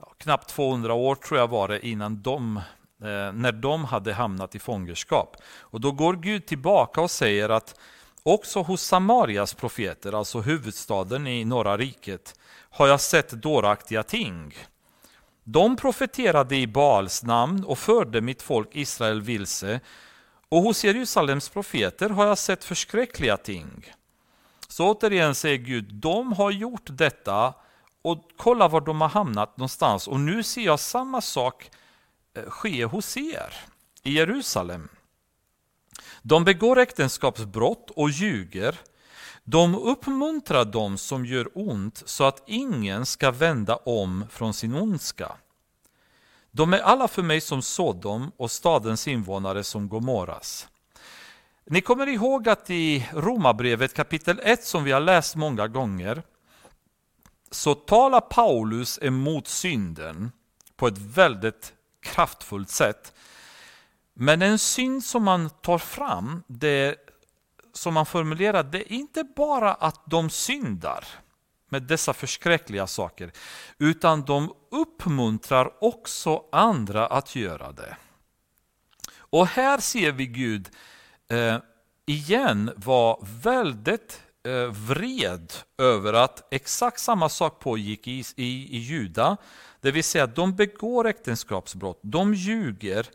ja, 0.00 0.12
knappt 0.18 0.48
200 0.48 0.94
år 0.94 1.14
tror 1.14 1.40
jag 1.40 1.48
var 1.48 1.68
det 1.68 1.86
innan 1.86 2.22
de 2.22 2.56
eh, 3.02 3.32
när 3.32 3.52
de 3.52 3.84
hade 3.84 4.12
hamnat 4.12 4.54
i 4.54 4.58
fångenskap. 4.58 5.36
Och 5.60 5.80
då 5.80 5.92
går 5.92 6.14
Gud 6.14 6.46
tillbaka 6.46 7.00
och 7.00 7.10
säger 7.10 7.48
att 7.48 7.80
också 8.22 8.62
hos 8.62 8.82
Samarias 8.82 9.54
profeter, 9.54 10.12
alltså 10.12 10.40
huvudstaden 10.40 11.26
i 11.26 11.44
norra 11.44 11.76
riket, 11.76 12.34
har 12.72 12.88
jag 12.88 13.00
sett 13.00 13.30
dåraktiga 13.30 14.02
ting. 14.02 14.54
De 15.44 15.76
profeterade 15.76 16.56
i 16.56 16.66
Baals 16.66 17.22
namn 17.22 17.64
och 17.64 17.78
förde 17.78 18.20
mitt 18.20 18.42
folk 18.42 18.68
Israel 18.72 19.22
vilse. 19.22 19.80
Och 20.48 20.62
hos 20.62 20.84
Jerusalems 20.84 21.48
profeter 21.48 22.08
har 22.08 22.26
jag 22.26 22.38
sett 22.38 22.64
förskräckliga 22.64 23.36
ting. 23.36 23.92
Så 24.68 24.92
återigen 24.92 25.34
säger 25.34 25.56
Gud, 25.56 25.94
de 25.94 26.32
har 26.32 26.50
gjort 26.50 26.86
detta 26.86 27.54
och 28.02 28.30
kolla 28.36 28.68
var 28.68 28.80
de 28.80 29.00
har 29.00 29.08
hamnat 29.08 29.56
någonstans. 29.56 30.08
Och 30.08 30.20
nu 30.20 30.42
ser 30.42 30.62
jag 30.62 30.80
samma 30.80 31.20
sak 31.20 31.70
eh, 32.34 32.44
ske 32.44 32.84
hos 32.84 33.16
er 33.16 33.54
i 34.02 34.12
Jerusalem. 34.12 34.88
De 36.22 36.44
begår 36.44 36.78
äktenskapsbrott 36.78 37.90
och 37.90 38.10
ljuger 38.10 38.78
de 39.44 39.74
uppmuntrar 39.74 40.64
dem 40.64 40.98
som 40.98 41.26
gör 41.26 41.48
ont 41.54 42.02
så 42.06 42.24
att 42.24 42.42
ingen 42.46 43.06
ska 43.06 43.30
vända 43.30 43.76
om 43.76 44.24
från 44.30 44.54
sin 44.54 44.74
ondska. 44.74 45.32
De 46.50 46.72
är 46.72 46.78
alla 46.78 47.08
för 47.08 47.22
mig 47.22 47.40
som 47.40 47.62
Sodom 47.62 48.32
och 48.36 48.50
stadens 48.50 49.08
invånare 49.08 49.64
som 49.64 49.88
Gomorras. 49.88 50.68
Ni 51.64 51.80
kommer 51.80 52.06
ihåg 52.06 52.48
att 52.48 52.70
i 52.70 53.08
Romarbrevet 53.12 53.94
kapitel 53.94 54.40
1 54.42 54.64
som 54.64 54.84
vi 54.84 54.92
har 54.92 55.00
läst 55.00 55.36
många 55.36 55.68
gånger 55.68 56.22
så 57.50 57.74
talar 57.74 58.20
Paulus 58.20 58.98
emot 59.02 59.48
synden 59.48 60.32
på 60.76 60.86
ett 60.86 60.98
väldigt 60.98 61.72
kraftfullt 62.02 62.70
sätt. 62.70 63.12
Men 64.14 64.42
en 64.42 64.58
synd 64.58 65.04
som 65.04 65.24
man 65.24 65.50
tar 65.50 65.78
fram 65.78 66.42
det 66.46 66.96
som 67.72 67.94
man 67.94 68.06
formulerar, 68.06 68.62
det 68.62 68.78
är 68.78 68.92
inte 68.92 69.24
bara 69.36 69.74
att 69.74 70.00
de 70.06 70.30
syndar 70.30 71.04
med 71.68 71.82
dessa 71.82 72.12
förskräckliga 72.12 72.86
saker, 72.86 73.32
utan 73.78 74.22
de 74.22 74.54
uppmuntrar 74.70 75.84
också 75.84 76.44
andra 76.52 77.06
att 77.06 77.36
göra 77.36 77.72
det. 77.72 77.96
Och 79.16 79.46
här 79.46 79.78
ser 79.78 80.12
vi 80.12 80.26
Gud 80.26 80.70
eh, 81.30 81.56
igen 82.06 82.70
vara 82.76 83.16
väldigt 83.42 84.22
eh, 84.46 84.66
vred 84.66 85.52
över 85.78 86.12
att 86.12 86.54
exakt 86.54 87.00
samma 87.00 87.28
sak 87.28 87.60
pågick 87.60 88.08
i, 88.08 88.24
i, 88.36 88.76
i 88.76 88.78
Juda. 88.78 89.36
Det 89.80 89.90
vill 89.90 90.04
säga 90.04 90.24
att 90.24 90.36
de 90.36 90.54
begår 90.54 91.06
äktenskapsbrott, 91.06 92.00
de 92.02 92.34
ljuger, 92.34 93.06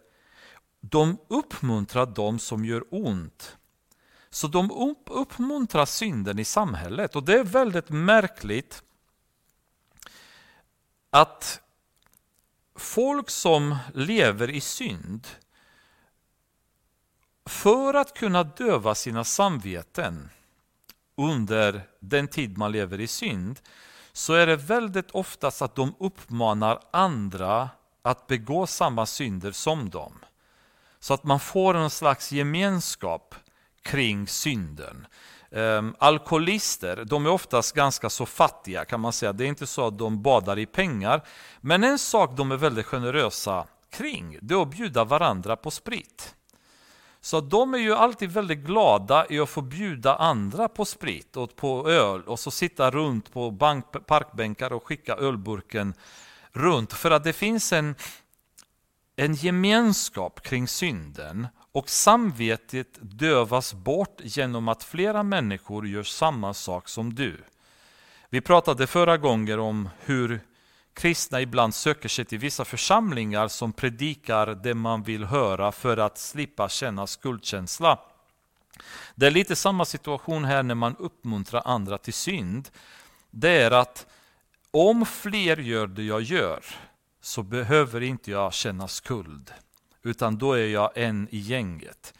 de 0.81 1.17
uppmuntrar 1.27 2.05
de 2.05 2.39
som 2.39 2.65
gör 2.65 2.83
ont. 2.91 3.57
Så 4.37 4.47
de 4.47 4.95
uppmuntrar 5.05 5.85
synden 5.85 6.39
i 6.39 6.45
samhället 6.45 7.15
och 7.15 7.23
det 7.23 7.39
är 7.39 7.43
väldigt 7.43 7.89
märkligt 7.89 8.83
att 11.09 11.61
folk 12.75 13.29
som 13.29 13.77
lever 13.93 14.49
i 14.49 14.61
synd 14.61 15.27
för 17.45 17.93
att 17.93 18.13
kunna 18.13 18.43
döva 18.43 18.95
sina 18.95 19.23
samveten 19.23 20.29
under 21.15 21.87
den 21.99 22.27
tid 22.27 22.57
man 22.57 22.71
lever 22.71 22.99
i 22.99 23.07
synd 23.07 23.59
så 24.11 24.33
är 24.33 24.47
det 24.47 24.55
väldigt 24.55 25.11
oftast 25.11 25.61
att 25.61 25.75
de 25.75 25.95
uppmanar 25.99 26.79
andra 26.91 27.69
att 28.01 28.27
begå 28.27 28.67
samma 28.67 29.05
synder 29.05 29.51
som 29.51 29.89
dem. 29.89 30.25
Så 30.99 31.13
att 31.13 31.23
man 31.23 31.39
får 31.39 31.73
en 31.73 31.89
slags 31.89 32.31
gemenskap 32.31 33.35
kring 33.87 34.27
synden. 34.27 35.07
Um, 35.51 35.95
alkoholister, 35.99 37.05
de 37.05 37.25
är 37.25 37.29
oftast 37.29 37.75
ganska 37.75 38.09
så 38.09 38.25
fattiga 38.25 38.85
kan 38.85 38.99
man 38.99 39.13
säga. 39.13 39.33
Det 39.33 39.45
är 39.45 39.47
inte 39.47 39.67
så 39.67 39.87
att 39.87 39.97
de 39.97 40.21
badar 40.21 40.59
i 40.59 40.65
pengar. 40.65 41.21
Men 41.61 41.83
en 41.83 41.99
sak 41.99 42.37
de 42.37 42.51
är 42.51 42.57
väldigt 42.57 42.85
generösa 42.85 43.67
kring, 43.89 44.39
det 44.41 44.53
är 44.53 44.61
att 44.61 44.69
bjuda 44.69 45.03
varandra 45.03 45.55
på 45.55 45.71
sprit. 45.71 46.35
Så 47.21 47.41
de 47.41 47.73
är 47.73 47.77
ju 47.77 47.93
alltid 47.93 48.31
väldigt 48.31 48.59
glada 48.59 49.25
i 49.29 49.39
att 49.39 49.49
få 49.49 49.61
bjuda 49.61 50.15
andra 50.15 50.67
på 50.67 50.85
sprit 50.85 51.37
och 51.37 51.55
på 51.55 51.89
öl 51.89 52.23
och 52.23 52.39
så 52.39 52.51
sitta 52.51 52.91
runt 52.91 53.33
på 53.33 53.51
bank, 53.51 53.85
parkbänkar 54.05 54.73
och 54.73 54.87
skicka 54.87 55.15
ölburken 55.15 55.93
runt. 56.51 56.93
För 56.93 57.11
att 57.11 57.23
det 57.23 57.33
finns 57.33 57.73
en, 57.73 57.95
en 59.15 59.33
gemenskap 59.33 60.41
kring 60.41 60.67
synden 60.67 61.47
och 61.77 61.89
samvetet 61.89 62.87
dövas 63.01 63.73
bort 63.73 64.19
genom 64.23 64.67
att 64.67 64.83
flera 64.83 65.23
människor 65.23 65.87
gör 65.87 66.03
samma 66.03 66.53
sak 66.53 66.89
som 66.89 67.13
du. 67.15 67.43
Vi 68.29 68.41
pratade 68.41 68.87
förra 68.87 69.17
gången 69.17 69.59
om 69.59 69.89
hur 69.99 70.39
kristna 70.93 71.41
ibland 71.41 71.75
söker 71.75 72.09
sig 72.09 72.25
till 72.25 72.39
vissa 72.39 72.65
församlingar 72.65 73.47
som 73.47 73.73
predikar 73.73 74.47
det 74.47 74.73
man 74.73 75.03
vill 75.03 75.23
höra 75.23 75.71
för 75.71 75.97
att 75.97 76.17
slippa 76.17 76.69
känna 76.69 77.07
skuldkänsla. 77.07 77.99
Det 79.15 79.27
är 79.27 79.31
lite 79.31 79.55
samma 79.55 79.85
situation 79.85 80.45
här 80.45 80.63
när 80.63 80.75
man 80.75 80.95
uppmuntrar 80.99 81.61
andra 81.65 81.97
till 81.97 82.13
synd. 82.13 82.69
Det 83.31 83.61
är 83.61 83.71
att 83.71 84.05
om 84.71 85.05
fler 85.05 85.57
gör 85.57 85.87
det 85.87 86.03
jag 86.03 86.21
gör 86.21 86.65
så 87.21 87.43
behöver 87.43 88.03
inte 88.03 88.31
jag 88.31 88.53
känna 88.53 88.87
skuld 88.87 89.53
utan 90.07 90.37
då 90.37 90.53
är 90.53 90.67
jag 90.67 90.91
en 90.95 91.27
i 91.31 91.37
gänget. 91.37 92.13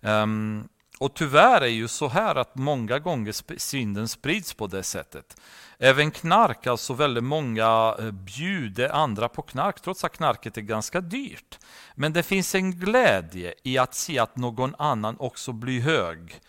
Um, 0.00 0.68
och 0.98 1.14
tyvärr 1.14 1.56
är 1.56 1.60
det 1.60 1.68
ju 1.68 1.88
så 1.88 2.08
här 2.08 2.34
att 2.34 2.54
många 2.54 2.98
gånger 2.98 3.58
synden 3.58 4.08
sprids 4.08 4.54
på 4.54 4.66
det 4.66 4.82
sättet. 4.82 5.40
Även 5.78 6.10
knark, 6.10 6.66
alltså 6.66 6.94
väldigt 6.94 7.24
många 7.24 7.96
eh, 7.98 8.10
bjuder 8.10 8.88
andra 8.88 9.28
på 9.28 9.42
knark 9.42 9.80
trots 9.80 10.04
att 10.04 10.12
knarket 10.12 10.56
är 10.56 10.60
ganska 10.60 11.00
dyrt. 11.00 11.58
Men 11.94 12.12
det 12.12 12.22
finns 12.22 12.54
en 12.54 12.80
glädje 12.80 13.54
i 13.62 13.78
att 13.78 13.94
se 13.94 14.18
att 14.18 14.36
någon 14.36 14.74
annan 14.78 15.16
också 15.18 15.52
blir 15.52 15.80
hög. 15.80 16.40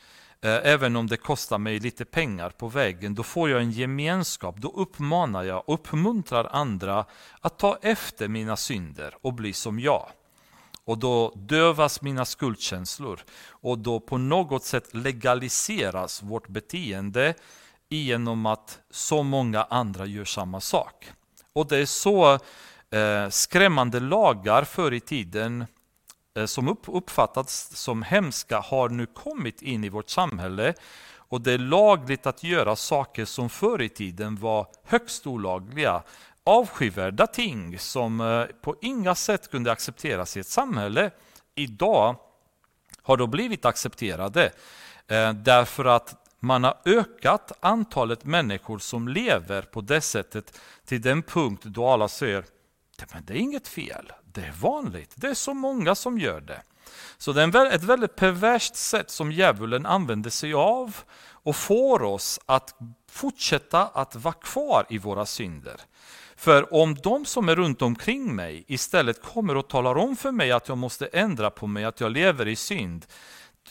Eh, 0.41 0.59
även 0.63 0.95
om 0.95 1.07
det 1.07 1.17
kostar 1.17 1.57
mig 1.57 1.79
lite 1.79 2.05
pengar 2.05 2.49
på 2.49 2.67
vägen, 2.67 3.15
då 3.15 3.23
får 3.23 3.49
jag 3.49 3.61
en 3.61 3.71
gemenskap. 3.71 4.55
Då 4.57 4.69
uppmanar 4.69 5.43
jag, 5.43 5.63
uppmuntrar 5.67 6.49
andra 6.51 7.05
att 7.41 7.59
ta 7.59 7.77
efter 7.81 8.27
mina 8.27 8.57
synder 8.57 9.15
och 9.21 9.33
bli 9.33 9.53
som 9.53 9.79
jag. 9.79 10.09
Och 10.89 10.97
då 10.97 11.33
dövas 11.35 12.01
mina 12.01 12.25
skuldkänslor. 12.25 13.19
Och 13.49 13.77
då 13.77 13.99
på 13.99 14.17
något 14.17 14.63
sätt 14.63 14.93
legaliseras 14.95 16.23
vårt 16.23 16.47
beteende 16.47 17.33
genom 17.89 18.45
att 18.45 18.79
så 18.91 19.23
många 19.23 19.63
andra 19.63 20.05
gör 20.05 20.25
samma 20.25 20.61
sak. 20.61 21.11
Och 21.53 21.67
det 21.67 21.77
är 21.77 21.85
så 21.85 22.33
eh, 22.91 23.29
skrämmande 23.29 23.99
lagar 23.99 24.63
förr 24.63 24.93
i 24.93 24.99
tiden 24.99 25.65
eh, 26.37 26.45
som 26.45 26.67
upp, 26.67 26.83
uppfattats 26.87 27.75
som 27.75 28.03
hemska 28.03 28.59
har 28.59 28.89
nu 28.89 29.05
kommit 29.05 29.61
in 29.61 29.83
i 29.83 29.89
vårt 29.89 30.09
samhälle. 30.09 30.73
Och 31.29 31.41
det 31.41 31.53
är 31.53 31.57
lagligt 31.57 32.25
att 32.25 32.43
göra 32.43 32.75
saker 32.75 33.25
som 33.25 33.49
förr 33.49 33.81
i 33.81 33.89
tiden 33.89 34.35
var 34.35 34.67
högst 34.83 35.27
olagliga 35.27 36.03
avskyvärda 36.49 37.27
ting 37.27 37.79
som 37.79 38.21
eh, 38.21 38.45
på 38.61 38.75
inga 38.81 39.15
sätt 39.15 39.51
kunde 39.51 39.71
accepteras 39.71 40.37
i 40.37 40.39
ett 40.39 40.47
samhälle 40.47 41.11
idag 41.55 42.15
har 43.01 43.17
då 43.17 43.27
blivit 43.27 43.65
accepterade 43.65 44.51
eh, 45.07 45.33
därför 45.33 45.85
att 45.85 46.15
man 46.39 46.63
har 46.63 46.77
ökat 46.85 47.51
antalet 47.59 48.25
människor 48.25 48.79
som 48.79 49.07
lever 49.07 49.61
på 49.61 49.81
det 49.81 50.01
sättet 50.01 50.59
till 50.85 51.01
den 51.01 51.23
punkt 51.23 51.63
då 51.63 51.87
alla 51.87 52.07
säger 52.07 52.43
men 53.13 53.25
det 53.25 53.33
är 53.33 53.37
inget 53.37 53.67
fel, 53.67 54.11
det 54.23 54.41
är 54.41 54.51
vanligt, 54.51 55.13
det 55.15 55.27
är 55.27 55.33
så 55.33 55.53
många 55.53 55.95
som 55.95 56.19
gör 56.19 56.41
det. 56.41 56.61
Så 57.17 57.33
det 57.33 57.41
är 57.41 57.65
ett 57.65 57.83
väldigt 57.83 58.15
perverst 58.15 58.75
sätt 58.75 59.09
som 59.09 59.31
djävulen 59.31 59.85
använder 59.85 60.29
sig 60.29 60.53
av 60.53 60.97
och 61.31 61.55
får 61.55 62.03
oss 62.03 62.39
att 62.45 62.75
fortsätta 63.11 63.87
att 63.87 64.15
vara 64.15 64.33
kvar 64.33 64.85
i 64.89 64.97
våra 64.97 65.25
synder. 65.25 65.81
För 66.39 66.73
om 66.73 66.95
de 66.95 67.25
som 67.25 67.49
är 67.49 67.55
runt 67.55 67.81
omkring 67.81 68.35
mig 68.35 68.63
istället 68.67 69.21
kommer 69.21 69.57
och 69.57 69.67
talar 69.67 69.97
om 69.97 70.15
för 70.15 70.31
mig 70.31 70.51
att 70.51 70.67
jag 70.67 70.77
måste 70.77 71.05
ändra 71.05 71.49
på 71.49 71.67
mig, 71.67 71.85
att 71.85 71.99
jag 71.99 72.11
lever 72.11 72.47
i 72.47 72.55
synd. 72.55 73.05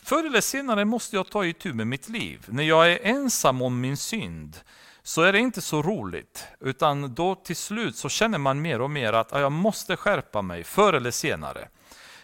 Förr 0.03 0.27
eller 0.27 0.41
senare 0.41 0.85
måste 0.85 1.17
jag 1.17 1.31
ta 1.31 1.45
itu 1.45 1.75
med 1.75 1.87
mitt 1.87 2.09
liv. 2.09 2.47
När 2.49 2.63
jag 2.63 2.93
är 2.93 2.99
ensam 3.03 3.63
om 3.63 3.81
min 3.81 3.97
synd 3.97 4.57
så 5.03 5.23
är 5.23 5.33
det 5.33 5.39
inte 5.39 5.61
så 5.61 5.83
roligt. 5.83 6.47
Utan 6.61 7.15
då 7.15 7.35
till 7.35 7.57
slut 7.57 7.97
så 7.97 8.09
känner 8.09 8.39
man 8.39 8.63
mer 8.63 8.81
och 8.81 8.91
mer 8.91 9.13
att 9.13 9.33
jag 9.33 9.53
måste 9.53 9.97
skärpa 9.97 10.43
mig 10.43 10.65
förr 10.65 10.93
eller 10.93 11.11
senare. 11.11 11.69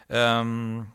Um, 0.09 0.89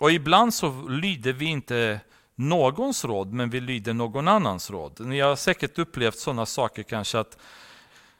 och 0.00 0.12
ibland 0.12 0.54
så 0.54 0.88
lyder 0.88 1.32
vi 1.32 1.44
inte 1.44 2.00
någons 2.34 3.04
råd, 3.04 3.32
men 3.32 3.50
vi 3.50 3.60
lyder 3.60 3.92
någon 3.92 4.28
annans 4.28 4.70
råd. 4.70 5.06
Ni 5.06 5.20
har 5.20 5.36
säkert 5.36 5.78
upplevt 5.78 6.18
sådana 6.18 6.46
saker 6.46 6.82
kanske 6.82 7.18
att 7.18 7.38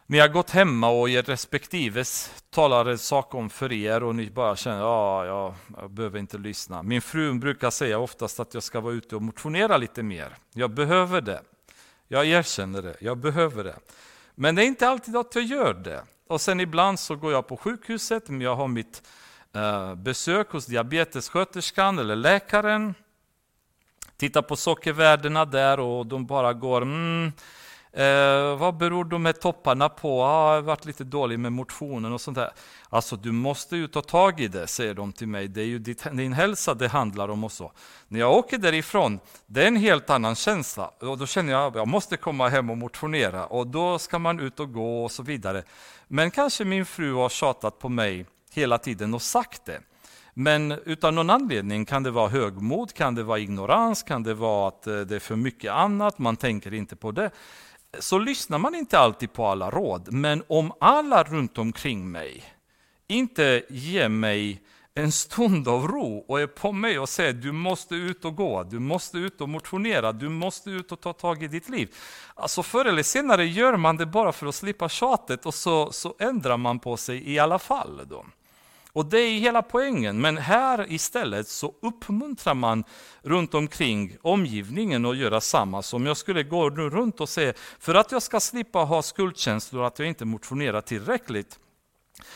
ni 0.07 0.19
har 0.19 0.29
gått 0.29 0.51
hemma 0.51 0.89
och 0.89 1.11
er 1.11 1.23
respektive 1.23 2.05
talar 2.51 2.87
en 2.87 2.99
sak 2.99 3.35
om 3.35 3.51
för 3.51 3.73
er 3.73 4.03
och 4.03 4.15
ni 4.15 4.31
bara 4.31 4.57
känner 4.57 4.79
att 4.79 4.85
ah, 4.85 5.27
ja, 5.27 5.55
jag 5.81 5.91
behöver 5.91 6.19
inte 6.19 6.39
lyssna. 6.39 6.83
Min 6.83 7.03
fru 7.03 7.35
brukar 7.35 7.71
säga 7.71 7.99
oftast 7.99 8.41
att 8.41 8.55
jag 8.55 8.63
ska 8.63 8.81
vara 8.81 8.95
ute 8.95 9.17
och 9.17 9.23
motionera 9.23 9.77
lite 9.77 10.03
mer. 10.03 10.37
Jag 10.53 10.71
behöver 10.71 11.21
det. 11.21 11.43
Jag 12.09 12.27
erkänner 12.27 12.83
det, 12.83 12.97
jag 13.01 13.19
behöver 13.19 13.65
det. 13.65 13.77
Men 14.35 14.55
det 14.55 14.65
är 14.65 14.67
inte 14.67 14.89
alltid 14.89 15.17
att 15.17 15.35
jag 15.35 15.45
gör 15.45 15.75
det. 15.75 16.05
Och 16.29 16.41
sen 16.41 16.61
ibland 16.61 17.01
så 17.01 17.17
går 17.17 17.33
jag 17.33 17.47
på 17.47 17.57
sjukhuset, 17.57 18.29
men 18.29 18.41
jag 18.41 18.57
har 18.57 18.69
mitt 18.69 19.03
eh, 19.55 19.95
besök 19.95 20.51
hos 20.51 20.67
diabetessköterskan 20.67 21.99
eller 21.99 22.17
läkaren. 22.17 22.95
Tittar 24.17 24.43
på 24.43 24.57
sockervärdena 24.57 25.45
där 25.45 25.81
och 25.81 26.07
de 26.07 26.27
bara 26.27 26.53
går 26.53 26.83
mm, 26.83 27.33
Eh, 27.95 28.57
vad 28.57 28.77
beror 28.77 29.05
de 29.05 29.27
här 29.27 29.33
topparna 29.33 29.89
på? 29.89 30.23
Ah, 30.23 30.55
jag 30.55 30.55
har 30.55 30.63
varit 30.63 30.85
lite 30.85 31.05
dålig 31.05 31.39
med 31.39 31.53
motionen 31.53 32.13
och 32.13 32.21
sånt 32.21 32.35
där. 32.35 32.51
Alltså 32.89 33.17
du 33.17 33.33
måste 33.33 33.77
ju 33.77 33.89
ta 33.89 34.03
tag 34.03 34.41
i 34.41 34.49
det, 34.49 34.67
säger 34.67 34.95
de 34.95 35.13
till 35.13 35.29
mig. 35.29 35.49
Det 35.49 35.61
är 35.61 35.67
ju 35.67 35.79
ditt, 35.79 36.07
din 36.13 36.33
hälsa 36.33 36.75
det 36.75 36.89
handlar 36.89 37.29
om 37.29 37.45
och 37.45 37.53
så. 37.53 37.73
När 38.09 38.21
jag 38.21 38.33
åker 38.33 38.59
därifrån, 38.59 39.21
det 39.47 39.63
är 39.63 39.69
en 39.69 39.77
helt 39.77 40.11
annan 40.11 40.35
känsla. 40.35 40.91
Och 41.01 41.19
då 41.19 41.27
känner 41.27 41.53
jag 41.53 41.67
att 41.67 41.75
jag 41.75 41.89
måste 41.89 42.17
komma 42.17 42.49
hem 42.49 42.71
och 42.71 42.79
motionera. 42.79 43.47
Och 43.47 43.67
då 43.67 43.99
ska 43.99 44.19
man 44.19 44.41
ut 44.41 44.61
och 44.61 44.73
gå 44.73 45.05
och 45.05 45.11
så 45.11 45.23
vidare. 45.23 45.63
Men 46.09 46.31
kanske 46.31 46.65
min 46.65 46.87
fru 46.87 47.15
har 47.15 47.29
tjatat 47.29 47.79
på 47.79 47.89
mig 47.89 48.27
hela 48.53 48.79
tiden 48.79 49.15
och 49.15 49.23
sagt 49.23 49.65
det. 49.65 49.81
Men 50.35 50.73
utan 50.73 51.15
någon 51.15 51.31
anledning 51.31 51.85
kan 51.85 52.03
det 52.03 52.11
vara 52.11 52.29
högmod, 52.29 52.93
kan 52.93 53.15
det 53.15 53.23
vara 53.23 53.39
ignorans, 53.39 54.03
kan 54.03 54.23
det 54.23 54.35
vara 54.35 54.69
att 54.69 54.87
eh, 54.87 55.01
det 55.01 55.17
är 55.17 55.21
för 55.21 55.37
mycket 55.37 55.73
annat, 55.73 56.19
man 56.19 56.37
tänker 56.37 56.75
inte 56.75 56.97
på 56.97 57.11
det 57.11 57.31
så 57.99 58.19
lyssnar 58.19 58.59
man 58.59 58.75
inte 58.75 58.99
alltid 58.99 59.33
på 59.33 59.47
alla 59.47 59.71
råd. 59.71 60.13
Men 60.13 60.43
om 60.49 60.73
alla 60.81 61.23
runt 61.23 61.59
omkring 61.59 62.11
mig 62.11 62.45
inte 63.09 63.63
ger 63.69 64.09
mig 64.09 64.63
en 64.95 65.13
stund 65.13 65.69
av 65.69 65.89
ro 65.89 66.25
och 66.29 66.41
är 66.41 66.47
på 66.47 66.73
mig 66.73 66.99
och 66.99 67.09
säger 67.09 67.33
du 67.33 67.53
måste 67.53 67.95
ut 67.95 68.25
och 68.25 68.37
gå, 68.37 68.63
du 68.63 68.79
måste 68.79 69.19
ut 69.19 69.41
och 69.41 69.49
motionera, 69.49 70.13
du 70.13 70.29
måste 70.29 70.71
ut 70.71 70.93
och 70.93 71.01
ta 71.01 71.13
tag 71.13 71.43
i 71.43 71.49
ditt 71.49 71.69
liv. 71.69 71.95
Alltså 72.35 72.63
förr 72.63 72.85
eller 72.85 73.03
senare 73.03 73.47
gör 73.47 73.77
man 73.77 73.97
det 73.97 74.07
bara 74.07 74.33
för 74.33 74.47
att 74.47 74.55
slippa 74.55 74.89
tjatet 74.89 75.47
och 75.47 75.55
så, 75.55 75.93
så 75.93 76.15
ändrar 76.19 76.57
man 76.57 76.79
på 76.79 76.97
sig 76.97 77.31
i 77.33 77.39
alla 77.39 77.59
fall. 77.59 78.01
Då. 78.11 78.25
Och 78.95 79.07
det 79.07 79.19
är 79.19 79.39
hela 79.39 79.63
poängen, 79.63 80.21
men 80.21 80.37
här 80.37 80.93
istället 80.93 81.49
så 81.49 81.75
uppmuntrar 81.83 82.55
man 82.55 82.85
runt 83.23 83.55
omkring 83.55 84.17
omgivningen 84.23 85.07
att 85.07 85.17
göra 85.17 85.41
samma 85.41 85.83
som 85.83 86.07
jag 86.07 86.17
skulle 86.17 86.43
gå 86.43 86.71
runt 86.71 87.21
och 87.21 87.29
säga, 87.29 87.53
för 87.79 87.95
att 87.95 88.13
jag 88.13 88.23
ska 88.23 88.41
slippa 88.41 88.79
ha 88.79 89.03
skuldkänslor 89.03 89.85
att 89.85 89.99
jag 89.99 90.09
inte 90.09 90.25
motionerar 90.25 90.81
tillräckligt. 90.81 91.59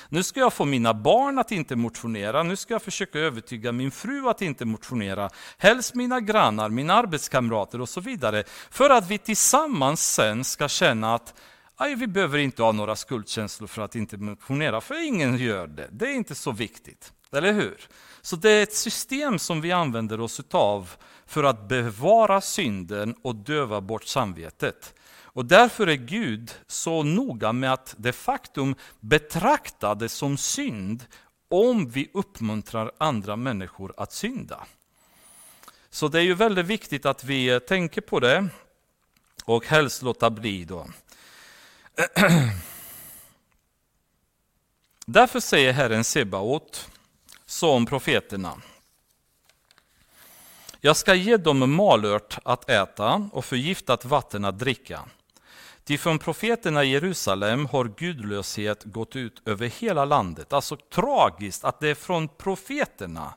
Nu 0.09 0.23
ska 0.23 0.41
jag 0.41 0.53
få 0.53 0.65
mina 0.65 0.95
barn 0.95 1.39
att 1.39 1.53
inte 1.53 1.77
motionera, 1.77 2.43
nu 2.43 2.57
ska 2.57 2.75
jag 2.75 2.83
försöka 2.83 3.19
övertyga 3.19 3.73
min 3.73 3.91
fru 3.91 4.29
att 4.29 4.43
inte 4.43 4.65
motionera, 4.65 5.31
helst 5.59 5.95
mina 5.95 6.21
grannar, 6.21 6.69
mina 6.69 6.95
arbetskamrater 6.95 7.81
och 7.81 7.89
så 7.89 8.01
vidare. 8.01 8.45
För 8.71 8.91
att 8.91 9.11
vi 9.11 9.19
tillsammans 9.19 10.15
sen 10.15 10.45
ska 10.45 10.69
känna 10.69 11.15
att 11.15 11.35
Aj, 11.79 11.95
vi 11.95 12.07
behöver 12.07 12.39
inte 12.39 12.63
ha 12.63 12.73
några 12.73 12.97
skuldkänslor 12.97 13.67
för 13.67 13.83
att 13.83 13.97
inte 13.97 14.17
motionera, 14.17 14.81
för 14.81 15.07
ingen 15.07 15.39
gör 15.39 15.67
det. 15.67 15.89
Det 15.93 16.07
är 16.07 16.15
inte 16.15 16.35
så 16.35 16.53
viktigt, 16.53 17.13
eller 17.33 17.53
hur? 17.53 17.89
Så 18.23 18.37
det 18.37 18.51
är 18.51 18.63
ett 18.63 18.75
system 18.75 19.39
som 19.39 19.61
vi 19.61 19.73
använder 19.73 20.21
oss 20.21 20.41
av 20.51 20.91
för 21.27 21.45
att 21.45 21.69
bevara 21.69 22.41
synden 22.41 23.15
och 23.23 23.35
döva 23.35 23.81
bort 23.81 24.05
samvetet. 24.05 24.95
Och 25.23 25.45
därför 25.45 25.87
är 25.87 25.95
Gud 25.95 26.51
så 26.67 27.03
noga 27.03 27.53
med 27.53 27.73
att 27.73 27.95
det 27.99 28.13
faktum 28.13 28.75
betrakta 29.01 29.95
det 29.95 30.09
som 30.09 30.37
synd 30.37 31.05
om 31.49 31.89
vi 31.89 32.11
uppmuntrar 32.15 32.93
andra 32.99 33.37
människor 33.37 33.95
att 33.97 34.13
synda. 34.13 34.67
Så 35.91 36.09
det 36.09 36.19
är 36.19 36.23
ju 36.23 36.35
väldigt 36.35 36.67
viktigt 36.67 37.07
att 37.07 37.25
vi 37.25 37.49
eh, 37.49 37.59
tänker 37.59 38.01
på 38.01 38.21
det 38.21 38.49
och 39.45 39.67
helst 39.67 40.03
låta 40.03 40.31
bli 40.31 40.65
då. 40.65 40.87
Därför 45.07 45.41
säger 45.41 45.73
Herren 45.73 46.05
Sebaot 46.05 46.91
så 47.47 47.71
om 47.71 47.87
profeterna. 47.87 48.55
Jag 50.81 50.97
ska 50.97 51.15
ge 51.15 51.37
dem 51.37 51.75
malört 51.75 52.39
att 52.45 52.71
äta 52.71 53.29
och 53.33 53.45
förgiftat 53.45 54.05
vatten 54.05 54.45
att 54.45 54.59
dricka. 54.59 55.01
Ty 55.85 55.99
från 55.99 56.19
profeterna 56.19 56.85
i 56.85 56.89
Jerusalem 56.89 57.67
har 57.67 57.85
gudlöshet 57.85 58.85
gått 58.85 59.17
ut 59.17 59.43
över 59.45 59.67
hela 59.67 60.05
landet. 60.05 60.53
Alltså 60.53 60.77
tragiskt 60.77 61.65
att 61.65 61.81
det 61.81 61.89
är 61.89 61.95
från 61.95 62.29
profeterna 62.29 63.35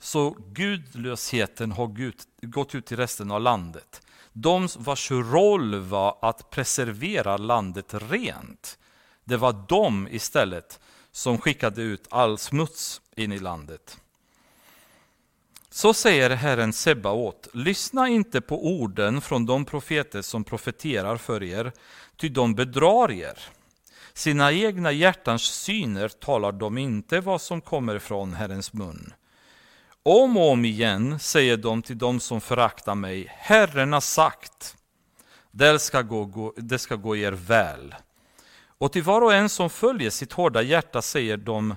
så 0.00 0.30
gudlösheten 0.30 1.72
har 1.72 2.12
gått 2.46 2.74
ut 2.74 2.92
i 2.92 2.96
resten 2.96 3.30
av 3.30 3.40
landet 3.40 4.02
de 4.40 4.68
vars 4.76 5.10
roll 5.10 5.74
var 5.74 6.18
att 6.22 6.50
preservera 6.50 7.36
landet 7.36 7.94
rent. 7.94 8.78
Det 9.24 9.36
var 9.36 9.64
de 9.68 10.08
istället 10.08 10.80
som 11.12 11.38
skickade 11.38 11.82
ut 11.82 12.06
all 12.10 12.38
smuts 12.38 13.00
in 13.16 13.32
i 13.32 13.38
landet. 13.38 13.98
Så 15.70 15.94
säger 15.94 16.30
Herren 16.30 16.72
Sebaot, 16.72 17.48
lyssna 17.52 18.08
inte 18.08 18.40
på 18.40 18.66
orden 18.66 19.20
från 19.20 19.46
de 19.46 19.64
profeter 19.64 20.22
som 20.22 20.44
profeterar 20.44 21.16
för 21.16 21.42
er, 21.42 21.72
ty 22.16 22.28
de 22.28 22.54
bedrar 22.54 23.10
er. 23.10 23.38
Sina 24.12 24.52
egna 24.52 24.92
hjärtans 24.92 25.42
syner 25.42 26.08
talar 26.08 26.52
de 26.52 26.78
inte 26.78 27.20
vad 27.20 27.40
som 27.40 27.60
kommer 27.60 27.98
från 27.98 28.32
Herrens 28.32 28.72
mun. 28.72 29.12
Om 30.10 30.36
och 30.36 30.50
om 30.50 30.64
igen 30.64 31.18
säger 31.18 31.56
de 31.56 31.82
till 31.82 31.98
dem 31.98 32.20
som 32.20 32.40
föraktar 32.40 32.94
mig, 32.94 33.26
Herren 33.38 33.92
har 33.92 34.00
sagt, 34.00 34.76
det 35.50 35.78
ska 35.78 36.02
gå, 36.02 36.54
det 36.56 36.78
ska 36.78 36.96
gå 36.96 37.16
er 37.16 37.32
väl. 37.32 37.94
Och 38.78 38.92
till 38.92 39.02
var 39.02 39.20
och 39.20 39.34
en 39.34 39.48
som 39.48 39.70
följer 39.70 40.10
sitt 40.10 40.32
hårda 40.32 40.62
hjärta 40.62 41.02
säger 41.02 41.36
de, 41.36 41.76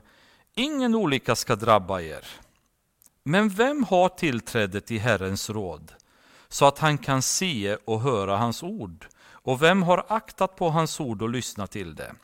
ingen 0.55 0.95
olycka 0.95 1.35
ska 1.35 1.55
drabba 1.55 2.01
er. 2.01 2.27
Men 3.23 3.49
vem 3.49 3.83
har 3.83 4.09
tillträde 4.09 4.81
till 4.81 4.99
Herrens 4.99 5.49
råd, 5.49 5.91
så 6.47 6.65
att 6.65 6.79
han 6.79 6.97
kan 6.97 7.21
se 7.21 7.75
och 7.85 8.01
höra 8.01 8.37
hans 8.37 8.63
ord? 8.63 9.07
Och 9.23 9.61
vem 9.61 9.83
har 9.83 10.05
aktat 10.07 10.55
på 10.55 10.69
hans 10.69 10.99
ord 10.99 11.21
och 11.21 11.29
lyssnat 11.29 11.71
till 11.71 11.95
det? 11.95 12.15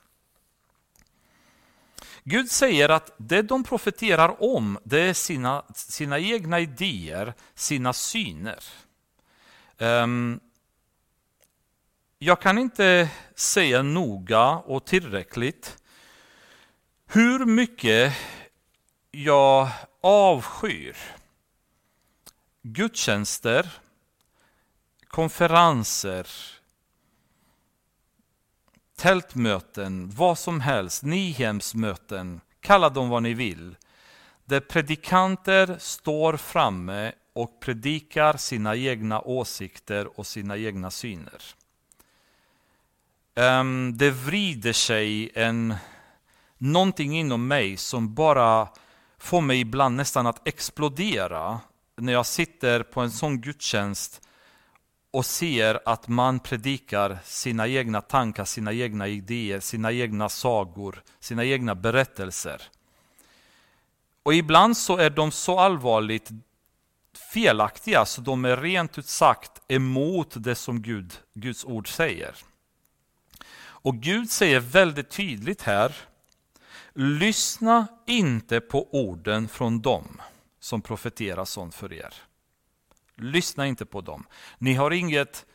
Gud 2.30 2.52
säger 2.52 2.90
att 2.90 3.12
det 3.18 3.42
de 3.42 3.64
profeterar 3.64 4.44
om, 4.44 4.80
det 4.84 5.00
är 5.00 5.14
sina, 5.14 5.64
sina 5.76 6.20
egna 6.20 6.60
idéer, 6.60 7.34
sina 7.56 7.94
syner. 7.94 8.64
Um, 9.78 10.40
jag 12.20 12.42
kan 12.42 12.58
inte 12.58 13.10
säga 13.36 13.82
noga 13.82 14.48
och 14.50 14.86
tillräckligt 14.86 15.78
hur 17.06 17.46
mycket 17.46 18.14
jag 19.12 19.70
avskyr 20.02 20.98
gudstjänster, 22.62 23.70
konferenser, 25.08 26.28
tältmöten, 28.98 30.10
vad 30.10 30.38
som 30.38 30.62
helst, 30.62 31.04
Nihemsmöten, 31.04 32.42
kalla 32.60 32.90
dem 32.90 33.10
vad 33.10 33.24
ni 33.24 33.34
vill. 33.34 33.76
Där 34.46 34.60
predikanter 34.60 35.78
står 35.80 36.38
framme 36.38 37.12
och 37.34 37.60
predikar 37.60 38.38
sina 38.38 38.76
egna 38.76 39.22
åsikter 39.22 40.20
och 40.20 40.28
sina 40.28 40.58
egna 40.58 40.92
syner. 40.92 41.42
Ehm, 43.36 43.98
det 43.98 44.12
vrider 44.12 44.74
sig 44.74 45.32
en, 45.36 45.76
någonting 46.58 47.20
inom 47.20 47.48
mig 47.48 47.78
som 47.78 48.14
bara 48.14 48.68
får 49.18 49.42
mig 49.42 49.60
ibland 49.60 49.96
nästan 49.96 50.28
att 50.28 50.48
explodera 50.48 51.60
när 51.96 52.14
jag 52.14 52.26
sitter 52.26 52.84
på 52.84 53.02
en 53.02 53.12
sån 53.12 53.42
gudstjänst 53.42 54.27
och 55.18 55.26
ser 55.26 55.80
att 55.86 56.08
man 56.08 56.40
predikar 56.40 57.20
sina 57.26 57.68
egna 57.68 58.02
tankar, 58.02 58.46
sina 58.46 58.74
egna 58.74 59.08
idéer, 59.08 59.60
sina 59.60 59.92
egna 59.92 60.30
sagor, 60.30 61.04
sina 61.20 61.46
egna 61.46 61.76
berättelser. 61.76 62.62
Och 64.24 64.34
ibland 64.34 64.78
så 64.78 64.98
är 64.98 65.10
de 65.10 65.32
så 65.32 65.60
allvarligt 65.60 66.30
felaktiga 67.34 68.06
så 68.06 68.22
de 68.22 68.46
är 68.46 68.58
rent 68.58 68.98
ut 68.98 69.08
sagt 69.08 69.62
emot 69.68 70.34
det 70.36 70.56
som 70.56 70.82
Gud, 70.82 71.14
Guds 71.34 71.66
ord 71.66 71.88
säger. 71.96 72.36
Och 73.60 73.96
Gud 73.96 74.30
säger 74.30 74.60
väldigt 74.60 75.10
tydligt 75.10 75.62
här, 75.62 75.96
lyssna 76.94 77.88
inte 78.06 78.60
på 78.60 78.88
orden 78.92 79.48
från 79.48 79.82
dem 79.82 80.22
som 80.60 80.82
profeterar 80.82 81.46
sånt 81.46 81.76
för 81.76 81.94
er. 81.94 82.27
Lyssna 83.18 83.68
inte 83.68 83.86
på 83.86 84.02
dem. 84.02 84.26
Ni 84.58 84.74
har, 84.74 84.92
inget, 84.92 85.46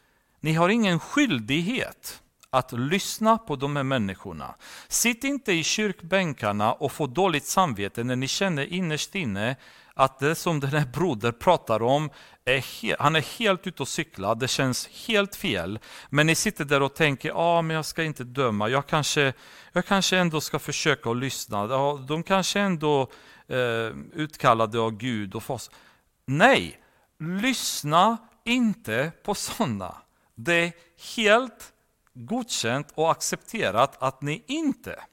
ni 0.41 0.53
har 0.53 0.69
ingen 0.69 1.01
skyldighet 1.01 2.23
att 2.51 2.73
lyssna 2.73 3.39
på 3.39 3.57
de 3.57 3.77
här 3.77 3.83
människorna. 3.83 4.55
Sitt 4.89 5.25
inte 5.25 5.53
i 5.53 5.65
kyrkbänkarna 5.65 6.73
och 6.73 6.93
få 6.93 7.07
dåligt 7.07 7.47
samvete 7.47 8.05
när 8.05 8.17
ni 8.17 8.29
känner 8.29 8.73
innerst 8.73 9.15
inne 9.15 9.57
att 9.95 10.19
det 10.19 10.35
som 10.35 10.61
den 10.61 10.71
här 10.71 10.87
brodern 10.87 11.35
pratar 11.39 11.83
om, 11.83 12.11
är 12.45 13.03
han 13.03 13.17
är 13.17 13.39
helt 13.39 13.67
ute 13.67 13.83
och 13.83 13.89
cyklar, 13.89 14.35
det 14.35 14.49
känns 14.49 14.87
helt 14.87 15.37
fel. 15.37 15.79
Men 16.11 16.27
ni 16.27 16.35
sitter 16.35 16.65
där 16.65 16.83
och 16.83 16.95
tänker, 16.95 17.29
ja 17.29 17.35
ah, 17.37 17.63
men 17.63 17.77
jag 17.77 17.85
ska 17.85 18.03
inte 18.03 18.25
döma, 18.25 18.69
jag 18.69 18.87
kanske, 18.87 19.33
jag 19.73 19.87
kanske 19.87 20.19
ändå 20.19 20.41
ska 20.41 20.59
försöka 20.59 21.11
att 21.11 21.17
lyssna. 21.17 21.67
Ja, 21.71 22.05
de 22.09 22.23
kanske 22.23 22.61
ändå 22.61 23.11
eh, 23.49 23.97
utkallade 24.13 24.81
av 24.81 24.91
Gud 24.91 25.35
och 25.35 25.43
fast. 25.43 25.71
Nej, 26.27 26.82
lyssna 27.23 28.17
inte 28.45 29.13
på 29.23 29.35
sådana. 29.35 29.97
Det 30.35 30.55
är 30.55 30.73
helt 31.17 31.73
godkänt 32.15 32.89
och 32.95 33.11
accepterat 33.11 34.03
att 34.03 34.23
ni 34.23 34.45
inte 34.47 35.05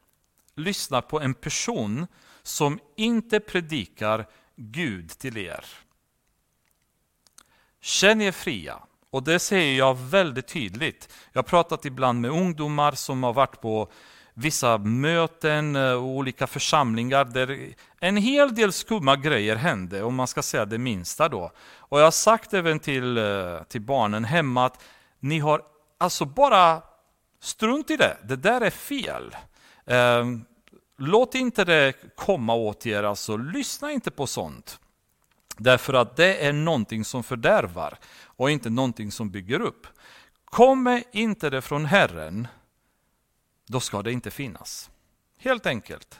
lyssnar 0.55 1.01
på 1.01 1.19
en 1.19 1.33
person 1.33 2.07
som 2.43 2.79
inte 2.95 3.39
predikar 3.39 4.27
Gud 4.55 5.09
till 5.09 5.37
er. 5.37 5.65
Känn 7.81 8.21
er 8.21 8.31
fria. 8.31 8.79
Och 9.09 9.23
det 9.23 9.39
säger 9.39 9.77
jag 9.77 9.97
väldigt 9.97 10.47
tydligt. 10.47 11.13
Jag 11.31 11.39
har 11.39 11.47
pratat 11.47 11.85
ibland 11.85 12.21
med 12.21 12.31
ungdomar 12.31 12.91
som 12.91 13.23
har 13.23 13.33
varit 13.33 13.61
på 13.61 13.91
vissa 14.39 14.77
möten 14.77 15.75
eh, 15.75 15.91
och 15.91 16.03
olika 16.03 16.47
församlingar 16.47 17.25
där 17.25 17.73
en 17.99 18.17
hel 18.17 18.55
del 18.55 18.71
skumma 18.71 19.15
grejer 19.15 19.55
hände, 19.55 20.03
om 20.03 20.15
man 20.15 20.27
ska 20.27 20.41
säga 20.41 20.65
det 20.65 20.77
minsta 20.77 21.29
då. 21.29 21.51
Och 21.77 21.99
jag 21.99 22.03
har 22.03 22.11
sagt 22.11 22.53
även 22.53 22.79
till, 22.79 23.17
eh, 23.17 23.63
till 23.67 23.81
barnen 23.81 24.23
hemma 24.23 24.65
att 24.65 24.83
ni 25.19 25.39
har 25.39 25.61
alltså 25.97 26.25
bara 26.25 26.81
strunt 27.41 27.91
i 27.91 27.97
det, 27.97 28.17
det 28.23 28.35
där 28.35 28.61
är 28.61 28.69
fel. 28.69 29.35
Ehm, 29.85 30.45
låt 30.97 31.35
inte 31.35 31.65
det 31.65 31.93
komma 32.15 32.53
åt 32.53 32.85
er, 32.85 33.03
alltså 33.03 33.37
lyssna 33.37 33.91
inte 33.91 34.11
på 34.11 34.27
sånt. 34.27 34.79
Därför 35.57 35.93
att 35.93 36.15
det 36.15 36.45
är 36.45 36.53
någonting 36.53 37.05
som 37.05 37.23
fördärvar 37.23 37.97
och 38.23 38.51
inte 38.51 38.69
någonting 38.69 39.11
som 39.11 39.29
bygger 39.29 39.61
upp. 39.61 39.87
Kommer 40.45 41.03
inte 41.11 41.49
det 41.49 41.61
från 41.61 41.85
Herren, 41.85 42.47
då 43.69 43.79
ska 43.79 44.01
det 44.01 44.11
inte 44.11 44.31
finnas. 44.31 44.89
Helt 45.37 45.65
enkelt. 45.65 46.19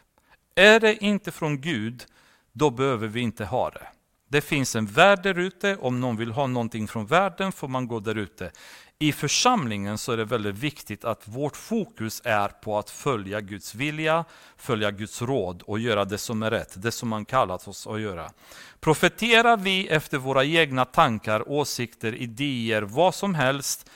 Är 0.55 0.79
det 0.79 1.03
inte 1.03 1.31
från 1.31 1.61
Gud, 1.61 2.05
då 2.51 2.69
behöver 2.69 3.07
vi 3.07 3.21
inte 3.21 3.45
ha 3.45 3.69
det. 3.69 3.87
Det 4.27 4.41
finns 4.41 4.75
en 4.75 4.85
värld 4.85 5.23
där 5.23 5.39
ute, 5.39 5.77
om 5.77 5.99
någon 5.99 6.17
vill 6.17 6.31
ha 6.31 6.47
någonting 6.47 6.87
från 6.87 7.05
världen 7.05 7.51
får 7.51 7.67
man 7.67 7.87
gå 7.87 7.99
där 7.99 8.17
ute. 8.17 8.51
I 8.99 9.11
församlingen 9.11 9.97
så 9.97 10.11
är 10.11 10.17
det 10.17 10.25
väldigt 10.25 10.55
viktigt 10.55 11.05
att 11.05 11.27
vårt 11.27 11.55
fokus 11.55 12.21
är 12.25 12.47
på 12.47 12.77
att 12.77 12.89
följa 12.89 13.41
Guds 13.41 13.75
vilja, 13.75 14.25
följa 14.57 14.91
Guds 14.91 15.21
råd 15.21 15.61
och 15.61 15.79
göra 15.79 16.05
det 16.05 16.17
som 16.17 16.43
är 16.43 16.51
rätt, 16.51 16.73
det 16.81 16.91
som 16.91 17.09
man 17.09 17.25
kallat 17.25 17.67
oss 17.67 17.87
att 17.87 18.01
göra. 18.01 18.31
Profeterar 18.79 19.57
vi 19.57 19.87
efter 19.87 20.17
våra 20.17 20.45
egna 20.45 20.85
tankar, 20.85 21.49
åsikter, 21.49 22.15
idéer, 22.15 22.81
vad 22.81 23.15
som 23.15 23.35
helst, 23.35 23.89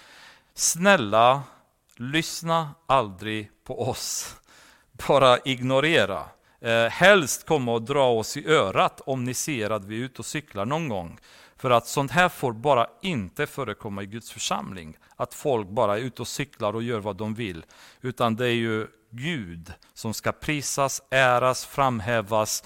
snälla, 0.54 1.44
lyssna 1.98 2.76
aldrig 2.86 3.50
på 3.64 3.90
oss. 3.90 4.36
Bara 5.08 5.38
ignorera. 5.38 6.26
Eh, 6.62 6.86
helst 6.86 7.46
komma 7.46 7.74
och 7.74 7.82
dra 7.82 8.10
oss 8.10 8.38
i 8.38 8.48
örat 8.48 9.02
om 9.06 9.24
ni 9.24 9.34
ser 9.34 9.70
att 9.70 9.86
vi 9.86 10.00
är 10.00 10.06
ute 10.06 10.20
och 10.20 10.26
cyklar 10.26 10.66
någon 10.66 10.90
gång. 10.90 11.20
För 11.58 11.72
att 11.72 11.88
sånt 11.88 12.12
här 12.12 12.30
får 12.30 12.54
bara 12.54 12.88
inte 13.02 13.48
förekomma 13.48 14.04
i 14.04 14.06
Guds 14.06 14.32
församling. 14.32 14.98
Att 15.16 15.34
folk 15.34 15.68
bara 15.68 15.98
är 15.98 16.02
ute 16.02 16.22
och 16.22 16.28
cyklar 16.28 16.74
och 16.74 16.84
gör 16.84 17.00
vad 17.00 17.16
de 17.16 17.34
vill. 17.34 17.66
Utan 18.02 18.36
det 18.36 18.46
är 18.46 18.56
ju 18.56 18.88
Gud 19.10 19.74
som 19.94 20.14
ska 20.14 20.32
prisas, 20.32 21.02
äras, 21.10 21.66
framhävas. 21.66 22.64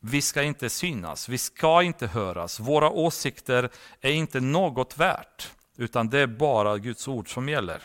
Vi 0.00 0.22
ska 0.22 0.42
inte 0.42 0.70
synas, 0.70 1.28
vi 1.28 1.38
ska 1.38 1.82
inte 1.82 2.06
höras. 2.06 2.60
Våra 2.60 2.90
åsikter 2.90 3.70
är 4.00 4.12
inte 4.12 4.40
något 4.40 4.98
värt. 4.98 5.52
Utan 5.76 6.10
det 6.10 6.18
är 6.18 6.26
bara 6.26 6.78
Guds 6.78 7.08
ord 7.08 7.34
som 7.34 7.48
gäller. 7.48 7.82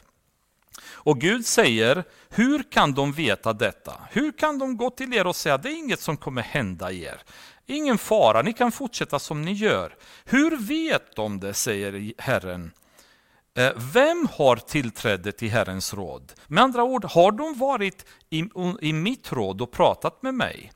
Och 0.82 1.20
Gud 1.20 1.46
säger, 1.46 2.04
hur 2.30 2.64
kan 2.64 2.94
de 2.94 3.12
veta 3.12 3.54
detta? 3.54 3.94
Hur 4.12 4.32
kan 4.32 4.60
de 4.60 4.78
gå 4.78 4.90
till 4.90 5.14
er 5.14 5.28
och 5.28 5.36
säga, 5.36 5.58
det 5.58 5.70
är 5.70 5.78
inget 5.78 6.00
som 6.00 6.18
kommer 6.18 6.42
hända 6.42 6.92
er. 6.92 7.22
Ingen 7.66 7.98
fara, 7.98 8.42
ni 8.42 8.54
kan 8.54 8.72
fortsätta 8.72 9.20
som 9.20 9.42
ni 9.42 9.54
gör. 9.54 9.96
Hur 10.26 10.58
vet 10.58 11.16
de 11.16 11.40
det, 11.40 11.54
säger 11.54 12.14
Herren. 12.18 12.72
Eh, 13.58 13.72
vem 13.94 14.28
har 14.32 14.56
tillträde 14.56 15.32
till 15.32 15.52
Herrens 15.52 15.94
råd? 15.94 16.34
Med 16.48 16.64
andra 16.64 16.84
ord, 16.84 17.06
har 17.06 17.32
de 17.32 17.58
varit 17.58 18.06
i, 18.30 18.50
i 18.82 18.94
mitt 18.94 19.32
råd 19.32 19.62
och 19.62 19.72
pratat 19.72 20.24
med 20.24 20.34
mig? 20.34 20.72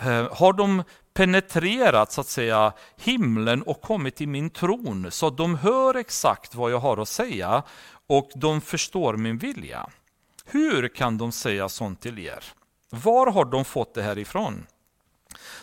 Eh, 0.00 0.32
har 0.32 0.52
de 0.52 0.82
penetrerat 1.14 2.12
så 2.12 2.20
att 2.20 2.26
säga 2.26 2.72
himlen 2.96 3.62
och 3.62 3.80
kommit 3.80 4.16
till 4.16 4.28
min 4.28 4.50
tron 4.50 5.10
så 5.10 5.26
att 5.26 5.36
de 5.36 5.54
hör 5.54 5.94
exakt 5.94 6.54
vad 6.54 6.72
jag 6.72 6.78
har 6.78 6.96
att 7.02 7.08
säga 7.08 7.62
och 8.06 8.30
de 8.34 8.60
förstår 8.60 9.16
min 9.16 9.38
vilja? 9.38 9.90
Hur 10.44 10.88
kan 10.88 11.18
de 11.18 11.32
säga 11.32 11.68
sånt 11.68 12.00
till 12.00 12.18
er? 12.18 12.44
Var 12.90 13.26
har 13.26 13.44
de 13.44 13.64
fått 13.64 13.94
det 13.94 14.02
här 14.02 14.18
ifrån? 14.18 14.66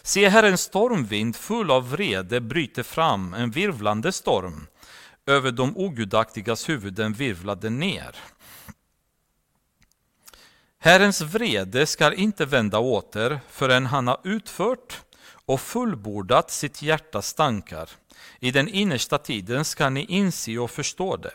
Se 0.01 0.29
här 0.29 0.43
en 0.43 0.57
stormvind 0.57 1.35
full 1.35 1.71
av 1.71 1.91
vrede 1.91 2.41
bryter 2.41 2.83
fram, 2.83 3.33
en 3.33 3.51
virvlande 3.51 4.11
storm. 4.11 4.67
Över 5.25 5.51
de 5.51 5.77
ogudaktigas 5.77 6.69
huvuden 6.69 7.13
virvlade 7.13 7.69
ner. 7.69 8.15
Herrens 10.79 11.21
vrede 11.21 11.85
skall 11.85 12.13
inte 12.13 12.45
vända 12.45 12.79
åter 12.79 13.39
förrän 13.49 13.85
han 13.85 14.07
har 14.07 14.19
utfört 14.23 15.01
och 15.45 15.61
fullbordat 15.61 16.51
sitt 16.51 16.81
hjärtas 16.81 17.33
tankar. 17.33 17.89
I 18.39 18.51
den 18.51 18.67
innersta 18.67 19.17
tiden 19.17 19.65
ska 19.65 19.89
ni 19.89 20.05
inse 20.05 20.57
och 20.57 20.71
förstå 20.71 21.17
det. 21.17 21.33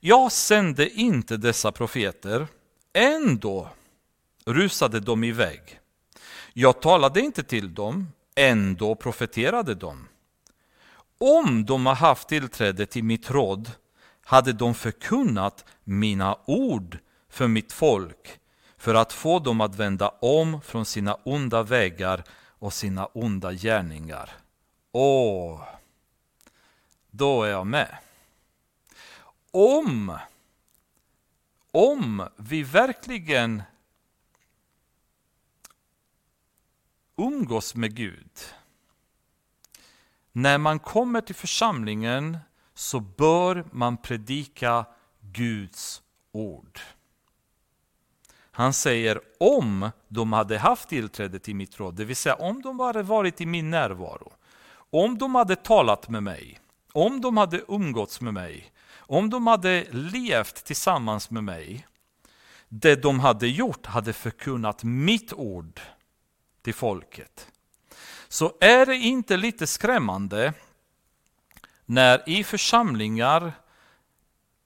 Jag 0.00 0.32
sände 0.32 0.90
inte 0.90 1.36
dessa 1.36 1.72
profeter, 1.72 2.46
ändå 2.92 3.68
rusade 4.44 5.00
de 5.00 5.24
iväg. 5.24 5.80
Jag 6.52 6.80
talade 6.80 7.20
inte 7.20 7.42
till 7.42 7.74
dem, 7.74 8.08
ändå 8.34 8.94
profeterade 8.94 9.74
de. 9.74 10.08
Om 11.18 11.64
de 11.64 11.86
har 11.86 11.94
haft 11.94 12.28
tillträde 12.28 12.86
till 12.86 13.04
mitt 13.04 13.30
råd 13.30 13.70
hade 14.24 14.52
de 14.52 14.74
förkunnat 14.74 15.64
mina 15.84 16.38
ord 16.44 16.98
för 17.28 17.48
mitt 17.48 17.72
folk 17.72 18.38
för 18.76 18.94
att 18.94 19.12
få 19.12 19.38
dem 19.38 19.60
att 19.60 19.74
vända 19.74 20.08
om 20.08 20.62
från 20.62 20.84
sina 20.84 21.14
onda 21.14 21.62
vägar 21.62 22.24
och 22.58 22.72
sina 22.72 23.06
onda 23.06 23.52
gärningar. 23.52 24.30
Åh, 24.92 25.60
då 27.10 27.42
är 27.42 27.50
jag 27.50 27.66
med. 27.66 27.96
Om, 29.54 30.18
om 31.72 32.28
vi 32.36 32.62
verkligen 32.62 33.62
umgås 37.16 37.74
med 37.74 37.94
Gud. 37.94 38.30
När 40.32 40.58
man 40.58 40.78
kommer 40.78 41.20
till 41.20 41.34
församlingen 41.34 42.38
så 42.74 43.00
bör 43.00 43.64
man 43.72 43.96
predika 43.96 44.86
Guds 45.20 46.02
ord. 46.32 46.80
Han 48.54 48.72
säger 48.72 49.20
om 49.40 49.90
de 50.08 50.32
hade 50.32 50.58
haft 50.58 50.88
tillträde 50.88 51.38
till 51.38 51.56
mitt 51.56 51.80
råd, 51.80 51.94
det 51.94 52.04
vill 52.04 52.16
säga 52.16 52.34
om 52.34 52.62
de 52.62 52.80
hade 52.80 53.02
varit 53.02 53.40
i 53.40 53.46
min 53.46 53.70
närvaro, 53.70 54.32
om 54.90 55.18
de 55.18 55.34
hade 55.34 55.56
talat 55.56 56.08
med 56.08 56.22
mig, 56.22 56.60
om 56.92 57.20
de 57.20 57.36
hade 57.36 57.62
umgåtts 57.68 58.20
med 58.20 58.34
mig, 58.34 58.72
om 59.06 59.30
de 59.30 59.46
hade 59.46 59.86
levt 59.90 60.64
tillsammans 60.64 61.30
med 61.30 61.44
mig, 61.44 61.86
det 62.68 63.02
de 63.02 63.20
hade 63.20 63.48
gjort 63.48 63.86
hade 63.86 64.12
förkunnat 64.12 64.84
mitt 64.84 65.32
ord 65.32 65.80
till 66.62 66.74
folket. 66.74 67.48
Så 68.28 68.52
är 68.60 68.86
det 68.86 68.96
inte 68.96 69.36
lite 69.36 69.66
skrämmande 69.66 70.52
när 71.84 72.28
i 72.28 72.44
församlingar 72.44 73.52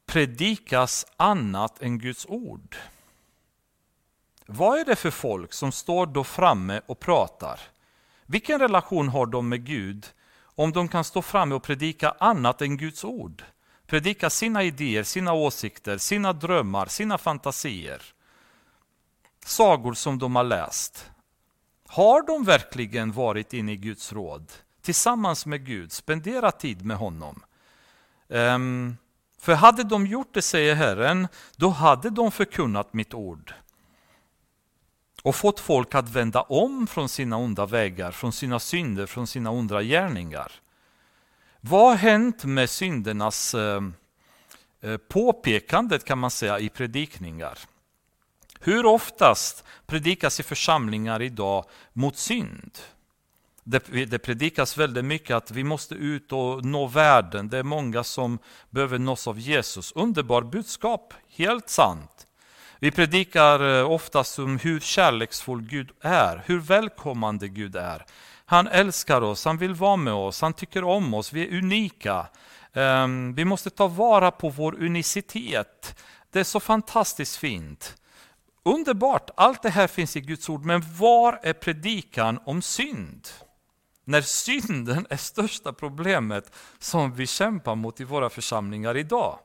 predikas 0.07 1.07
annat 1.17 1.83
än 1.83 1.99
Guds 1.99 2.27
ord? 2.27 2.77
Vad 4.47 4.79
är 4.79 4.85
det 4.85 4.97
för 4.97 5.11
folk 5.11 5.53
som 5.53 5.73
står 5.73 6.07
då 6.07 6.25
framme 6.25 6.81
och 6.87 7.01
pratar? 7.01 7.61
Vilken 8.27 8.59
relation 8.59 9.09
har 9.09 9.27
de 9.27 9.49
med 9.49 9.65
Gud 9.65 10.07
om 10.43 10.73
de 10.73 10.89
kan 10.89 11.05
stå 11.05 11.23
framme 11.23 11.55
och 11.55 11.63
predika 11.63 12.15
annat 12.19 12.63
än 12.63 12.77
Guds 12.77 13.05
ord? 13.05 13.45
Predika 13.87 14.31
sina 14.31 14.63
idéer, 14.63 15.03
sina 15.03 15.33
åsikter, 15.33 15.99
sina 15.99 16.33
drömmar, 16.33 16.87
sina 16.87 17.19
fantasier. 17.19 18.03
Sagor 19.45 19.95
som 19.95 20.19
de 20.19 20.37
har 20.37 20.45
läst. 20.45 21.11
Har 21.89 22.27
de 22.27 22.45
verkligen 22.45 23.13
varit 23.13 23.53
inne 23.53 23.73
i 23.73 23.77
Guds 23.77 24.13
råd? 24.13 24.53
Tillsammans 24.83 25.47
med 25.47 25.67
Gud, 25.67 25.93
spenderat 25.93 26.61
tid 26.61 26.85
med 26.85 26.97
honom? 26.97 27.43
Um, 28.29 28.97
för 29.39 29.55
hade 29.55 29.85
de 29.85 30.07
gjort 30.07 30.35
det, 30.35 30.43
säger 30.43 30.75
Herren, 30.75 31.29
då 31.57 31.69
hade 31.69 32.11
de 32.11 32.33
förkunnat 32.33 32.93
mitt 32.93 33.15
ord 33.15 33.55
och 35.27 35.37
fått 35.37 35.61
folk 35.61 35.95
att 35.95 36.09
vända 36.09 36.43
om 36.43 36.87
från 36.87 37.09
sina 37.09 37.37
onda 37.37 37.67
vägar, 37.67 38.11
från 38.11 38.33
sina 38.33 38.61
synder, 38.61 39.07
från 39.07 39.27
sina 39.27 39.51
onda 39.51 39.83
gärningar. 39.83 40.53
Vad 41.69 41.89
har 41.89 41.97
hänt 41.97 42.45
med 42.45 42.71
syndernas 42.71 43.55
eh, 43.55 43.83
eh, 44.81 44.97
påpekandet 44.97 46.05
kan 46.05 46.19
man 46.19 46.31
säga 46.31 46.59
i 46.59 46.69
predikningar? 46.69 47.59
Hur 48.61 48.87
oftast 48.87 49.65
predikas 49.87 50.41
i 50.41 50.43
församlingar 50.43 51.23
idag 51.23 51.65
mot 51.93 52.17
synd? 52.17 52.79
Det, 53.65 54.05
det 54.05 54.19
predikas 54.19 54.79
väldigt 54.79 55.05
mycket 55.05 55.37
att 55.37 55.51
vi 55.51 55.65
måste 55.65 55.95
ut 55.95 56.33
och 56.33 56.65
nå 56.65 56.87
världen. 56.87 57.49
Det 57.49 57.59
är 57.59 57.63
många 57.63 58.05
som 58.05 58.39
behöver 58.71 58.99
nås 58.99 59.27
av 59.27 59.39
Jesus. 59.39 59.93
Underbar 59.93 60.43
budskap, 60.43 61.15
helt 61.29 61.69
sant. 61.69 62.27
Vi 62.79 62.91
predikar 62.91 63.79
eh, 63.79 63.91
oftast 63.91 64.39
om 64.39 64.59
hur 64.59 64.81
kärleksfull 64.81 65.63
Gud 65.63 65.91
är, 66.01 66.43
hur 66.47 66.59
välkommande 66.59 67.49
Gud 67.49 67.77
är. 67.77 68.07
Han 68.49 68.67
älskar 68.67 69.21
oss, 69.21 69.45
han 69.45 69.59
vill 69.59 69.75
vara 69.75 69.97
med 69.97 70.15
oss, 70.15 70.41
han 70.41 70.53
tycker 70.53 70.85
om 70.85 71.15
oss, 71.15 71.33
vi 71.33 71.49
är 71.49 71.59
unika. 71.59 72.27
Ehm, 72.73 73.35
vi 73.35 73.45
måste 73.45 73.71
ta 73.71 73.89
vara 73.89 74.31
på 74.31 74.49
vår 74.49 74.75
unicitet. 74.83 76.03
Det 76.31 76.41
är 76.41 76.45
så 76.45 76.61
fantastiskt 76.61 77.37
fint. 77.37 77.97
Underbart, 78.63 79.31
allt 79.37 79.63
det 79.63 79.71
här 79.71 79.87
finns 79.87 80.17
i 80.17 80.21
Guds 80.21 80.49
ord, 80.49 80.65
men 80.65 80.83
var 80.99 81.41
är 81.43 81.53
predikan 81.53 82.39
om 82.45 82.63
synd? 82.63 83.29
När 84.05 84.21
synden 84.21 85.07
är 85.11 85.17
största 85.17 85.73
problemet 85.73 86.53
som 86.79 87.15
vi 87.15 87.27
kämpar 87.27 87.75
mot 87.75 88.01
i 88.01 88.05
våra 88.05 88.31
församlingar 88.31 88.97
idag. 88.97 89.39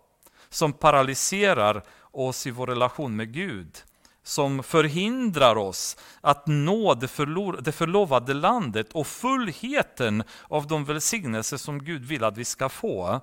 Som 0.49 0.73
paralyserar 0.73 1.83
oss 2.11 2.47
i 2.47 2.51
vår 2.51 2.67
relation 2.67 3.15
med 3.15 3.33
Gud. 3.33 3.77
Som 4.31 4.63
förhindrar 4.63 5.55
oss 5.55 5.97
att 6.21 6.47
nå 6.47 6.93
det, 6.93 7.07
det 7.61 7.71
förlovade 7.71 8.33
landet 8.33 8.87
och 8.91 9.07
fullheten 9.07 10.23
av 10.43 10.67
de 10.67 10.85
välsignelser 10.85 11.57
som 11.57 11.83
Gud 11.83 12.05
vill 12.05 12.23
att 12.23 12.37
vi 12.37 12.45
ska 12.45 12.69
få. 12.69 13.21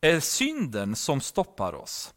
är 0.00 0.20
synden 0.20 0.96
som 0.96 1.20
stoppar 1.20 1.72
oss. 1.74 2.14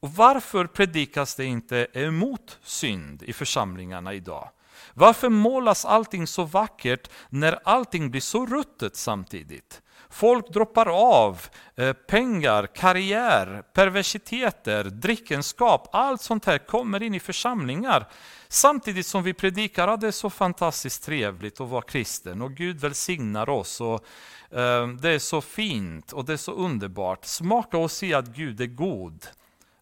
Och 0.00 0.14
varför 0.14 0.66
predikas 0.66 1.34
det 1.34 1.44
inte 1.44 1.86
emot 1.92 2.58
synd 2.62 3.22
i 3.22 3.32
församlingarna 3.32 4.14
idag? 4.14 4.50
Varför 4.94 5.28
målas 5.28 5.84
allting 5.84 6.26
så 6.26 6.44
vackert 6.44 7.10
när 7.28 7.58
allting 7.64 8.10
blir 8.10 8.20
så 8.20 8.46
ruttet 8.46 8.96
samtidigt? 8.96 9.82
Folk 10.10 10.48
droppar 10.48 10.86
av 10.88 11.40
eh, 11.76 11.92
pengar, 11.92 12.66
karriär, 12.66 13.62
perversiteter, 13.72 14.84
drickenskap. 14.84 15.88
Allt 15.92 16.22
sånt 16.22 16.44
här 16.44 16.58
kommer 16.58 17.02
in 17.02 17.14
i 17.14 17.20
församlingar. 17.20 18.08
Samtidigt 18.48 19.06
som 19.06 19.22
vi 19.22 19.34
predikar 19.34 19.88
att 19.88 20.00
det 20.00 20.06
är 20.06 20.10
så 20.10 20.30
fantastiskt 20.30 21.04
trevligt 21.04 21.60
att 21.60 21.68
vara 21.68 21.82
kristen 21.82 22.42
och 22.42 22.54
Gud 22.54 22.80
välsignar 22.80 23.48
oss. 23.48 23.80
Och, 23.80 24.04
eh, 24.58 24.88
det 24.88 25.10
är 25.10 25.18
så 25.18 25.40
fint 25.40 26.12
och 26.12 26.24
det 26.24 26.32
är 26.32 26.36
så 26.36 26.52
underbart. 26.52 27.24
Smaka 27.24 27.78
och 27.78 27.90
se 27.90 28.14
att 28.14 28.26
Gud 28.26 28.60
är 28.60 28.66
god. 28.66 29.26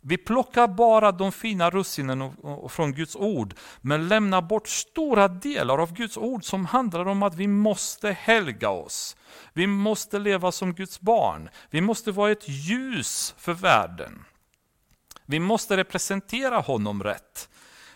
Vi 0.09 0.17
plockar 0.17 0.69
bara 0.69 1.13
de 1.13 1.33
fina 1.33 1.71
russinen 1.71 2.33
från 2.69 2.93
Guds 2.93 3.17
ord, 3.17 3.55
men 3.81 4.09
lämnar 4.09 4.43
bort 4.43 4.69
stora 4.69 5.29
delar 5.29 5.79
av 5.79 5.93
Guds 5.93 6.17
ord 6.17 6.45
som 6.45 6.67
handlar 6.67 7.09
om 7.09 7.23
att 7.23 7.35
vi 7.35 7.47
måste 7.47 8.13
helga 8.13 8.71
oss. 8.71 9.17
Vi 9.53 9.67
måste 9.67 10.19
leva 10.19 10.53
som 10.53 10.75
Guds 10.75 11.01
barn. 11.01 11.49
Vi 11.71 11.81
måste 11.81 12.13
vara 12.13 12.33
ett 12.33 12.49
ljus 12.49 13.35
för 13.39 13.53
världen. 13.53 14.25
Vi 15.25 15.39
måste 15.41 15.77
representera 15.77 16.59
honom 16.59 17.03
rätt. 17.03 17.49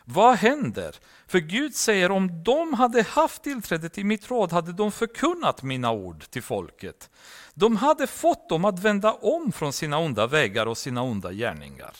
Vad 0.05 0.37
händer? 0.37 0.97
För 1.31 1.39
Gud 1.39 1.75
säger 1.75 2.11
om 2.11 2.43
de 2.43 2.75
hade 2.75 3.03
haft 3.03 3.43
tillträde 3.43 3.89
till 3.89 4.07
mitt 4.07 4.31
råd 4.31 4.53
hade 4.53 4.73
de 4.73 4.93
förkunnat 4.93 5.63
mina 5.63 5.93
ord 5.93 6.31
till 6.31 6.43
folket. 6.43 7.11
De 7.55 7.77
hade 7.77 8.07
fått 8.07 8.49
dem 8.49 8.65
att 8.65 8.79
vända 8.79 9.13
om 9.13 9.53
från 9.53 9.73
sina 9.73 9.99
onda 9.99 10.27
vägar 10.27 10.67
och 10.67 10.79
sina 10.79 11.03
onda 11.03 11.33
gärningar. 11.33 11.97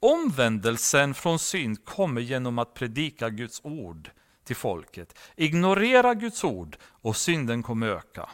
Omvändelsen 0.00 1.14
från 1.14 1.38
synd 1.38 1.84
kommer 1.84 2.20
genom 2.20 2.58
att 2.58 2.74
predika 2.74 3.30
Guds 3.30 3.60
ord 3.64 4.10
till 4.44 4.56
folket. 4.56 5.18
Ignorera 5.36 6.14
Guds 6.14 6.44
ord 6.44 6.76
och 6.84 7.16
synden 7.16 7.62
kommer 7.62 7.88
öka. 7.88 8.28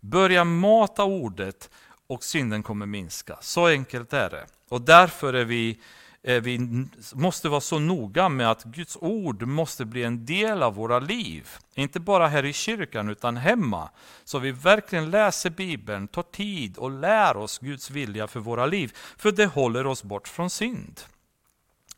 Börja 0.00 0.44
mata 0.44 1.04
ordet 1.04 1.70
och 2.06 2.24
synden 2.24 2.62
kommer 2.62 2.86
minska. 2.86 3.38
Så 3.40 3.66
enkelt 3.66 4.12
är 4.12 4.30
det. 4.30 4.46
Och 4.68 4.80
därför 4.80 5.34
är 5.34 5.44
vi 5.44 5.80
Eh, 6.26 6.42
vi 6.42 6.86
måste 7.14 7.48
vara 7.48 7.60
så 7.60 7.78
noga 7.78 8.28
med 8.28 8.50
att 8.50 8.64
Guds 8.64 8.96
ord 9.00 9.42
måste 9.42 9.84
bli 9.84 10.04
en 10.04 10.26
del 10.26 10.62
av 10.62 10.74
våra 10.74 10.98
liv. 10.98 11.48
Inte 11.74 12.00
bara 12.00 12.28
här 12.28 12.44
i 12.44 12.52
kyrkan 12.52 13.08
utan 13.08 13.36
hemma. 13.36 13.90
Så 14.24 14.38
vi 14.38 14.52
verkligen 14.52 15.10
läser 15.10 15.50
Bibeln, 15.50 16.08
tar 16.08 16.22
tid 16.22 16.76
och 16.76 16.90
lär 16.90 17.36
oss 17.36 17.58
Guds 17.58 17.90
vilja 17.90 18.26
för 18.26 18.40
våra 18.40 18.66
liv. 18.66 18.92
För 19.16 19.32
det 19.32 19.46
håller 19.46 19.86
oss 19.86 20.02
bort 20.02 20.28
från 20.28 20.50
synd. 20.50 21.00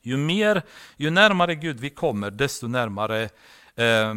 Ju, 0.03 0.17
mer, 0.17 0.63
ju 0.97 1.11
närmare 1.11 1.55
Gud 1.55 1.81
vi 1.81 1.91
kommer, 1.91 2.31
desto, 2.31 2.69
närmare, 2.69 3.29
eh, 3.75 4.15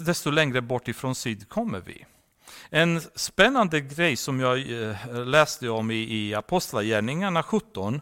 desto 0.00 0.30
längre 0.30 0.60
bort 0.60 0.88
ifrån 0.88 1.14
synd 1.14 1.48
kommer 1.48 1.80
vi. 1.80 2.04
En 2.70 3.00
spännande 3.14 3.80
grej 3.80 4.16
som 4.16 4.40
jag 4.40 4.82
eh, 4.82 5.24
läste 5.24 5.68
om 5.68 5.90
i, 5.90 5.94
i 5.94 6.34
Apostlagärningarna 6.34 7.42
17 7.42 8.00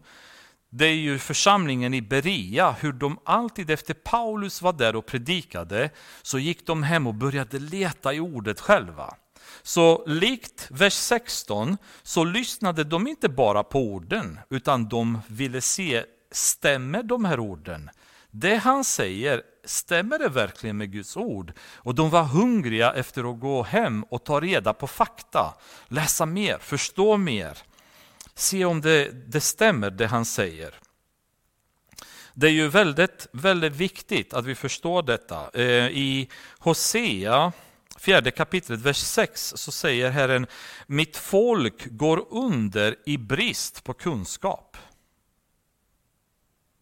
det 0.77 0.87
är 0.87 0.95
ju 0.95 1.18
församlingen 1.18 1.95
i 1.95 2.03
Berea, 2.03 2.72
hur 2.81 2.93
de 2.93 3.18
alltid 3.25 3.70
efter 3.70 3.95
Paulus 3.95 4.62
var 4.62 4.72
där 4.72 4.97
och 4.97 5.07
predikade, 5.07 5.91
så 6.22 6.39
gick 6.39 6.66
de 6.66 6.83
hem 6.83 7.07
och 7.07 7.14
började 7.14 7.59
leta 7.59 8.14
i 8.14 8.20
ordet 8.20 8.61
själva. 8.61 9.14
Så 9.62 10.05
likt 10.07 10.66
vers 10.70 10.93
16 10.93 11.77
så 12.03 12.25
lyssnade 12.25 12.85
de 12.85 13.07
inte 13.07 13.29
bara 13.29 13.62
på 13.62 13.81
orden, 13.81 14.41
utan 14.51 14.89
de 14.89 15.20
ville 15.27 15.61
se, 15.61 16.05
stämmer 16.33 17.03
de 17.03 17.25
här 17.25 17.41
orden? 17.41 17.91
Det 18.31 18.57
han 18.57 18.85
säger, 18.85 19.43
stämmer 19.64 20.18
det 20.18 20.29
verkligen 20.29 20.77
med 20.77 20.93
Guds 20.93 21.16
ord? 21.16 21.53
Och 21.75 21.95
de 21.95 22.11
var 22.11 22.25
hungriga 22.25 22.93
efter 22.93 23.31
att 23.31 23.41
gå 23.41 23.62
hem 23.62 24.05
och 24.05 24.25
ta 24.25 24.41
reda 24.41 24.72
på 24.72 24.87
fakta, 24.87 25.55
läsa 25.89 26.27
mer, 26.27 26.59
förstå 26.59 27.16
mer 27.16 27.59
se 28.35 28.64
om 28.64 28.80
det, 28.80 29.11
det 29.32 29.41
stämmer 29.41 29.91
det 29.91 30.07
han 30.07 30.24
säger. 30.24 30.74
Det 32.35 32.47
är 32.47 32.51
ju 32.51 32.68
väldigt, 32.68 33.26
väldigt 33.32 33.72
viktigt 33.72 34.35
att 34.35 34.45
vi 34.45 34.55
förstår 34.55 35.03
detta. 35.03 35.51
Eh, 35.55 35.89
I 35.89 36.28
Hosea, 36.59 37.53
fjärde 37.99 38.30
kapitlet, 38.30 38.80
vers 38.80 38.99
6, 38.99 39.53
så 39.57 39.72
säger 39.72 40.11
Herren, 40.11 40.47
mitt 40.87 41.16
folk 41.16 41.87
går 41.87 42.26
under 42.30 42.97
i 43.07 43.18
brist 43.18 43.85
på 43.85 43.95
kunskap. 43.95 44.76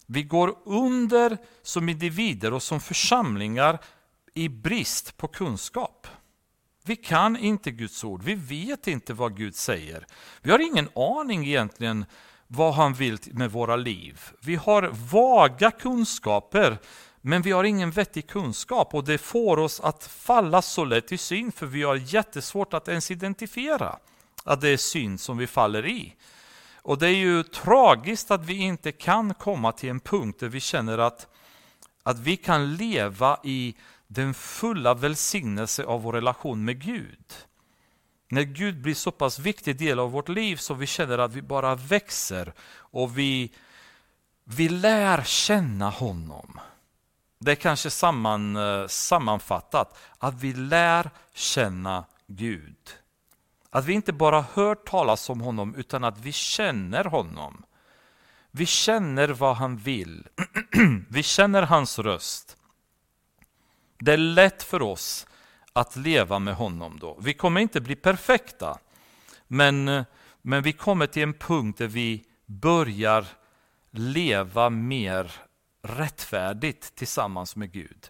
Vi 0.06 0.22
går 0.22 0.58
under 0.64 1.38
som 1.62 1.88
individer 1.88 2.52
och 2.52 2.62
som 2.62 2.80
församlingar 2.80 3.78
i 4.34 4.48
brist 4.48 5.16
på 5.16 5.28
kunskap. 5.28 6.06
Vi 6.84 6.96
kan 6.96 7.36
inte 7.36 7.70
Guds 7.70 8.04
ord, 8.04 8.22
vi 8.22 8.34
vet 8.34 8.86
inte 8.86 9.14
vad 9.14 9.36
Gud 9.36 9.54
säger. 9.54 10.06
Vi 10.42 10.50
har 10.50 10.58
ingen 10.58 10.88
aning 10.94 11.46
egentligen 11.46 12.04
vad 12.46 12.74
han 12.74 12.94
vill 12.94 13.18
med 13.32 13.50
våra 13.50 13.76
liv. 13.76 14.20
Vi 14.40 14.56
har 14.56 14.90
vaga 15.10 15.70
kunskaper, 15.70 16.78
men 17.20 17.42
vi 17.42 17.52
har 17.52 17.64
ingen 17.64 17.90
vettig 17.90 18.28
kunskap 18.28 18.94
och 18.94 19.04
det 19.04 19.18
får 19.18 19.56
oss 19.56 19.80
att 19.80 20.04
falla 20.04 20.62
så 20.62 20.84
lätt 20.84 21.12
i 21.12 21.18
syn 21.18 21.52
för 21.52 21.66
vi 21.66 21.82
har 21.82 21.96
jättesvårt 21.96 22.74
att 22.74 22.88
ens 22.88 23.10
identifiera 23.10 23.98
att 24.44 24.60
det 24.60 24.68
är 24.68 24.76
synd 24.76 25.20
som 25.20 25.38
vi 25.38 25.46
faller 25.46 25.86
i. 25.86 26.14
Och 26.82 26.98
det 26.98 27.06
är 27.06 27.14
ju 27.14 27.42
tragiskt 27.42 28.30
att 28.30 28.44
vi 28.44 28.54
inte 28.54 28.92
kan 28.92 29.34
komma 29.34 29.72
till 29.72 29.90
en 29.90 30.00
punkt 30.00 30.40
där 30.40 30.48
vi 30.48 30.60
känner 30.60 30.98
att, 30.98 31.26
att 32.02 32.18
vi 32.18 32.36
kan 32.36 32.74
leva 32.74 33.38
i 33.44 33.76
den 34.12 34.34
fulla 34.34 34.94
välsignelse 34.94 35.84
av 35.84 36.02
vår 36.02 36.12
relation 36.12 36.64
med 36.64 36.82
Gud. 36.82 37.34
När 38.28 38.42
Gud 38.42 38.82
blir 38.82 38.94
så 38.94 39.10
pass 39.10 39.38
viktig 39.38 39.78
del 39.78 39.98
av 39.98 40.10
vårt 40.10 40.28
liv 40.28 40.56
så 40.56 40.74
vi 40.74 40.86
känner 40.86 41.18
att 41.18 41.32
vi 41.32 41.42
bara 41.42 41.74
växer 41.74 42.52
och 42.74 43.18
vi, 43.18 43.52
vi 44.44 44.68
lär 44.68 45.22
känna 45.22 45.90
honom. 45.90 46.60
Det 47.38 47.50
är 47.50 47.56
kanske 47.56 47.90
samman, 47.90 48.56
eh, 48.56 48.86
sammanfattat 48.86 49.98
att 50.18 50.34
vi 50.34 50.52
lär 50.52 51.10
känna 51.34 52.04
Gud. 52.26 52.76
Att 53.70 53.84
vi 53.84 53.92
inte 53.92 54.12
bara 54.12 54.44
hör 54.54 54.74
talas 54.74 55.30
om 55.30 55.40
honom 55.40 55.74
utan 55.74 56.04
att 56.04 56.18
vi 56.18 56.32
känner 56.32 57.04
honom. 57.04 57.62
Vi 58.50 58.66
känner 58.66 59.28
vad 59.28 59.56
han 59.56 59.76
vill. 59.76 60.28
vi 61.08 61.22
känner 61.22 61.62
hans 61.62 61.98
röst. 61.98 62.56
Det 64.04 64.12
är 64.12 64.16
lätt 64.16 64.62
för 64.62 64.82
oss 64.82 65.26
att 65.72 65.96
leva 65.96 66.38
med 66.38 66.54
honom 66.54 66.98
då. 66.98 67.18
Vi 67.20 67.34
kommer 67.34 67.60
inte 67.60 67.80
bli 67.80 67.96
perfekta. 67.96 68.78
Men, 69.46 70.04
men 70.42 70.62
vi 70.62 70.72
kommer 70.72 71.06
till 71.06 71.22
en 71.22 71.34
punkt 71.34 71.78
där 71.78 71.86
vi 71.86 72.24
börjar 72.46 73.26
leva 73.90 74.70
mer 74.70 75.32
rättfärdigt 75.82 76.94
tillsammans 76.94 77.56
med 77.56 77.72
Gud. 77.72 78.08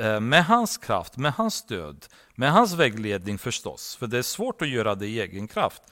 Eh, 0.00 0.20
med 0.20 0.44
hans 0.44 0.78
kraft, 0.78 1.16
med 1.16 1.32
hans 1.32 1.54
stöd, 1.54 2.06
med 2.34 2.52
hans 2.52 2.72
vägledning 2.72 3.38
förstås. 3.38 3.96
För 3.96 4.06
det 4.06 4.18
är 4.18 4.22
svårt 4.22 4.62
att 4.62 4.68
göra 4.68 4.94
det 4.94 5.06
i 5.06 5.20
egen 5.20 5.48
kraft. 5.48 5.82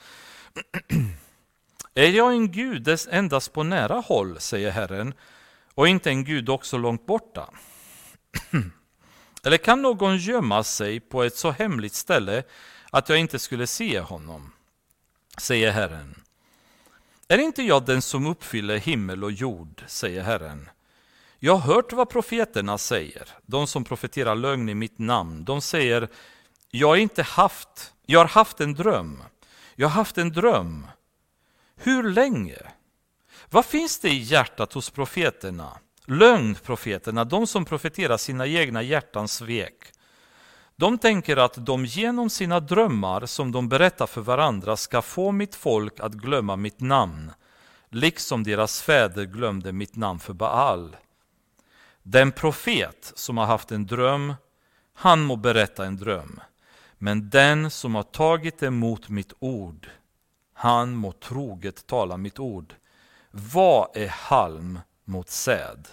Är 1.94 2.08
jag 2.08 2.32
en 2.32 2.52
Gud 2.52 2.88
endast 3.10 3.52
på 3.52 3.62
nära 3.62 3.94
håll, 4.00 4.40
säger 4.40 4.70
Herren, 4.70 5.14
och 5.74 5.88
inte 5.88 6.10
en 6.10 6.24
Gud 6.24 6.48
också 6.48 6.78
långt 6.78 7.06
borta? 7.06 7.50
Eller 9.44 9.56
kan 9.56 9.82
någon 9.82 10.16
gömma 10.16 10.64
sig 10.64 11.00
på 11.00 11.22
ett 11.22 11.36
så 11.36 11.50
hemligt 11.50 11.94
ställe 11.94 12.42
att 12.90 13.08
jag 13.08 13.18
inte 13.18 13.38
skulle 13.38 13.66
se 13.66 14.00
honom? 14.00 14.52
säger 15.38 15.70
Herren. 15.70 16.22
Är 17.28 17.38
inte 17.38 17.62
jag 17.62 17.84
den 17.84 18.02
som 18.02 18.26
uppfyller 18.26 18.76
himmel 18.76 19.24
och 19.24 19.32
jord, 19.32 19.84
säger 19.86 20.22
Herren. 20.22 20.70
Jag 21.38 21.56
har 21.56 21.74
hört 21.74 21.92
vad 21.92 22.10
profeterna 22.10 22.78
säger, 22.78 23.28
de 23.46 23.66
som 23.66 23.84
profeterar 23.84 24.34
lögn 24.34 24.68
i 24.68 24.74
mitt 24.74 24.98
namn. 24.98 25.44
De 25.44 25.60
säger, 25.60 26.08
jag 26.70 26.88
har 26.88 26.96
inte 26.96 27.22
haft, 27.22 27.92
jag 28.06 28.20
har 28.20 28.28
haft 28.28 28.60
en 28.60 28.74
dröm. 28.74 29.22
Jag 29.74 29.88
har 29.88 29.94
haft 29.94 30.18
en 30.18 30.32
dröm. 30.32 30.86
Hur 31.76 32.02
länge? 32.02 32.58
Vad 33.50 33.64
finns 33.64 33.98
det 33.98 34.08
i 34.08 34.18
hjärtat 34.18 34.72
hos 34.72 34.90
profeterna? 34.90 35.78
Lögnprofeterna, 36.06 37.24
de 37.24 37.46
som 37.46 37.64
profeterar 37.64 38.16
sina 38.16 38.46
egna 38.46 38.82
hjärtans 38.82 39.34
svek. 39.34 39.92
De 40.76 40.98
tänker 40.98 41.36
att 41.36 41.66
de 41.66 41.84
genom 41.84 42.30
sina 42.30 42.60
drömmar 42.60 43.26
som 43.26 43.52
de 43.52 43.68
berättar 43.68 44.06
för 44.06 44.20
varandra 44.20 44.76
ska 44.76 45.02
få 45.02 45.32
mitt 45.32 45.54
folk 45.54 46.00
att 46.00 46.12
glömma 46.12 46.56
mitt 46.56 46.80
namn, 46.80 47.32
liksom 47.90 48.44
deras 48.44 48.82
fäder 48.82 49.24
glömde 49.24 49.72
mitt 49.72 49.96
namn 49.96 50.20
för 50.20 50.32
Baal. 50.32 50.96
Den 52.02 52.32
profet 52.32 53.12
som 53.14 53.38
har 53.38 53.46
haft 53.46 53.72
en 53.72 53.86
dröm, 53.86 54.34
han 54.94 55.22
må 55.22 55.36
berätta 55.36 55.86
en 55.86 55.96
dröm. 55.96 56.40
Men 56.98 57.30
den 57.30 57.70
som 57.70 57.94
har 57.94 58.02
tagit 58.02 58.62
emot 58.62 59.08
mitt 59.08 59.32
ord, 59.38 59.90
han 60.52 60.94
må 60.94 61.12
troget 61.12 61.86
tala 61.86 62.16
mitt 62.16 62.38
ord. 62.38 62.74
Vad 63.30 63.96
är 63.96 64.08
halm 64.08 64.78
mot 65.04 65.30
säd? 65.30 65.88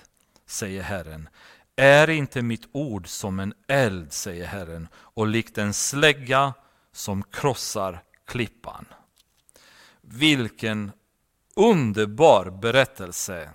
säger 0.51 0.81
Herren. 0.81 1.29
Är 1.75 2.09
inte 2.09 2.41
mitt 2.41 2.69
ord 2.71 3.07
som 3.07 3.39
en 3.39 3.53
eld, 3.67 4.13
säger 4.13 4.45
Herren, 4.45 4.87
och 4.95 5.27
likt 5.27 5.57
en 5.57 5.73
slägga 5.73 6.53
som 6.91 7.23
krossar 7.23 8.03
klippan. 8.25 8.85
Vilken 10.01 10.91
underbar 11.55 12.49
berättelse 12.49 13.49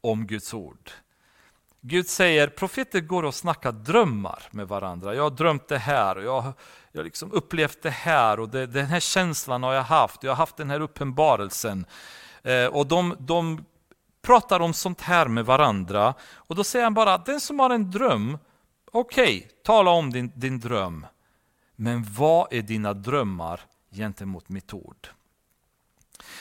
om 0.00 0.26
Guds 0.26 0.54
ord. 0.54 0.90
Gud 1.80 2.08
säger, 2.08 2.48
profeter 2.48 3.00
går 3.00 3.22
och 3.22 3.34
snackar 3.34 3.72
drömmar 3.72 4.42
med 4.50 4.68
varandra. 4.68 5.14
Jag 5.14 5.22
har 5.22 5.30
drömt 5.30 5.68
det 5.68 5.78
här 5.78 6.16
och 6.16 6.24
jag 6.24 6.40
har 6.40 6.54
liksom 6.92 7.32
upplevt 7.32 7.82
det 7.82 7.90
här 7.90 8.40
och 8.40 8.48
det, 8.48 8.66
den 8.66 8.86
här 8.86 9.00
känslan 9.00 9.62
har 9.62 9.72
jag 9.74 9.82
haft. 9.82 10.22
Jag 10.22 10.30
har 10.30 10.36
haft 10.36 10.56
den 10.56 10.70
här 10.70 10.80
uppenbarelsen. 10.80 11.86
Eh, 12.42 12.66
och 12.66 12.86
de, 12.86 13.16
de 13.18 13.64
pratar 14.26 14.60
om 14.60 14.74
sånt 14.74 15.00
här 15.00 15.28
med 15.28 15.46
varandra. 15.46 16.14
Och 16.34 16.54
då 16.54 16.64
säger 16.64 16.84
han 16.84 16.94
bara, 16.94 17.18
den 17.18 17.40
som 17.40 17.58
har 17.58 17.70
en 17.70 17.90
dröm, 17.90 18.38
okej, 18.92 19.36
okay, 19.38 19.48
tala 19.64 19.90
om 19.90 20.12
din, 20.12 20.32
din 20.34 20.60
dröm. 20.60 21.06
Men 21.76 22.06
vad 22.16 22.52
är 22.52 22.62
dina 22.62 22.94
drömmar 22.94 23.60
gentemot 23.90 24.48
mitt 24.48 24.74
ord? 24.74 25.08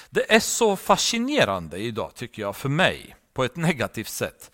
Det 0.09 0.36
är 0.36 0.39
så 0.39 0.75
fascinerande 0.75 1.77
idag 1.77 2.15
tycker 2.15 2.41
jag 2.41 2.55
för 2.55 2.69
mig, 2.69 3.15
på 3.33 3.43
ett 3.43 3.55
negativt 3.67 4.09
sätt 4.09 4.51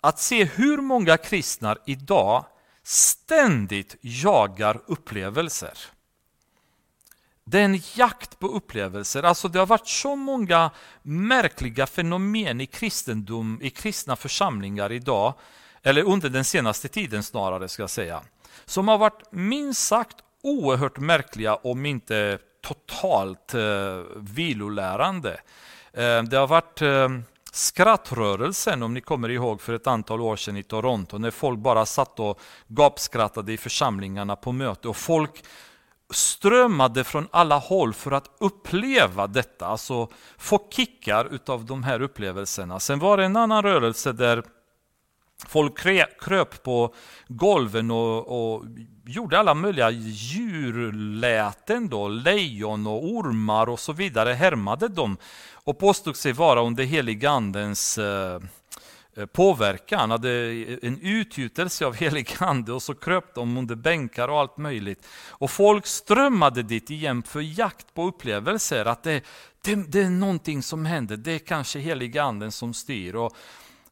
att 0.00 0.18
se 0.18 0.44
hur 0.44 0.76
många 0.76 1.16
kristna 1.16 1.76
idag 1.86 2.44
ständigt 2.82 3.96
jagar 4.00 4.80
upplevelser. 4.86 5.78
Det 7.50 7.60
är 7.60 7.64
en 7.64 7.80
jakt 7.94 8.38
på 8.38 8.46
upplevelser. 8.46 9.22
Alltså 9.22 9.48
det 9.48 9.58
har 9.58 9.66
varit 9.66 9.88
så 9.88 10.16
många 10.16 10.70
märkliga 11.02 11.86
fenomen 11.86 12.60
i 12.60 12.66
kristendom, 12.66 13.58
i 13.62 13.70
kristna 13.70 14.16
församlingar 14.16 14.92
idag, 14.92 15.34
eller 15.82 16.02
under 16.02 16.28
den 16.28 16.44
senaste 16.44 16.88
tiden 16.88 17.22
snarare 17.22 17.68
ska 17.68 17.82
jag 17.82 17.90
säga, 17.90 18.20
som 18.64 18.88
har 18.88 18.98
varit 18.98 19.22
minst 19.30 19.86
sagt 19.86 20.16
oerhört 20.42 20.98
märkliga 20.98 21.54
om 21.54 21.86
inte 21.86 22.38
totalt 22.62 23.54
eh, 23.54 23.60
vilolärande. 24.16 25.40
Eh, 25.92 26.22
det 26.22 26.36
har 26.36 26.46
varit 26.46 26.82
eh, 26.82 27.08
skrattrörelsen, 27.52 28.82
om 28.82 28.94
ni 28.94 29.00
kommer 29.00 29.28
ihåg 29.28 29.60
för 29.60 29.72
ett 29.72 29.86
antal 29.86 30.20
år 30.20 30.36
sedan 30.36 30.56
i 30.56 30.62
Toronto, 30.62 31.18
när 31.18 31.30
folk 31.30 31.58
bara 31.58 31.86
satt 31.86 32.20
och 32.20 32.40
gapskrattade 32.66 33.52
i 33.52 33.56
församlingarna 33.56 34.36
på 34.36 34.52
möte 34.52 34.88
och 34.88 34.96
folk 34.96 35.44
strömmade 36.10 37.04
från 37.04 37.28
alla 37.30 37.58
håll 37.58 37.94
för 37.94 38.12
att 38.12 38.36
uppleva 38.40 39.26
detta, 39.26 39.66
alltså 39.66 40.08
få 40.38 40.68
kickar 40.70 41.34
utav 41.34 41.64
de 41.64 41.82
här 41.82 42.02
upplevelserna. 42.02 42.80
Sen 42.80 42.98
var 42.98 43.16
det 43.16 43.24
en 43.24 43.36
annan 43.36 43.62
rörelse 43.62 44.12
där 44.12 44.42
folk 45.46 45.78
kröp 46.20 46.62
på 46.62 46.94
golven 47.28 47.90
och, 47.90 48.54
och 48.54 48.64
gjorde 49.06 49.38
alla 49.38 49.54
möjliga 49.54 49.90
djurläten, 49.90 51.88
då, 51.88 52.08
lejon 52.08 52.86
och 52.86 53.04
ormar 53.04 53.68
och 53.68 53.80
så 53.80 53.92
vidare, 53.92 54.32
härmade 54.32 54.88
dem 54.88 55.16
och 55.54 55.78
påstod 55.78 56.16
sig 56.16 56.32
vara 56.32 56.60
under 56.60 56.84
heligandens 56.84 57.98
eh, 57.98 58.40
Eh, 59.16 59.26
påverkan, 59.26 60.10
hade 60.10 60.30
en 60.82 61.00
utgjutelse 61.02 61.86
av 61.86 61.94
helig 61.94 62.36
ande 62.38 62.72
och 62.72 62.82
så 62.82 62.94
kröp 62.94 63.34
de 63.34 63.56
under 63.56 63.74
bänkar 63.74 64.28
och 64.28 64.40
allt 64.40 64.56
möjligt. 64.56 65.06
Och 65.28 65.50
folk 65.50 65.86
strömmade 65.86 66.62
dit 66.62 66.90
igen 66.90 67.22
för 67.22 67.40
jakt 67.40 67.94
på 67.94 68.06
upplevelser, 68.06 68.84
att 68.84 69.02
det, 69.02 69.24
det, 69.62 69.74
det 69.74 70.02
är 70.02 70.10
någonting 70.10 70.62
som 70.62 70.86
händer, 70.86 71.16
det 71.16 71.32
är 71.32 71.38
kanske 71.38 71.78
helig 71.78 72.18
anden 72.18 72.52
som 72.52 72.74
styr. 72.74 73.14
Och 73.14 73.36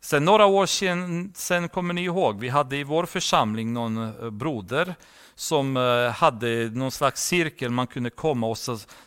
sen 0.09 0.25
några 0.25 0.47
år 0.47 0.67
sen, 0.67 1.33
sen 1.35 1.69
kommer 1.69 1.95
ni 1.95 2.03
ihåg, 2.03 2.41
vi 2.41 2.49
hade 2.49 2.77
i 2.77 2.85
vår 2.85 3.07
församling 3.07 3.73
någon 3.73 4.23
eh, 4.23 4.31
broder 4.31 4.95
som 5.35 5.77
eh, 5.77 6.11
hade 6.11 6.71
någon 6.71 6.91
slags 6.91 7.25
cirkel 7.25 7.71
man 7.71 7.87
kunde 7.87 8.11
komma 8.11 8.47
och 8.47 8.59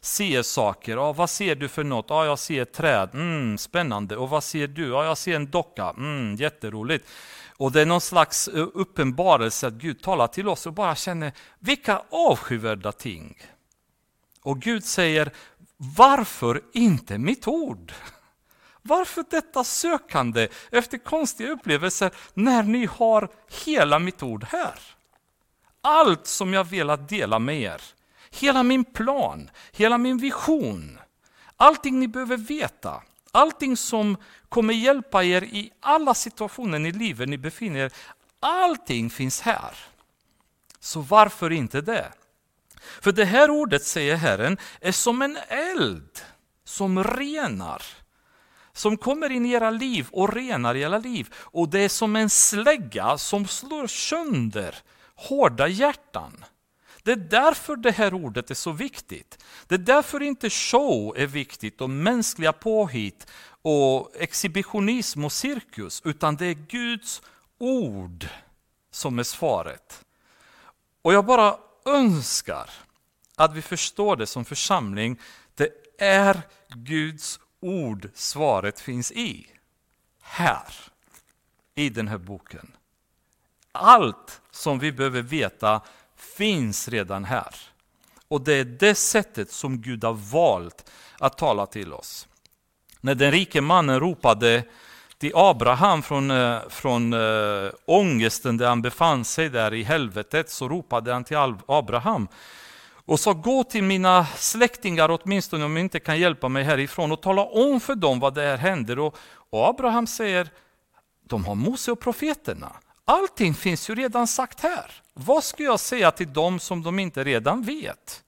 se 0.02 0.44
saker. 0.44 1.10
Ah, 1.10 1.14
vad 1.14 1.30
ser 1.30 1.56
du 1.56 1.68
för 1.68 1.84
något? 1.84 2.12
Ah, 2.12 2.26
jag 2.26 2.40
ser 2.40 2.62
ett 2.62 2.74
träd, 2.74 3.10
mm, 3.14 3.58
spännande. 3.58 4.18
Och 4.18 4.30
vad 4.30 4.44
ser 4.44 4.68
du? 4.68 4.96
Ah, 4.96 5.06
jag 5.06 5.18
ser 5.18 5.36
en 5.36 5.52
docka, 5.52 5.94
mm, 5.98 6.36
jätteroligt. 6.36 7.08
Och 7.58 7.72
det 7.72 7.82
är 7.82 7.86
någon 7.86 8.02
slags 8.02 8.48
eh, 8.48 8.68
uppenbarelse 8.74 9.68
att 9.68 9.74
Gud 9.74 10.02
talar 10.02 10.28
till 10.28 10.48
oss 10.48 10.66
och 10.66 10.74
bara 10.74 10.96
känner, 10.96 11.32
vilka 11.60 12.02
avskyvärda 12.12 12.92
ting. 12.92 13.38
Och 14.42 14.62
Gud 14.62 14.84
säger, 14.84 15.32
varför 15.78 16.62
inte 16.74 17.18
mitt 17.18 17.48
ord? 17.48 17.94
Varför 18.82 19.26
detta 19.30 19.64
sökande 19.64 20.48
efter 20.72 20.98
konstiga 20.98 21.52
upplevelser 21.52 22.12
när 22.34 22.64
ni 22.64 22.86
har 22.86 23.30
hela 23.66 24.00
mitt 24.00 24.24
ord 24.24 24.44
här? 24.44 24.80
allt 25.82 26.28
som 26.28 26.54
jag 26.54 26.64
velat 26.64 27.10
dela 27.10 27.40
med 27.40 27.62
er. 27.62 27.82
Hela 28.32 28.64
min 28.64 28.86
plan, 28.86 29.50
hela 29.72 29.98
min 29.98 30.18
vision. 30.18 31.00
Allting 31.58 32.00
ni 32.00 32.08
behöver 32.08 32.38
veta. 32.38 33.04
Allting 33.32 33.78
som 33.78 34.18
kommer 34.50 34.74
hjälpa 34.74 35.24
er 35.24 35.44
i 35.44 35.72
alla 35.80 36.14
situationer 36.14 36.80
i 36.80 36.92
livet 36.92 37.30
ni 37.30 37.38
befinner 37.38 37.80
er. 37.80 37.92
Allting 38.40 39.10
finns 39.10 39.42
här. 39.42 39.76
Så 40.80 41.02
varför 41.02 41.52
inte 41.52 41.82
det? 41.82 42.12
För 43.02 43.12
det 43.12 43.26
här 43.26 43.50
ordet, 43.50 43.84
säger 43.84 44.16
Herren, 44.16 44.58
är 44.82 44.92
som 44.92 45.22
en 45.22 45.38
eld 45.48 46.22
som 46.64 47.04
renar 47.04 47.84
som 48.74 48.98
kommer 48.98 49.32
in 49.32 49.46
i 49.46 49.52
era 49.52 49.70
liv 49.70 50.08
och 50.12 50.34
renar 50.34 50.76
era 50.76 50.98
liv. 50.98 51.34
Och 51.36 51.70
det 51.70 51.80
är 51.80 51.90
som 51.90 52.16
en 52.16 52.30
slägga 52.30 53.18
som 53.18 53.48
slår 53.48 53.88
sönder 53.88 54.76
hårda 55.16 55.68
hjärtan. 55.68 56.46
Det 57.04 57.12
är 57.12 57.16
därför 57.16 57.76
det 57.76 57.92
här 57.92 58.14
ordet 58.14 58.52
är 58.52 58.56
så 58.56 58.72
viktigt. 58.72 59.44
Det 59.68 59.76
är 59.76 59.80
därför 59.80 60.22
inte 60.22 60.50
show 60.50 61.14
är 61.18 61.28
viktigt 61.28 61.82
och 61.82 61.90
mänskliga 61.90 62.54
påhitt 62.54 63.28
och 63.62 64.12
exhibitionism 64.16 65.26
och 65.26 65.32
cirkus, 65.32 66.02
utan 66.06 66.36
det 66.36 66.46
är 66.46 66.54
Guds 66.54 67.22
ord 67.58 68.28
som 68.92 69.20
är 69.20 69.24
svaret. 69.24 70.06
Och 71.02 71.14
jag 71.14 71.26
bara 71.26 71.58
önskar 71.86 72.70
att 73.36 73.54
vi 73.54 73.62
förstår 73.62 74.16
det 74.16 74.28
som 74.28 74.46
församling. 74.46 75.20
Det 75.56 75.70
är 75.98 76.42
Guds 76.70 77.40
ord 77.62 78.10
svaret 78.14 78.80
finns 78.80 79.12
i. 79.12 79.48
Här, 80.22 80.74
i 81.76 81.90
den 81.90 82.08
här 82.08 82.18
boken. 82.18 82.72
Allt 83.72 84.42
som 84.52 84.80
vi 84.80 84.92
behöver 84.92 85.22
veta 85.22 85.82
finns 86.16 86.88
redan 86.88 87.26
här. 87.26 87.56
Och 88.28 88.42
det 88.42 88.54
är 88.54 88.66
det 88.66 88.96
sättet 88.96 89.52
som 89.52 89.82
Gud 89.82 90.04
har 90.04 90.14
valt 90.14 90.92
att 91.20 91.38
tala 91.38 91.66
till 91.66 91.94
oss. 91.94 92.28
När 93.02 93.16
den 93.16 93.32
rike 93.32 93.62
mannen 93.62 94.00
ropade 94.00 94.64
till 95.18 95.32
Abraham 95.36 96.04
från, 96.04 96.32
eh, 96.32 96.60
från 96.70 97.14
äh, 97.14 97.72
ångesten 97.86 98.58
där 98.58 98.68
han 98.68 98.82
befann 98.82 99.26
sig 99.26 99.50
där 99.50 99.74
i 99.74 99.84
helvetet, 99.84 100.50
så 100.50 100.70
ropade 100.70 101.14
han 101.14 101.24
till 101.24 101.38
Abraham 101.66 102.28
och 103.06 103.20
sa 103.20 103.34
gå 103.34 103.64
till 103.64 103.84
mina 103.84 104.26
släktingar 104.26 105.20
åtminstone 105.22 105.66
om 105.66 105.74
de 105.74 105.80
inte 105.80 106.00
kan 106.00 106.20
hjälpa 106.20 106.50
mig 106.50 106.64
härifrån 106.64 107.12
och 107.12 107.22
tala 107.22 107.46
om 107.46 107.80
för 107.80 107.96
dem 107.96 108.20
vad 108.20 108.34
det 108.34 108.42
här 108.42 108.58
händer. 108.58 109.00
Och, 109.00 109.18
och 109.50 109.68
Abraham 109.68 110.08
säger, 110.08 110.50
de 111.24 111.46
har 111.46 111.56
Mose 111.56 111.92
och 111.92 112.00
profeterna. 112.00 112.76
Allting 113.06 113.54
finns 113.54 113.90
ju 113.90 113.96
redan 113.96 114.28
sagt 114.28 114.60
här. 114.60 114.92
Vad 115.14 115.44
ska 115.44 115.64
jag 115.64 115.80
säga 115.80 116.12
till 116.12 116.34
dem 116.34 116.60
som 116.60 116.82
de 116.82 117.00
inte 117.00 117.24
redan 117.24 117.62
vet? 117.62 118.24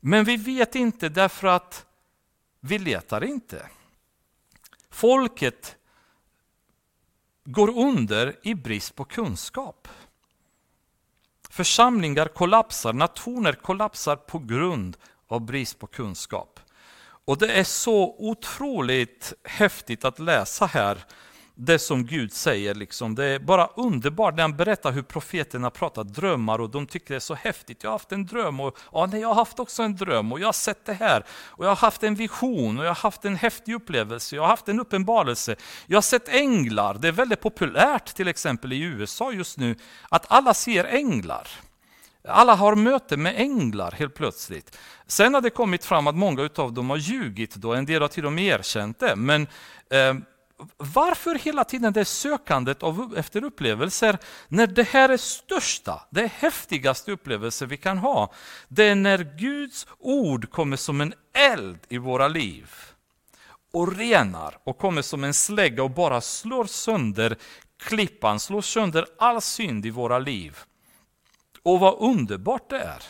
Men 0.00 0.24
vi 0.24 0.36
vet 0.36 0.74
inte 0.74 1.08
därför 1.08 1.46
att 1.46 1.86
vi 2.60 2.78
letar 2.78 3.24
inte. 3.24 3.68
Folket 4.90 5.76
går 7.44 7.78
under 7.78 8.36
i 8.42 8.54
brist 8.54 8.94
på 8.94 9.04
kunskap. 9.04 9.88
Församlingar 11.60 12.26
kollapsar, 12.26 12.92
nationer 12.92 13.52
kollapsar 13.52 14.16
på 14.16 14.38
grund 14.38 14.96
av 15.28 15.40
brist 15.40 15.78
på 15.78 15.86
kunskap. 15.86 16.60
Och 17.24 17.38
det 17.38 17.52
är 17.52 17.64
så 17.64 18.16
otroligt 18.18 19.32
häftigt 19.44 20.04
att 20.04 20.18
läsa 20.18 20.66
här 20.66 20.98
det 21.62 21.78
som 21.78 22.06
Gud 22.06 22.32
säger. 22.32 22.74
Liksom. 22.74 23.14
Det 23.14 23.24
är 23.24 23.38
bara 23.38 23.66
underbart 23.66 24.34
när 24.34 24.42
han 24.42 24.56
berättar 24.56 24.92
hur 24.92 25.02
profeterna 25.02 25.70
pratar 25.70 26.04
drömmar 26.04 26.58
och 26.58 26.70
de 26.70 26.86
tycker 26.86 27.08
det 27.08 27.18
är 27.18 27.20
så 27.20 27.34
häftigt. 27.34 27.82
Jag 27.82 27.90
har 27.90 27.94
haft 27.94 28.12
en 28.12 28.26
dröm 28.26 28.60
och 28.60 28.78
ja, 28.92 29.06
nej, 29.06 29.20
jag 29.20 29.28
har 29.28 29.34
haft 29.34 29.60
också 29.60 29.82
en 29.82 29.96
dröm 29.96 30.32
och 30.32 30.40
jag 30.40 30.46
har 30.46 30.52
sett 30.52 30.84
det 30.84 30.92
här. 30.92 31.24
Och 31.30 31.64
jag 31.64 31.70
har 31.70 31.76
haft 31.76 32.02
en 32.02 32.14
vision 32.14 32.78
och 32.78 32.84
jag 32.84 32.90
har 32.90 32.94
haft 32.94 33.24
en 33.24 33.36
häftig 33.36 33.74
upplevelse. 33.74 34.36
Jag 34.36 34.42
har 34.42 34.48
haft 34.48 34.68
en 34.68 34.80
uppenbarelse. 34.80 35.56
Jag 35.86 35.96
har 35.96 36.02
sett 36.02 36.28
änglar. 36.28 36.94
Det 36.94 37.08
är 37.08 37.12
väldigt 37.12 37.40
populärt 37.40 38.14
till 38.14 38.28
exempel 38.28 38.72
i 38.72 38.82
USA 38.82 39.32
just 39.32 39.58
nu 39.58 39.76
att 40.08 40.26
alla 40.28 40.54
ser 40.54 40.84
änglar. 40.84 41.48
Alla 42.28 42.54
har 42.54 42.74
möte 42.74 43.16
med 43.16 43.34
änglar 43.36 43.90
helt 43.90 44.14
plötsligt. 44.14 44.78
Sen 45.06 45.34
har 45.34 45.40
det 45.40 45.50
kommit 45.50 45.84
fram 45.84 46.06
att 46.06 46.14
många 46.14 46.48
av 46.56 46.72
dem 46.72 46.90
har 46.90 46.96
ljugit, 46.96 47.54
då. 47.54 47.74
en 47.74 47.86
del 47.86 48.02
har 48.02 48.08
till 48.08 48.26
och 48.26 48.32
med 48.32 48.44
erkänt 48.44 48.98
det. 48.98 49.16
Men 49.16 49.46
eh, 49.90 50.14
varför 50.76 51.34
hela 51.34 51.64
tiden 51.64 51.92
det 51.92 52.04
sökandet 52.04 52.82
av, 52.82 53.14
efter 53.16 53.44
upplevelser 53.44 54.18
när 54.48 54.66
det 54.66 54.88
här 54.88 55.08
är 55.08 55.16
största, 55.16 56.02
det 56.10 56.26
häftigaste 56.26 57.12
upplevelsen 57.12 57.68
vi 57.68 57.76
kan 57.76 57.98
ha? 57.98 58.32
Det 58.68 58.84
är 58.84 58.94
när 58.94 59.36
Guds 59.38 59.86
ord 59.98 60.50
kommer 60.50 60.76
som 60.76 61.00
en 61.00 61.14
eld 61.32 61.78
i 61.88 61.98
våra 61.98 62.28
liv 62.28 62.70
och 63.72 63.96
renar 63.96 64.58
och 64.64 64.78
kommer 64.78 65.02
som 65.02 65.24
en 65.24 65.34
slägga 65.34 65.82
och 65.82 65.90
bara 65.90 66.20
slår 66.20 66.64
sönder 66.64 67.36
klippan, 67.80 68.40
slår 68.40 68.62
sönder 68.62 69.06
all 69.18 69.42
synd 69.42 69.86
i 69.86 69.90
våra 69.90 70.18
liv. 70.18 70.58
Och 71.62 71.80
vad 71.80 71.98
underbart 71.98 72.70
det 72.70 72.80
är. 72.80 73.02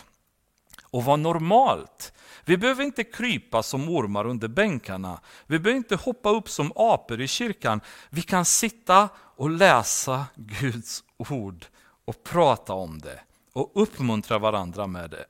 Och 0.90 1.04
vad 1.04 1.18
normalt. 1.18 2.12
Vi 2.50 2.56
behöver 2.56 2.84
inte 2.84 3.04
krypa 3.04 3.62
som 3.62 3.88
ormar 3.88 4.26
under 4.26 4.48
bänkarna. 4.48 5.20
Vi 5.46 5.58
behöver 5.58 5.76
inte 5.76 5.96
hoppa 5.96 6.30
upp 6.30 6.48
som 6.48 6.72
apor 6.76 7.20
i 7.20 7.28
kyrkan. 7.28 7.80
Vi 8.08 8.22
kan 8.22 8.44
sitta 8.44 9.08
och 9.16 9.50
läsa 9.50 10.26
Guds 10.36 11.04
ord 11.16 11.66
och 12.04 12.24
prata 12.24 12.72
om 12.72 12.98
det 12.98 13.20
och 13.52 13.70
uppmuntra 13.74 14.38
varandra 14.38 14.86
med 14.86 15.10
det. 15.10 15.24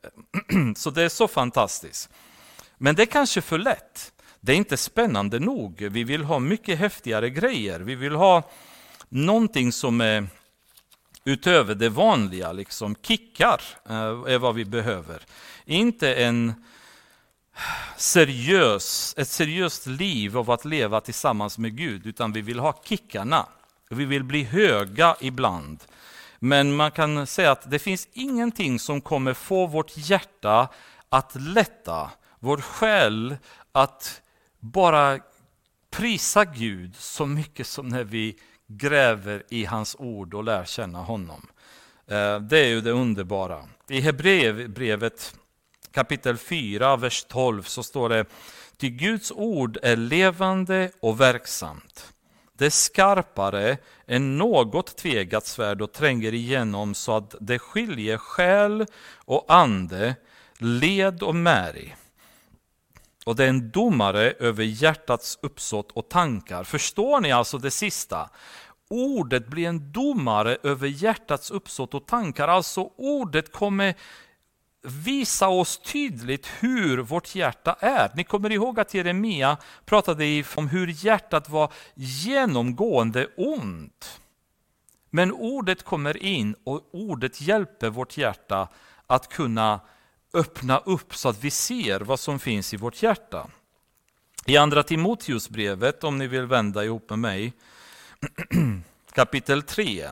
Så 0.77 0.91
det 0.91 1.03
är 1.03 1.09
så 1.09 1.29
fantastiskt. 1.29 2.11
Men 2.79 2.95
det 2.95 3.03
är 3.03 3.07
kanske 3.07 3.41
för 3.41 3.59
lätt. 3.59 4.13
Det 4.41 4.53
är 4.53 4.57
inte 4.57 4.77
spännande 4.77 5.39
nog. 5.39 5.83
Vi 5.91 6.05
vill 6.05 6.25
ha 6.25 6.39
mycket 6.39 6.79
häftigare 6.79 7.31
grejer. 7.31 7.81
Vi 7.81 7.95
vill 7.95 8.15
ha 8.15 8.51
någonting 9.09 9.73
som 9.73 10.01
är 10.01 10.27
utöver 11.25 11.75
det 11.75 11.89
vanliga, 11.89 12.53
liksom 12.53 12.97
kickar 13.03 13.61
eh, 13.89 14.35
är 14.35 14.39
vad 14.39 14.55
vi 14.55 14.65
behöver. 14.65 15.23
Inte 15.65 16.15
en 16.15 16.55
seriös, 17.97 19.15
ett 19.19 19.29
seriöst 19.29 19.87
liv 19.87 20.39
av 20.39 20.51
att 20.51 20.65
leva 20.65 21.01
tillsammans 21.01 21.59
med 21.59 21.77
Gud, 21.77 22.07
utan 22.07 22.33
vi 22.33 22.41
vill 22.41 22.59
ha 22.59 22.81
kickarna. 22.85 23.47
Vi 23.91 24.05
vill 24.05 24.25
bli 24.25 24.45
höga 24.45 25.17
ibland. 25.21 25.85
Men 26.39 26.77
man 26.77 26.91
kan 26.91 27.27
säga 27.27 27.53
att 27.53 27.71
det 27.71 27.79
finns 27.79 28.09
ingenting 28.13 28.79
som 28.79 29.01
kommer 29.01 29.35
få 29.35 29.67
vårt 29.67 29.97
hjärta 29.97 30.69
att 31.09 31.35
lätta, 31.35 32.11
vår 32.39 32.61
själ 32.61 33.37
att 33.73 34.23
bara 34.61 35.19
prisa 35.91 36.45
Gud 36.45 36.97
så 36.97 37.27
mycket 37.27 37.67
som 37.67 37.89
när 37.89 38.05
vi 38.05 38.37
gräver 38.67 39.43
i 39.49 39.65
hans 39.65 39.97
ord 39.99 40.35
och 40.35 40.45
lär 40.45 40.65
känna 40.65 40.99
honom. 40.99 41.47
Eh, 42.07 42.41
det 42.41 42.59
är 42.59 42.69
ju 42.69 42.81
det 42.81 42.91
underbara. 42.91 43.65
I 43.89 44.01
Hebreerbrevet 44.01 45.35
kapitel 45.93 46.37
4, 46.37 46.97
vers 46.97 47.25
12 47.29 47.63
så 47.63 47.83
står 47.83 48.09
det 48.09 48.25
Ty 48.77 48.91
Guds 48.91 49.33
ord 49.33 49.79
är 49.83 49.97
levande 49.97 50.91
och 51.01 51.21
verksamt. 51.21 52.13
Det 52.53 52.67
är 52.67 52.71
skarpare 52.71 53.79
än 54.07 54.39
något 54.39 54.97
tvegat 54.97 55.47
svärd 55.47 55.83
och 55.83 55.93
tränger 55.93 56.35
igenom 56.35 56.95
så 56.95 57.17
att 57.17 57.35
det 57.41 57.59
skiljer 57.59 58.19
själ 58.19 58.87
och 59.17 59.45
ande, 59.49 60.15
led 60.59 61.23
och 61.23 61.35
märg. 61.35 61.97
Och 63.25 63.37
det 63.37 63.45
är 63.45 63.49
en 63.49 63.71
domare 63.71 64.31
över 64.31 64.65
hjärtats 64.65 65.39
uppsåt 65.43 65.93
och 65.93 66.09
tankar. 66.09 66.65
Förstår 66.65 67.21
ni 67.21 67.33
alltså 67.33 67.59
det 67.59 67.71
sista? 67.71 68.31
Ordet 68.91 69.47
blir 69.47 69.69
en 69.69 69.93
domare 69.93 70.57
över 70.63 70.89
hjärtats 70.89 71.51
uppsåt 71.51 71.95
och 71.95 72.07
tankar. 72.07 72.49
Alltså 72.49 72.91
ordet 72.97 73.53
kommer 73.53 73.95
visa 74.83 75.49
oss 75.49 75.79
tydligt 75.79 76.47
hur 76.61 76.99
vårt 76.99 77.35
hjärta 77.35 77.77
är. 77.81 78.11
Ni 78.15 78.25
kommer 78.25 78.53
ihåg 78.53 78.81
att 78.81 78.95
Jeremia 78.95 79.57
pratade 79.85 80.45
om 80.55 80.69
hur 80.69 81.05
hjärtat 81.05 81.49
var 81.49 81.73
genomgående 81.95 83.27
ont. 83.37 84.21
Men 85.11 85.33
ordet 85.33 85.83
kommer 85.83 86.23
in 86.23 86.55
och 86.65 86.89
ordet 86.93 87.41
hjälper 87.41 87.91
vårt 87.91 88.17
hjärta 88.17 88.69
att 89.07 89.29
kunna 89.29 89.81
öppna 90.35 90.79
upp 90.79 91.15
så 91.15 91.29
att 91.29 91.45
vi 91.45 91.51
ser 91.51 92.01
vad 92.01 92.21
som 92.21 92.39
finns 92.39 92.75
i 92.75 92.77
vårt 92.77 93.03
hjärta. 93.03 93.51
I 94.47 94.57
andra 94.57 94.83
Timoteusbrevet, 94.83 96.05
om 96.05 96.19
ni 96.19 96.27
vill 96.27 96.47
vända 96.47 96.85
ihop 96.85 97.11
med 97.11 97.19
mig, 97.19 97.53
kapitel 99.13 99.63
3. 99.63 100.09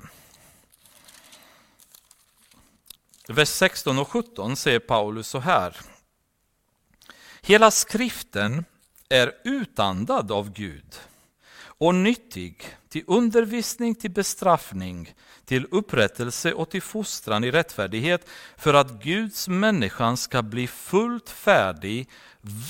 Vers 3.30 3.48
16 3.48 3.98
och 3.98 4.09
17 4.09 4.56
säger 4.56 4.78
Paulus 4.78 5.28
så 5.28 5.38
här. 5.38 5.76
Hela 7.42 7.70
skriften 7.70 8.64
är 9.09 9.32
utandad 9.44 10.32
av 10.32 10.52
Gud 10.52 11.00
och 11.60 11.94
nyttig 11.94 12.62
till 12.88 13.05
undervisning, 13.06 13.94
till 13.94 14.10
bestraffning, 14.10 15.14
till 15.44 15.66
upprättelse 15.70 16.52
och 16.52 16.70
till 16.70 16.82
fostran 16.82 17.44
i 17.44 17.50
rättfärdighet 17.50 18.28
för 18.56 18.74
att 18.74 19.02
Guds 19.02 19.48
människan 19.48 20.16
ska 20.16 20.42
bli 20.42 20.66
fullt 20.66 21.30
färdig, 21.30 22.10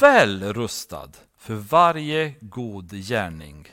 väl 0.00 0.52
rustad 0.52 1.10
för 1.38 1.54
varje 1.54 2.34
god 2.40 2.92
gärning. 2.92 3.68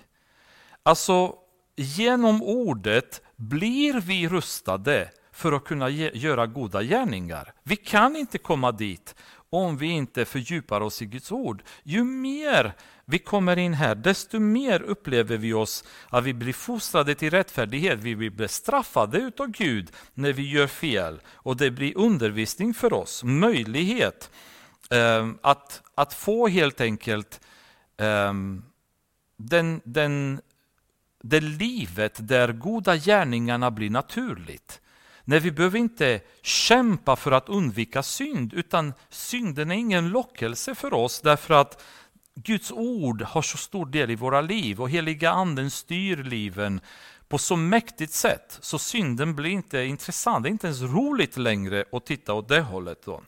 Alltså, 0.84 1.36
genom 1.76 2.44
ordet 2.44 3.22
blir 3.36 4.00
vi 4.00 4.28
rustade 4.28 5.10
för 5.36 5.52
att 5.52 5.64
kunna 5.64 5.90
göra 5.90 6.48
goda 6.48 6.84
gärningar. 6.84 7.54
Vi 7.64 7.76
kan 7.76 8.16
inte 8.16 8.38
komma 8.38 8.72
dit 8.72 9.16
om 9.50 9.78
vi 9.78 9.88
inte 9.88 10.26
fördjupar 10.26 10.82
oss 10.82 11.02
i 11.02 11.06
Guds 11.06 11.32
ord. 11.32 11.64
Ju 11.84 12.04
mer 12.04 12.74
vi 13.06 13.20
kommer 13.20 13.58
in 13.58 13.74
här, 13.74 13.96
desto 13.96 14.40
mer 14.40 14.82
upplever 14.82 15.38
vi 15.38 15.54
oss 15.54 15.84
att 16.10 16.24
vi 16.24 16.34
blir 16.34 16.54
fostrade 16.54 17.16
till 17.16 17.32
rättfärdighet. 17.32 18.00
Vi 18.00 18.16
blir 18.16 18.30
bestraffade 18.30 19.18
utav 19.18 19.48
Gud 19.48 19.92
när 20.14 20.34
vi 20.34 20.50
gör 20.50 20.68
fel. 20.68 21.22
Och 21.28 21.58
det 21.58 21.72
blir 21.72 21.98
undervisning 21.98 22.74
för 22.74 22.94
oss, 22.94 23.24
möjlighet 23.24 24.32
eh, 24.90 25.30
att, 25.42 25.82
att 25.96 26.14
få 26.14 26.48
helt 26.48 26.82
enkelt 26.82 27.42
eh, 27.98 28.34
den, 29.38 29.82
den, 29.84 30.42
det 31.24 31.42
livet 31.42 32.28
där 32.28 32.54
goda 32.54 32.96
gärningarna 32.96 33.72
blir 33.72 33.90
naturligt. 33.90 34.82
När 35.26 35.40
vi 35.40 35.52
behöver 35.52 35.80
inte 35.80 36.22
kämpa 36.42 37.16
för 37.16 37.32
att 37.32 37.50
undvika 37.50 38.04
synd, 38.04 38.54
utan 38.54 38.94
synden 39.10 39.72
är 39.72 39.76
ingen 39.76 40.10
lockelse 40.10 40.76
för 40.76 40.94
oss 40.94 41.22
därför 41.22 41.54
att 41.54 41.84
Guds 42.36 42.72
ord 42.72 43.22
har 43.22 43.42
så 43.42 43.58
stor 43.58 43.86
del 43.86 44.12
i 44.12 44.16
våra 44.16 44.42
liv 44.42 44.82
och 44.82 44.90
heliga 44.90 45.32
anden 45.32 45.72
styr 45.72 46.24
liven 46.24 46.82
på 47.28 47.38
så 47.38 47.56
mäktigt 47.56 48.14
sätt 48.14 48.58
så 48.62 48.80
synden 48.80 49.36
blir 49.36 49.50
inte 49.50 49.84
intressant, 49.84 50.44
det 50.44 50.50
är 50.50 50.52
inte 50.52 50.68
ens 50.68 50.82
roligt 50.82 51.38
längre 51.38 51.86
att 51.92 52.06
titta 52.06 52.34
åt 52.34 52.48
det 52.48 52.62
hållet. 52.62 53.02
Då. 53.06 53.22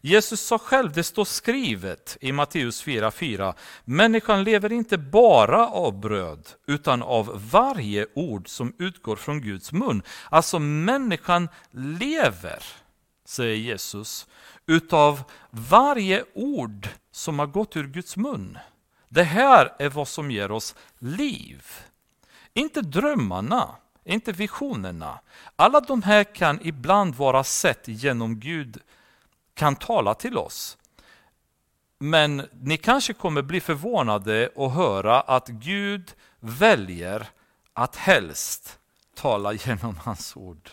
Jesus 0.00 0.40
sa 0.40 0.58
själv, 0.58 0.92
det 0.92 1.04
står 1.04 1.24
skrivet 1.24 2.16
i 2.20 2.32
Matteus 2.32 2.84
4.4, 2.84 3.54
människan 3.84 4.44
lever 4.44 4.72
inte 4.72 4.98
bara 4.98 5.66
av 5.68 6.00
bröd 6.00 6.48
utan 6.66 7.02
av 7.02 7.48
varje 7.50 8.06
ord 8.14 8.48
som 8.48 8.72
utgår 8.78 9.16
från 9.16 9.40
Guds 9.40 9.72
mun. 9.72 10.02
Alltså 10.28 10.58
människan 10.58 11.48
lever, 11.70 12.62
säger 13.24 13.56
Jesus, 13.56 14.26
utav 14.66 15.22
varje 15.50 16.24
ord 16.34 16.88
som 17.12 17.38
har 17.38 17.46
gått 17.46 17.76
ur 17.76 17.86
Guds 17.86 18.16
mun. 18.16 18.58
Det 19.08 19.22
här 19.22 19.72
är 19.78 19.88
vad 19.88 20.08
som 20.08 20.30
ger 20.30 20.50
oss 20.50 20.74
liv. 20.98 21.64
Inte 22.54 22.80
drömmarna, 22.80 23.68
inte 24.04 24.32
visionerna. 24.32 25.20
Alla 25.56 25.80
de 25.80 26.02
här 26.02 26.24
kan 26.24 26.58
ibland 26.62 27.14
vara 27.14 27.44
sett 27.44 27.88
genom 27.88 28.40
Gud 28.40 28.80
kan 29.54 29.76
tala 29.76 30.14
till 30.14 30.38
oss. 30.38 30.78
Men 31.98 32.48
ni 32.52 32.76
kanske 32.76 33.12
kommer 33.12 33.42
bli 33.42 33.60
förvånade 33.60 34.48
och 34.48 34.72
höra 34.72 35.20
att 35.20 35.48
Gud 35.48 36.14
väljer 36.40 37.26
att 37.72 37.96
helst 37.96 38.78
tala 39.14 39.52
genom 39.52 39.96
hans 40.04 40.36
ord. 40.36 40.70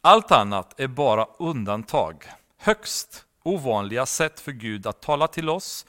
Allt 0.00 0.32
annat 0.32 0.80
är 0.80 0.86
bara 0.86 1.26
undantag. 1.38 2.24
Högst 2.58 3.24
ovanliga 3.42 4.06
sätt 4.06 4.40
för 4.40 4.52
Gud 4.52 4.86
att 4.86 5.02
tala 5.02 5.28
till 5.28 5.48
oss. 5.48 5.86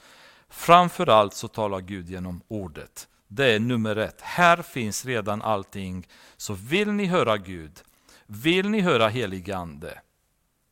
Framförallt 0.48 1.34
så 1.34 1.48
talar 1.48 1.80
Gud 1.80 2.10
genom 2.10 2.42
ordet. 2.48 3.08
Det 3.28 3.54
är 3.54 3.60
nummer 3.60 3.96
ett. 3.96 4.20
Här 4.20 4.62
finns 4.62 5.04
redan 5.04 5.42
allting. 5.42 6.08
Så 6.36 6.54
vill 6.54 6.92
ni 6.92 7.06
höra 7.06 7.36
Gud, 7.36 7.80
vill 8.26 8.68
ni 8.68 8.80
höra 8.80 9.08
helig 9.08 9.50
ande, 9.50 10.00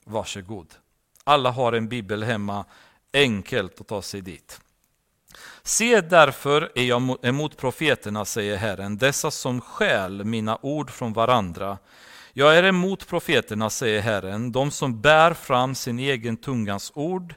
varsågod. 0.09 0.75
Alla 1.25 1.51
har 1.51 1.73
en 1.73 1.89
bibel 1.89 2.23
hemma, 2.23 2.65
enkelt 3.13 3.81
att 3.81 3.89
ta 3.89 4.03
sig 4.03 4.21
dit. 4.21 4.61
Se 5.63 6.01
därför 6.01 6.73
är 6.75 6.85
jag 6.85 7.17
emot 7.23 7.57
profeterna, 7.57 8.25
säger 8.25 8.57
Herren, 8.57 8.99
dessa 8.99 9.31
som 9.31 9.61
skäl 9.61 10.25
mina 10.25 10.59
ord 10.63 10.91
från 10.91 11.13
varandra. 11.13 11.79
Jag 12.33 12.57
är 12.57 12.63
emot 12.63 13.07
profeterna, 13.07 13.71
säger 13.71 14.01
Herren, 14.01 14.53
de 14.53 14.71
som 14.71 15.01
bär 15.01 15.35
fram 15.35 15.75
sin 15.75 15.99
egen 15.99 16.37
tungans 16.37 16.93
ord 16.95 17.35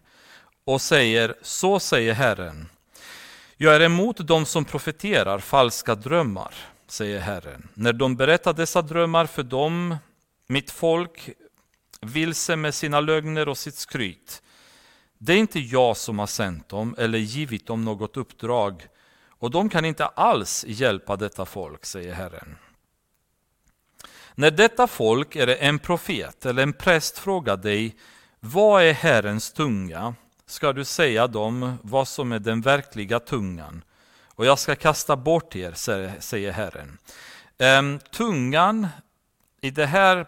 och 0.63 0.81
säger, 0.81 1.35
så 1.41 1.79
säger 1.79 2.13
Herren. 2.13 2.69
Jag 3.57 3.75
är 3.75 3.79
emot 3.79 4.27
de 4.27 4.45
som 4.45 4.65
profeterar 4.65 5.39
falska 5.39 5.95
drömmar, 5.95 6.53
säger 6.87 7.19
Herren. 7.19 7.67
När 7.73 7.93
de 7.93 8.15
berättar 8.15 8.53
dessa 8.53 8.81
drömmar 8.81 9.25
för 9.25 9.43
dem, 9.43 9.95
mitt 10.47 10.71
folk, 10.71 11.29
vilse 12.01 12.55
med 12.55 12.75
sina 12.75 12.99
lögner 12.99 13.49
och 13.49 13.57
sitt 13.57 13.75
skryt. 13.75 14.41
Det 15.17 15.33
är 15.33 15.37
inte 15.37 15.59
jag 15.59 15.97
som 15.97 16.19
har 16.19 16.27
sänt 16.27 16.69
dem 16.69 16.95
eller 16.97 17.19
givit 17.19 17.67
dem 17.67 17.85
något 17.85 18.17
uppdrag 18.17 18.87
och 19.27 19.51
de 19.51 19.69
kan 19.69 19.85
inte 19.85 20.05
alls 20.05 20.65
hjälpa 20.67 21.15
detta 21.15 21.45
folk, 21.45 21.85
säger 21.85 22.13
Herren. 22.13 22.57
När 24.35 24.51
detta 24.51 24.87
folk, 24.87 25.35
eller 25.35 25.55
en 25.55 25.79
profet 25.79 26.45
eller 26.45 26.63
en 26.63 26.73
präst, 26.73 27.17
frågar 27.17 27.57
dig 27.57 27.95
vad 28.39 28.83
är 28.83 28.93
Herrens 28.93 29.51
tunga, 29.53 30.15
ska 30.45 30.73
du 30.73 30.85
säga 30.85 31.27
dem 31.27 31.77
vad 31.81 32.07
som 32.07 32.31
är 32.31 32.39
den 32.39 32.61
verkliga 32.61 33.19
tungan 33.19 33.83
och 34.25 34.45
jag 34.45 34.59
ska 34.59 34.75
kasta 34.75 35.15
bort 35.15 35.55
er, 35.55 35.73
säger 36.19 36.51
Herren. 36.51 36.97
Ehm, 37.57 37.99
tungan 37.99 38.87
i 39.61 39.71
det 39.71 39.85
här 39.85 40.25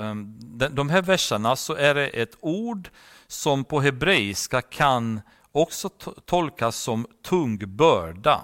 Ehm, 0.00 0.38
de 0.70 0.90
här 0.90 1.02
verserna 1.02 1.56
så 1.56 1.74
är 1.74 1.94
det 1.94 2.08
ett 2.08 2.36
ord 2.40 2.88
som 3.26 3.64
på 3.64 3.80
hebreiska 3.80 4.62
kan 4.62 5.20
också 5.52 5.88
tolkas 6.24 6.76
som 6.76 7.06
tung 7.24 7.76
börda. 7.76 8.40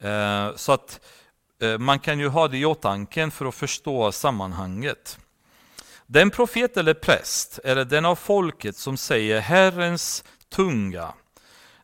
Ehm, 0.00 0.52
så 0.56 0.72
att 0.72 1.00
eh, 1.62 1.78
man 1.78 1.98
kan 1.98 2.18
ju 2.18 2.28
ha 2.28 2.48
det 2.48 2.58
i 2.58 2.64
åtanke 2.64 3.30
för 3.30 3.46
att 3.46 3.54
förstå 3.54 4.12
sammanhanget. 4.12 5.18
Den 6.06 6.30
profet 6.30 6.76
eller 6.76 6.94
präst 6.94 7.58
eller 7.64 7.84
den 7.84 8.04
av 8.04 8.16
folket 8.16 8.76
som 8.76 8.96
säger 8.96 9.40
Herrens 9.40 10.24
tunga, 10.48 11.14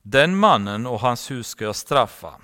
den 0.03 0.37
mannen 0.37 0.87
och 0.87 1.01
hans 1.01 1.31
hus 1.31 1.49
ska 1.49 1.65
jag 1.65 1.77
straffa. 1.77 2.35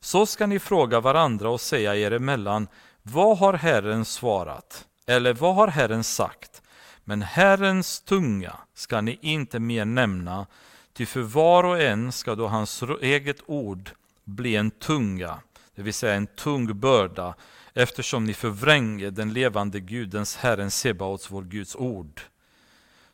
Så 0.00 0.26
ska 0.26 0.46
ni 0.46 0.58
fråga 0.58 1.00
varandra 1.00 1.50
och 1.50 1.60
säga 1.60 1.96
er 1.96 2.10
emellan, 2.10 2.68
vad 3.02 3.38
har 3.38 3.52
Herren 3.52 4.04
svarat? 4.04 4.86
Eller 5.10 5.34
vad 5.34 5.54
har 5.54 5.68
Herren 5.68 6.04
sagt? 6.04 6.62
Men 7.04 7.22
Herrens 7.22 8.00
tunga 8.00 8.56
ska 8.74 9.00
ni 9.00 9.18
inte 9.22 9.60
mer 9.60 9.84
nämna, 9.84 10.46
ty 10.92 11.06
för 11.06 11.20
var 11.20 11.64
och 11.64 11.80
en 11.82 12.12
ska 12.12 12.34
då 12.34 12.46
hans 12.46 12.82
eget 13.00 13.36
ord 13.46 13.90
bli 14.24 14.56
en 14.56 14.70
tunga, 14.70 15.40
det 15.74 15.82
vill 15.82 15.94
säga 15.94 16.14
en 16.14 16.26
tung 16.26 16.80
börda, 16.80 17.34
eftersom 17.74 18.24
ni 18.24 18.34
förvränger 18.34 19.10
den 19.10 19.32
levande 19.32 19.80
Gudens, 19.80 20.36
Herren 20.36 20.70
Sebaots, 20.70 21.30
vår 21.30 21.42
Guds 21.42 21.76
ord. 21.76 22.20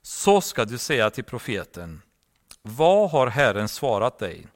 Så 0.02 0.40
ska 0.40 0.64
du 0.64 0.78
säga 0.78 1.10
till 1.10 1.24
profeten, 1.24 2.02
vad 2.62 3.10
har 3.10 3.26
Herren 3.26 3.68
svarat 3.68 4.18
dig? 4.18 4.46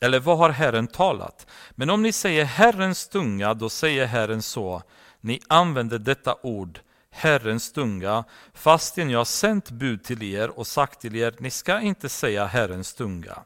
Eller 0.00 0.20
vad 0.20 0.38
har 0.38 0.50
Herren 0.50 0.86
talat? 0.86 1.46
Men 1.70 1.90
om 1.90 2.02
ni 2.02 2.12
säger 2.12 2.44
Herrens 2.44 3.08
tunga, 3.08 3.54
då 3.54 3.68
säger 3.68 4.06
Herren 4.06 4.42
så, 4.42 4.82
ni 5.24 5.40
använder 5.48 5.98
detta 5.98 6.36
ord, 6.42 6.80
Herrens 7.10 7.72
tunga, 7.72 8.24
fastän 8.54 9.10
jag 9.10 9.26
sänt 9.26 9.70
bud 9.70 10.04
till 10.04 10.22
er 10.22 10.58
och 10.58 10.66
sagt 10.66 11.00
till 11.00 11.16
er, 11.16 11.34
ni 11.38 11.50
ska 11.50 11.80
inte 11.80 12.08
säga 12.08 12.46
Herrens 12.46 12.94
tunga. 12.94 13.38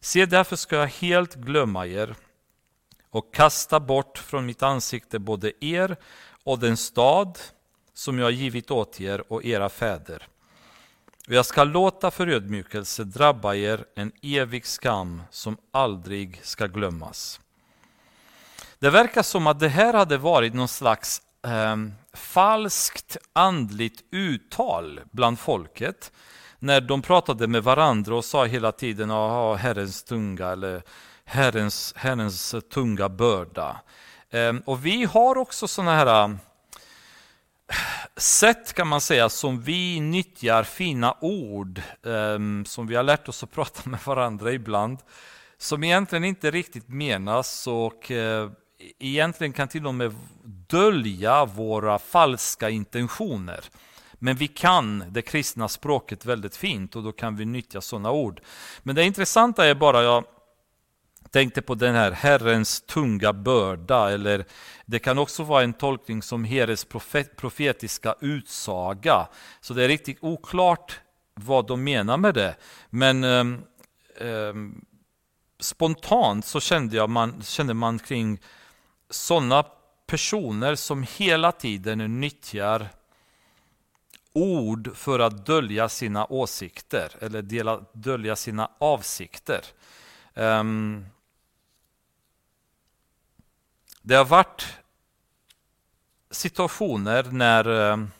Se, 0.00 0.26
därför 0.26 0.56
ska 0.56 0.76
jag 0.76 0.86
helt 0.86 1.34
glömma 1.34 1.86
er 1.86 2.14
och 3.10 3.34
kasta 3.34 3.80
bort 3.80 4.18
från 4.18 4.46
mitt 4.46 4.62
ansikte 4.62 5.18
både 5.18 5.64
er 5.64 5.96
och 6.44 6.58
den 6.58 6.76
stad 6.76 7.38
som 7.94 8.18
jag 8.18 8.30
givit 8.30 8.70
åt 8.70 9.00
er 9.00 9.32
och 9.32 9.44
era 9.44 9.68
fäder. 9.68 10.28
Och 11.28 11.34
jag 11.34 11.46
ska 11.46 11.64
låta 11.64 12.10
förödmjukelse 12.10 13.04
drabba 13.04 13.54
er, 13.54 13.84
en 13.94 14.12
evig 14.22 14.66
skam 14.66 15.22
som 15.30 15.56
aldrig 15.70 16.40
ska 16.42 16.66
glömmas. 16.66 17.40
Det 18.78 18.90
verkar 18.90 19.22
som 19.22 19.46
att 19.46 19.60
det 19.60 19.68
här 19.68 19.94
hade 19.94 20.18
varit 20.18 20.54
någon 20.54 20.68
slags 20.68 21.22
eh, 21.46 21.76
falskt 22.12 23.16
andligt 23.32 24.04
uttal 24.10 25.00
bland 25.10 25.38
folket. 25.38 26.12
När 26.58 26.80
de 26.80 27.02
pratade 27.02 27.46
med 27.46 27.62
varandra 27.62 28.16
och 28.16 28.24
sa 28.24 28.44
hela 28.44 28.72
tiden 28.72 29.10
att 29.10 29.60
Herrens 29.60 30.02
tunga 30.02 30.46
eller 30.46 30.82
Herrens, 31.24 31.94
herrens 31.96 32.54
tunga 32.72 33.08
börda. 33.08 33.80
Eh, 34.30 34.54
och 34.64 34.86
vi 34.86 35.04
har 35.04 35.38
också 35.38 35.68
sådana 35.68 35.96
här 35.96 36.24
ehm, 36.24 36.38
sätt 38.16 38.72
kan 38.72 38.88
man 38.88 39.00
säga 39.00 39.28
som 39.28 39.62
vi 39.62 40.00
nyttjar 40.00 40.62
fina 40.62 41.16
ord 41.20 41.82
eh, 42.06 42.64
som 42.64 42.86
vi 42.86 42.96
har 42.96 43.02
lärt 43.02 43.28
oss 43.28 43.42
att 43.42 43.52
prata 43.52 43.90
med 43.90 44.00
varandra 44.04 44.52
ibland 44.52 44.98
som 45.58 45.84
egentligen 45.84 46.24
inte 46.24 46.50
riktigt 46.50 46.88
menas 46.88 47.66
och 47.66 48.10
eh, 48.10 48.50
egentligen 48.98 49.52
kan 49.52 49.68
till 49.68 49.86
och 49.86 49.94
med 49.94 50.14
dölja 50.68 51.44
våra 51.44 51.98
falska 51.98 52.70
intentioner. 52.70 53.64
Men 54.14 54.36
vi 54.36 54.48
kan 54.48 55.04
det 55.08 55.22
kristna 55.22 55.68
språket 55.68 56.24
väldigt 56.26 56.56
fint 56.56 56.96
och 56.96 57.02
då 57.02 57.12
kan 57.12 57.36
vi 57.36 57.44
nyttja 57.44 57.80
sådana 57.80 58.10
ord. 58.10 58.40
Men 58.82 58.94
det 58.94 59.04
intressanta 59.04 59.66
är 59.66 59.74
bara, 59.74 60.02
jag 60.02 60.24
tänkte 61.30 61.62
på 61.62 61.74
den 61.74 61.94
här 61.94 62.12
Herrens 62.12 62.80
tunga 62.80 63.32
börda, 63.32 64.10
eller 64.10 64.44
det 64.86 64.98
kan 64.98 65.18
också 65.18 65.42
vara 65.42 65.62
en 65.62 65.72
tolkning 65.72 66.22
som 66.22 66.44
Herrens 66.44 66.86
profetiska 67.36 68.14
utsaga. 68.20 69.28
Så 69.60 69.74
det 69.74 69.84
är 69.84 69.88
riktigt 69.88 70.18
oklart 70.20 71.00
vad 71.34 71.66
de 71.66 71.84
menar 71.84 72.16
med 72.16 72.34
det. 72.34 72.56
Men 72.90 73.24
um, 73.24 73.64
um, 74.20 74.84
spontant 75.60 76.46
så 76.46 76.60
kände, 76.60 76.96
jag 76.96 77.10
man, 77.10 77.42
kände 77.42 77.74
man 77.74 77.98
kring 77.98 78.40
sådana 79.10 79.64
personer 80.06 80.74
som 80.74 81.02
hela 81.02 81.52
tiden 81.52 82.20
nyttjar 82.20 82.88
ord 84.32 84.96
för 84.96 85.18
att 85.18 85.46
dölja 85.46 85.88
sina 85.88 86.26
åsikter 86.26 87.12
eller 87.20 87.42
dela, 87.42 87.84
dölja 87.92 88.36
sina 88.36 88.70
avsikter. 88.78 89.60
Um, 90.34 91.06
det 94.02 94.14
har 94.14 94.24
varit 94.24 94.66
situationer 96.30 97.22
när, 97.22 97.68
um, 97.68 98.10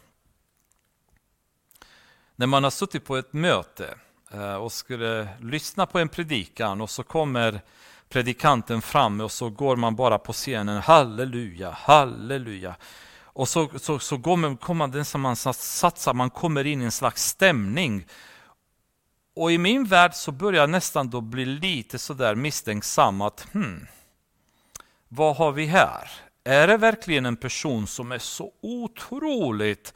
när 2.37 2.47
man 2.47 2.65
har 2.65 2.71
suttit 2.71 3.05
på 3.05 3.17
ett 3.17 3.33
möte 3.33 3.95
uh, 4.35 4.55
och 4.55 4.73
skulle 4.73 5.29
lyssna 5.41 5.87
på 5.87 5.99
en 5.99 6.09
predikan 6.09 6.81
och 6.81 6.91
så 6.91 7.03
kommer 7.03 7.61
predikanten 8.09 8.83
framme 8.83 9.25
och 9.25 9.33
så 9.33 9.51
går 9.51 9.77
man 9.77 9.97
bara 9.97 10.19
på 10.19 10.33
scenen, 10.33 10.83
halleluja, 10.83 11.71
halleluja. 11.71 12.77
Och 13.23 13.49
så, 13.49 13.69
så, 13.79 13.99
så 13.99 14.17
går 14.17 14.37
man, 14.37 14.57
kommer 14.57 14.79
man, 14.79 14.91
den 14.91 15.05
som 15.05 15.21
man 15.21 15.37
satsar, 15.37 16.15
man 16.15 16.31
kommer 16.31 16.67
in 16.67 16.83
i 16.83 16.85
en 16.85 16.93
slags 16.93 17.25
stämning. 17.25 18.07
Och 19.37 19.53
i 19.53 19.59
min 19.59 19.85
värld 19.85 20.15
så 20.15 20.33
börjar 20.33 20.61
jag 20.61 20.71
nästan 20.71 21.11
då 21.11 21.21
bli 21.21 21.45
lite 21.45 21.99
sådär 21.99 22.35
misstänksam 22.35 23.21
att 23.21 23.47
hmm, 23.53 23.87
vad 25.09 25.37
har 25.37 25.53
vi 25.53 25.67
här? 25.67 26.11
Är 26.45 26.67
det 26.67 26.77
verkligen 26.77 27.27
en 27.27 27.37
person 27.37 27.87
som 27.87 28.13
är 28.13 28.19
så 28.19 28.53
otroligt 28.61 29.95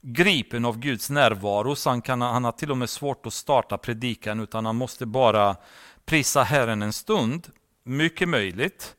gripen 0.00 0.64
av 0.64 0.78
Guds 0.78 1.10
närvaro 1.10 1.76
så 1.76 1.90
han, 1.90 2.02
kan, 2.02 2.20
han 2.20 2.44
har 2.44 2.52
till 2.52 2.70
och 2.70 2.76
med 2.76 2.90
svårt 2.90 3.26
att 3.26 3.32
starta 3.32 3.78
predikan 3.78 4.40
utan 4.40 4.66
han 4.66 4.76
måste 4.76 5.06
bara 5.06 5.56
prisa 6.04 6.42
Herren 6.42 6.82
en 6.82 6.92
stund? 6.92 7.48
Mycket 7.84 8.28
möjligt. 8.28 8.96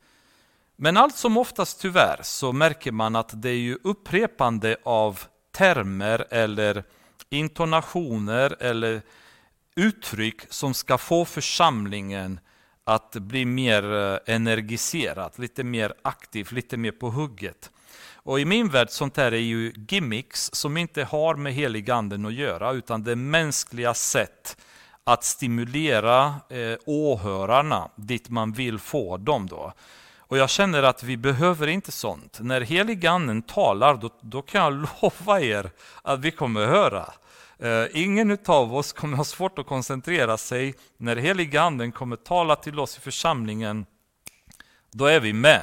Men 0.76 0.96
allt 0.96 1.16
som 1.16 1.36
oftast 1.36 1.80
tyvärr 1.80 2.20
så 2.22 2.52
märker 2.52 2.92
man 2.92 3.16
att 3.16 3.42
det 3.42 3.50
är 3.50 3.58
ju 3.58 3.78
upprepande 3.82 4.76
av 4.84 5.20
termer 5.52 6.26
eller 6.30 6.84
intonationer 7.30 8.56
eller 8.60 9.02
uttryck 9.76 10.40
som 10.48 10.74
ska 10.74 10.98
få 10.98 11.24
församlingen 11.24 12.40
att 12.84 13.12
bli 13.12 13.44
mer 13.44 13.94
eh, 13.94 14.34
energiserad, 14.34 15.32
lite 15.36 15.64
mer 15.64 15.94
aktiv, 16.02 16.48
lite 16.52 16.76
mer 16.76 16.92
på 16.92 17.10
hugget. 17.10 17.70
Och 18.12 18.40
i 18.40 18.44
min 18.44 18.68
värld 18.68 18.90
sånt 18.90 19.16
här 19.16 19.32
är 19.32 19.36
ju 19.36 19.72
gimmicks 19.88 20.50
som 20.52 20.76
inte 20.76 21.04
har 21.04 21.34
med 21.34 21.54
heliganden 21.54 22.26
att 22.26 22.34
göra 22.34 22.72
utan 22.72 23.04
det 23.04 23.12
är 23.12 23.16
mänskliga 23.16 23.94
sätt 23.94 24.56
att 25.04 25.24
stimulera 25.24 26.34
eh, 26.48 26.78
åhörarna 26.86 27.90
dit 27.96 28.28
man 28.28 28.52
vill 28.52 28.78
få 28.78 29.16
dem. 29.16 29.46
Då. 29.46 29.72
Och 30.18 30.38
jag 30.38 30.50
känner 30.50 30.82
att 30.82 31.02
vi 31.02 31.16
behöver 31.16 31.66
inte 31.66 31.92
sånt. 31.92 32.38
När 32.40 32.60
heliganden 32.60 33.42
talar, 33.42 33.94
då, 33.94 34.10
då 34.20 34.42
kan 34.42 34.62
jag 34.62 34.86
lova 35.02 35.40
er 35.40 35.70
att 36.02 36.20
vi 36.20 36.30
kommer 36.30 36.66
höra. 36.66 37.12
Eh, 37.58 37.84
ingen 37.92 38.38
av 38.46 38.76
oss 38.76 38.92
kommer 38.92 39.16
ha 39.16 39.24
svårt 39.24 39.58
att 39.58 39.66
koncentrera 39.66 40.36
sig. 40.36 40.74
När 40.96 41.16
heliganden 41.16 41.92
kommer 41.92 42.16
tala 42.16 42.56
till 42.56 42.80
oss 42.80 42.98
i 42.98 43.00
församlingen, 43.00 43.86
då 44.90 45.06
är 45.06 45.20
vi 45.20 45.32
med. 45.32 45.62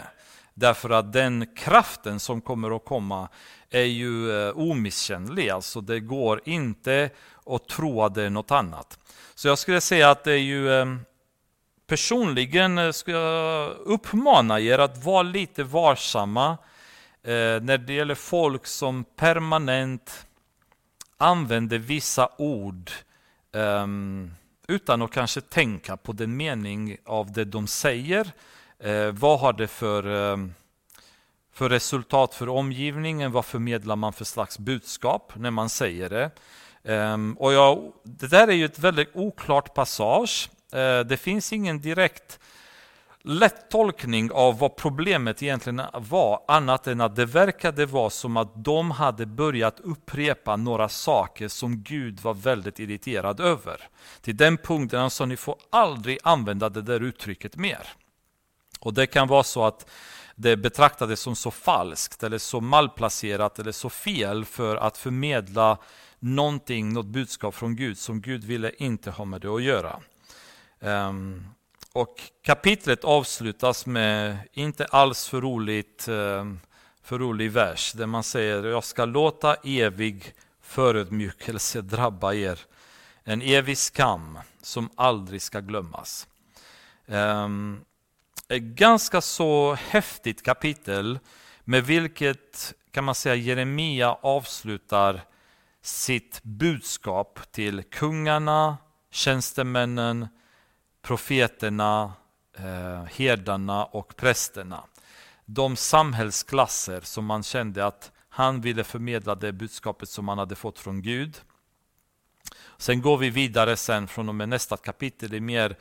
Därför 0.53 0.89
att 0.89 1.13
den 1.13 1.47
kraften 1.55 2.19
som 2.19 2.41
kommer 2.41 2.75
att 2.75 2.85
komma 2.85 3.29
är 3.69 3.83
ju 3.83 4.47
eh, 4.47 4.57
omisskännlig. 4.57 5.49
Alltså 5.49 5.81
det 5.81 5.99
går 5.99 6.41
inte 6.45 7.09
att 7.45 7.67
tro 7.67 8.03
att 8.03 8.15
det 8.15 8.23
är 8.23 8.29
något 8.29 8.51
annat. 8.51 8.99
Så 9.41 9.47
jag 9.47 9.57
skulle 9.57 9.81
säga 9.81 10.09
att 10.09 10.23
det 10.23 10.31
är 10.31 10.37
ju 10.37 10.73
eh, 10.73 10.85
Personligen 11.87 12.77
eh, 12.77 12.91
ska 12.91 13.11
jag 13.11 13.75
uppmana 13.77 14.59
er 14.59 14.79
att 14.79 15.03
vara 15.03 15.23
lite 15.23 15.63
varsamma 15.63 16.57
eh, 17.23 17.61
när 17.61 17.77
det 17.77 17.93
gäller 17.93 18.15
folk 18.15 18.65
som 18.65 19.03
permanent 19.03 20.27
använder 21.17 21.77
vissa 21.77 22.29
ord 22.37 22.91
ehm, 23.53 24.33
utan 24.67 25.01
att 25.01 25.11
kanske 25.11 25.41
tänka 25.41 25.97
på 25.97 26.11
den 26.11 26.37
mening 26.37 26.97
av 27.05 27.31
det 27.31 27.45
de 27.45 27.67
säger. 27.67 28.31
Vad 29.11 29.39
har 29.39 29.53
det 29.53 29.67
för, 29.67 30.33
ehm, 30.33 30.53
för 31.53 31.69
resultat 31.69 32.35
för 32.35 32.49
omgivningen? 32.49 33.31
Vad 33.31 33.45
förmedlar 33.45 33.95
man 33.95 34.13
för 34.13 34.25
slags 34.25 34.59
budskap 34.59 35.33
när 35.35 35.51
man 35.51 35.69
säger 35.69 36.09
det? 36.09 36.31
Um, 36.83 37.33
och 37.33 37.53
jag, 37.53 37.93
det 38.03 38.27
där 38.27 38.47
är 38.47 38.51
ju 38.51 38.65
ett 38.65 38.79
väldigt 38.79 39.15
oklart 39.15 39.73
passage. 39.73 40.49
Uh, 40.75 40.99
det 40.99 41.17
finns 41.17 41.53
ingen 41.53 41.81
direkt 41.81 42.39
lätt 43.23 43.69
tolkning 43.69 44.31
av 44.31 44.59
vad 44.59 44.75
problemet 44.75 45.43
egentligen 45.43 45.81
var, 45.93 46.43
annat 46.47 46.87
än 46.87 47.01
att 47.01 47.15
det 47.15 47.25
verkade 47.25 47.85
vara 47.85 48.09
som 48.09 48.37
att 48.37 48.63
de 48.63 48.91
hade 48.91 49.25
börjat 49.25 49.79
upprepa 49.79 50.55
några 50.55 50.89
saker 50.89 51.47
som 51.47 51.83
Gud 51.83 52.19
var 52.19 52.33
väldigt 52.33 52.79
irriterad 52.79 53.39
över. 53.39 53.87
Till 54.21 54.37
den 54.37 54.57
punkten 54.57 54.99
han 54.99 55.09
sa, 55.09 55.25
ni 55.25 55.37
får 55.37 55.55
aldrig 55.69 56.19
använda 56.23 56.69
det 56.69 56.81
där 56.81 56.99
uttrycket 56.99 57.55
mer. 57.55 57.87
Och 58.79 58.93
det 58.93 59.07
kan 59.07 59.27
vara 59.27 59.43
så 59.43 59.65
att 59.65 59.89
det 60.35 60.57
betraktades 60.57 61.19
som 61.19 61.35
så 61.35 61.51
falskt, 61.51 62.23
eller 62.23 62.37
så 62.37 62.61
malplacerat, 62.61 63.59
eller 63.59 63.71
så 63.71 63.89
fel 63.89 64.45
för 64.45 64.75
att 64.75 64.97
förmedla 64.97 65.77
någonting, 66.21 66.93
något 66.93 67.05
budskap 67.05 67.55
från 67.55 67.75
Gud 67.75 67.97
som 67.97 68.21
Gud 68.21 68.43
ville 68.43 68.71
inte 68.77 69.11
ha 69.11 69.25
med 69.25 69.41
det 69.41 69.47
att 69.47 69.63
göra. 69.63 69.99
Um, 70.79 71.47
och 71.93 72.21
kapitlet 72.41 73.03
avslutas 73.03 73.85
med 73.85 74.37
inte 74.53 74.85
alls 74.85 75.27
för 75.27 75.41
roligt 75.41 76.07
ehm, 76.07 76.59
för 77.03 77.19
rolig 77.19 77.51
vers 77.51 77.93
där 77.93 78.05
man 78.05 78.23
säger 78.23 78.63
jag 78.63 78.83
ska 78.83 79.05
låta 79.05 79.55
evig 79.55 80.33
förödmjukelse 80.61 81.81
drabba 81.81 82.33
er. 82.33 82.59
En 83.23 83.41
evig 83.41 83.77
skam 83.77 84.39
som 84.61 84.89
aldrig 84.95 85.41
ska 85.41 85.59
glömmas. 85.59 86.27
Um, 87.05 87.81
ett 88.47 88.61
ganska 88.61 89.21
så 89.21 89.73
häftigt 89.73 90.43
kapitel 90.43 91.19
med 91.63 91.85
vilket 91.85 92.73
kan 92.91 93.03
man 93.03 93.15
säga 93.15 93.35
Jeremia 93.35 94.17
avslutar 94.21 95.21
sitt 95.81 96.43
budskap 96.43 97.39
till 97.51 97.83
kungarna, 97.83 98.77
tjänstemännen, 99.11 100.27
profeterna, 101.01 102.13
eh, 102.57 103.03
herdarna 103.03 103.85
och 103.85 104.15
prästerna. 104.15 104.83
De 105.45 105.75
samhällsklasser 105.75 107.01
som 107.01 107.25
man 107.25 107.43
kände 107.43 107.85
att 107.85 108.11
han 108.29 108.61
ville 108.61 108.83
förmedla 108.83 109.35
det 109.35 109.51
budskapet 109.51 110.09
som 110.09 110.27
han 110.27 110.37
hade 110.37 110.55
fått 110.55 110.79
från 110.79 111.01
Gud. 111.01 111.41
Sen 112.77 113.01
går 113.01 113.17
vi 113.17 113.29
vidare 113.29 113.77
sen 113.77 114.07
från 114.07 114.29
och 114.29 114.35
med 114.35 114.49
nästa 114.49 114.77
kapitel, 114.77 115.29
det 115.29 115.37
är 115.37 115.41
mer, 115.41 115.77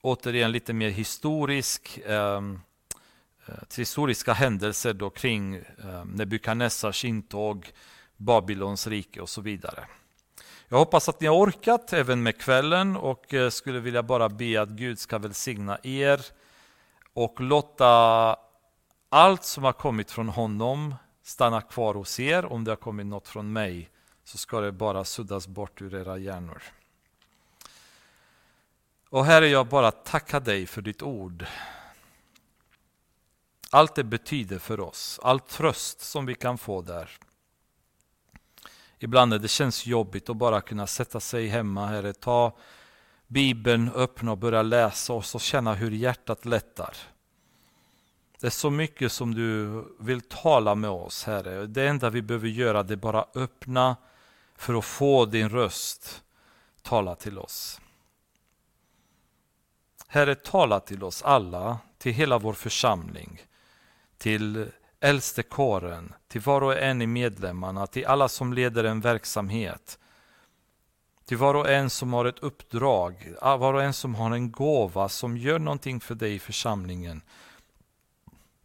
återigen 0.00 0.52
lite 0.52 0.72
mer 0.72 0.90
historisk, 0.90 2.00
ehm, 2.06 2.60
eh, 3.46 3.54
historiska 3.76 4.32
händelser 4.32 4.92
då 4.92 5.10
kring 5.10 5.54
eh, 5.54 6.04
Nebukadnessars 6.04 7.04
intåg, 7.04 7.72
Babylons 8.20 8.86
rike 8.86 9.20
och 9.20 9.28
så 9.28 9.40
vidare. 9.40 9.86
Jag 10.68 10.78
hoppas 10.78 11.08
att 11.08 11.20
ni 11.20 11.26
har 11.26 11.36
orkat 11.36 11.92
även 11.92 12.22
med 12.22 12.40
kvällen 12.40 12.96
och 12.96 13.34
eh, 13.34 13.50
skulle 13.50 13.80
vilja 13.80 14.02
bara 14.02 14.28
be 14.28 14.62
att 14.62 14.68
Gud 14.68 14.98
ska 14.98 15.18
välsigna 15.18 15.78
er 15.82 16.20
och 17.12 17.40
låta 17.40 18.36
allt 19.08 19.44
som 19.44 19.64
har 19.64 19.72
kommit 19.72 20.10
från 20.10 20.28
honom 20.28 20.94
stanna 21.22 21.60
kvar 21.60 21.94
hos 21.94 22.20
er. 22.20 22.44
Om 22.44 22.64
det 22.64 22.70
har 22.70 22.76
kommit 22.76 23.06
något 23.06 23.28
från 23.28 23.52
mig 23.52 23.90
så 24.24 24.38
ska 24.38 24.60
det 24.60 24.72
bara 24.72 25.04
suddas 25.04 25.48
bort 25.48 25.82
ur 25.82 25.94
era 25.94 26.18
hjärnor. 26.18 26.62
Och 29.08 29.24
Herre, 29.24 29.48
jag 29.48 29.66
bara 29.66 29.90
tackar 29.90 30.40
dig 30.40 30.66
för 30.66 30.82
ditt 30.82 31.02
ord. 31.02 31.46
Allt 33.70 33.94
det 33.94 34.04
betyder 34.04 34.58
för 34.58 34.80
oss, 34.80 35.20
all 35.22 35.40
tröst 35.40 36.00
som 36.00 36.26
vi 36.26 36.34
kan 36.34 36.58
få 36.58 36.82
där 36.82 37.10
ibland 39.02 39.30
när 39.30 39.38
det 39.38 39.48
känns 39.48 39.86
jobbigt 39.86 40.30
att 40.30 40.36
bara 40.36 40.60
kunna 40.60 40.86
sätta 40.86 41.20
sig 41.20 41.46
hemma, 41.46 41.86
Herre. 41.86 42.12
Ta 42.12 42.56
Bibeln, 43.26 43.90
öppna 43.94 44.32
och 44.32 44.38
börja 44.38 44.62
läsa 44.62 45.12
och 45.12 45.24
så 45.24 45.38
känna 45.38 45.74
hur 45.74 45.90
hjärtat 45.90 46.44
lättar. 46.44 46.96
Det 48.40 48.46
är 48.46 48.50
så 48.50 48.70
mycket 48.70 49.12
som 49.12 49.34
du 49.34 49.84
vill 50.00 50.20
tala 50.20 50.74
med 50.74 50.90
oss, 50.90 51.24
Herre. 51.24 51.66
Det 51.66 51.88
enda 51.88 52.10
vi 52.10 52.22
behöver 52.22 52.48
göra 52.48 52.82
det 52.82 52.94
är 52.94 52.96
bara 52.96 53.24
öppna 53.34 53.96
för 54.56 54.74
att 54.74 54.84
få 54.84 55.26
din 55.26 55.48
röst 55.48 56.22
tala 56.82 57.14
till 57.14 57.38
oss. 57.38 57.80
Herre, 60.06 60.34
tala 60.34 60.80
till 60.80 61.04
oss 61.04 61.22
alla, 61.22 61.78
till 61.98 62.12
hela 62.12 62.38
vår 62.38 62.52
församling, 62.52 63.42
till 64.18 64.70
äldstekåren, 65.00 66.12
till 66.28 66.40
var 66.40 66.62
och 66.62 66.78
en 66.78 67.02
i 67.02 67.06
medlemmarna, 67.06 67.86
till 67.86 68.06
alla 68.06 68.28
som 68.28 68.52
leder 68.52 68.84
en 68.84 69.00
verksamhet, 69.00 69.98
Till 71.30 71.36
var 71.36 71.54
och 71.54 71.70
en 71.70 71.90
som 71.90 72.12
har 72.12 72.24
ett 72.24 72.38
uppdrag, 72.38 73.34
ah, 73.40 73.56
var 73.56 73.74
och 73.74 73.82
en 73.82 73.92
som 73.92 74.14
har 74.14 74.30
en 74.30 74.50
gåva 74.50 75.08
som 75.08 75.36
gör 75.36 75.58
någonting 75.58 76.00
för 76.00 76.14
dig 76.14 76.34
i 76.34 76.38
församlingen. 76.38 77.22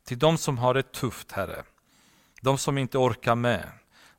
Till 0.03 0.20
de 0.20 0.38
som 0.38 0.57
har 0.57 0.74
det 0.74 0.91
tufft, 0.91 1.32
Herre. 1.32 1.64
De 2.41 2.57
som 2.57 2.78
inte 2.78 2.98
orkar 2.98 3.36
med. 3.36 3.70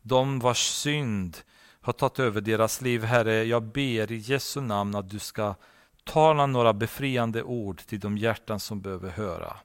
De 0.03 0.39
vars 0.39 0.69
synd 0.69 1.37
har 1.81 1.93
tagit 1.93 2.19
över 2.19 2.41
deras 2.41 2.81
liv, 2.81 3.05
Herre. 3.05 3.45
Jag 3.45 3.63
ber 3.63 4.13
i 4.13 4.17
Jesu 4.17 4.61
namn 4.61 4.95
att 4.95 5.11
du 5.11 5.19
ska 5.19 5.55
tala 6.05 6.47
några 6.47 6.73
befriande 6.73 7.43
ord 7.43 7.79
till 7.79 8.01
de 8.01 8.19
hjärtan 8.19 8.61
som 8.61 8.81
behöver 8.81 9.11
höra. 9.11 9.57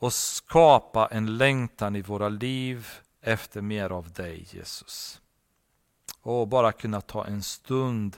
Och 0.00 0.12
skapa 0.12 1.06
en 1.06 1.36
längtan 1.36 1.96
i 1.96 2.02
våra 2.02 2.28
liv 2.28 2.88
efter 3.20 3.60
mer 3.60 3.90
av 3.90 4.12
dig, 4.12 4.46
Jesus. 4.50 5.20
Och 6.22 6.48
bara 6.48 6.72
kunna 6.72 7.00
ta 7.00 7.26
en 7.26 7.42
stund 7.42 8.16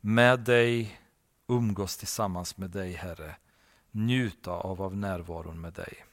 med 0.00 0.40
dig, 0.40 1.00
umgås 1.46 1.96
tillsammans 1.96 2.56
med 2.56 2.70
dig, 2.70 2.92
Herre. 2.92 3.36
Njuta 3.90 4.50
av, 4.50 4.82
av 4.82 4.96
närvaron 4.96 5.60
med 5.60 5.72
dig. 5.72 6.04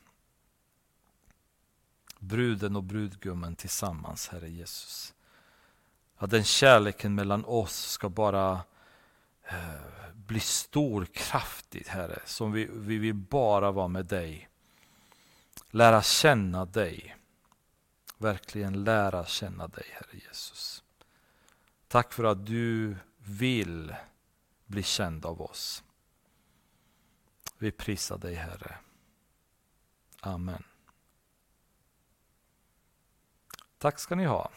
Bruden 2.20 2.76
och 2.76 2.84
brudgummen 2.84 3.56
tillsammans, 3.56 4.28
Herre 4.28 4.50
Jesus. 4.50 5.14
Att 6.18 6.30
den 6.30 6.44
kärleken 6.44 7.16
mellan 7.16 7.46
oss 7.46 7.76
ska 7.76 8.10
bara 8.10 8.62
eh, 9.44 10.12
bli 10.14 10.40
stor, 10.40 11.06
kraftig, 11.06 11.84
Herre. 11.88 12.20
Som 12.26 12.52
vi, 12.52 12.70
vi 12.72 12.98
vill 12.98 13.14
bara 13.14 13.72
vara 13.72 13.88
med 13.88 14.06
dig. 14.06 14.50
Lära 15.78 16.02
känna 16.02 16.66
dig. 16.66 17.16
Verkligen 18.18 18.84
lära 18.84 19.26
känna 19.26 19.68
dig, 19.68 19.86
Herre 19.92 20.20
Jesus. 20.28 20.84
Tack 21.88 22.14
för 22.14 22.24
att 22.24 22.46
du 22.46 22.96
vill 23.18 23.96
bli 24.66 24.84
känd 24.84 25.26
av 25.26 25.42
oss. 25.42 25.84
Vi 27.58 27.72
prisar 27.72 28.18
dig, 28.18 28.36
Herre. 28.36 28.78
Amen. 30.20 30.64
Tack 33.78 34.00
ska 34.00 34.16
ni 34.16 34.26
ha. 34.26 34.52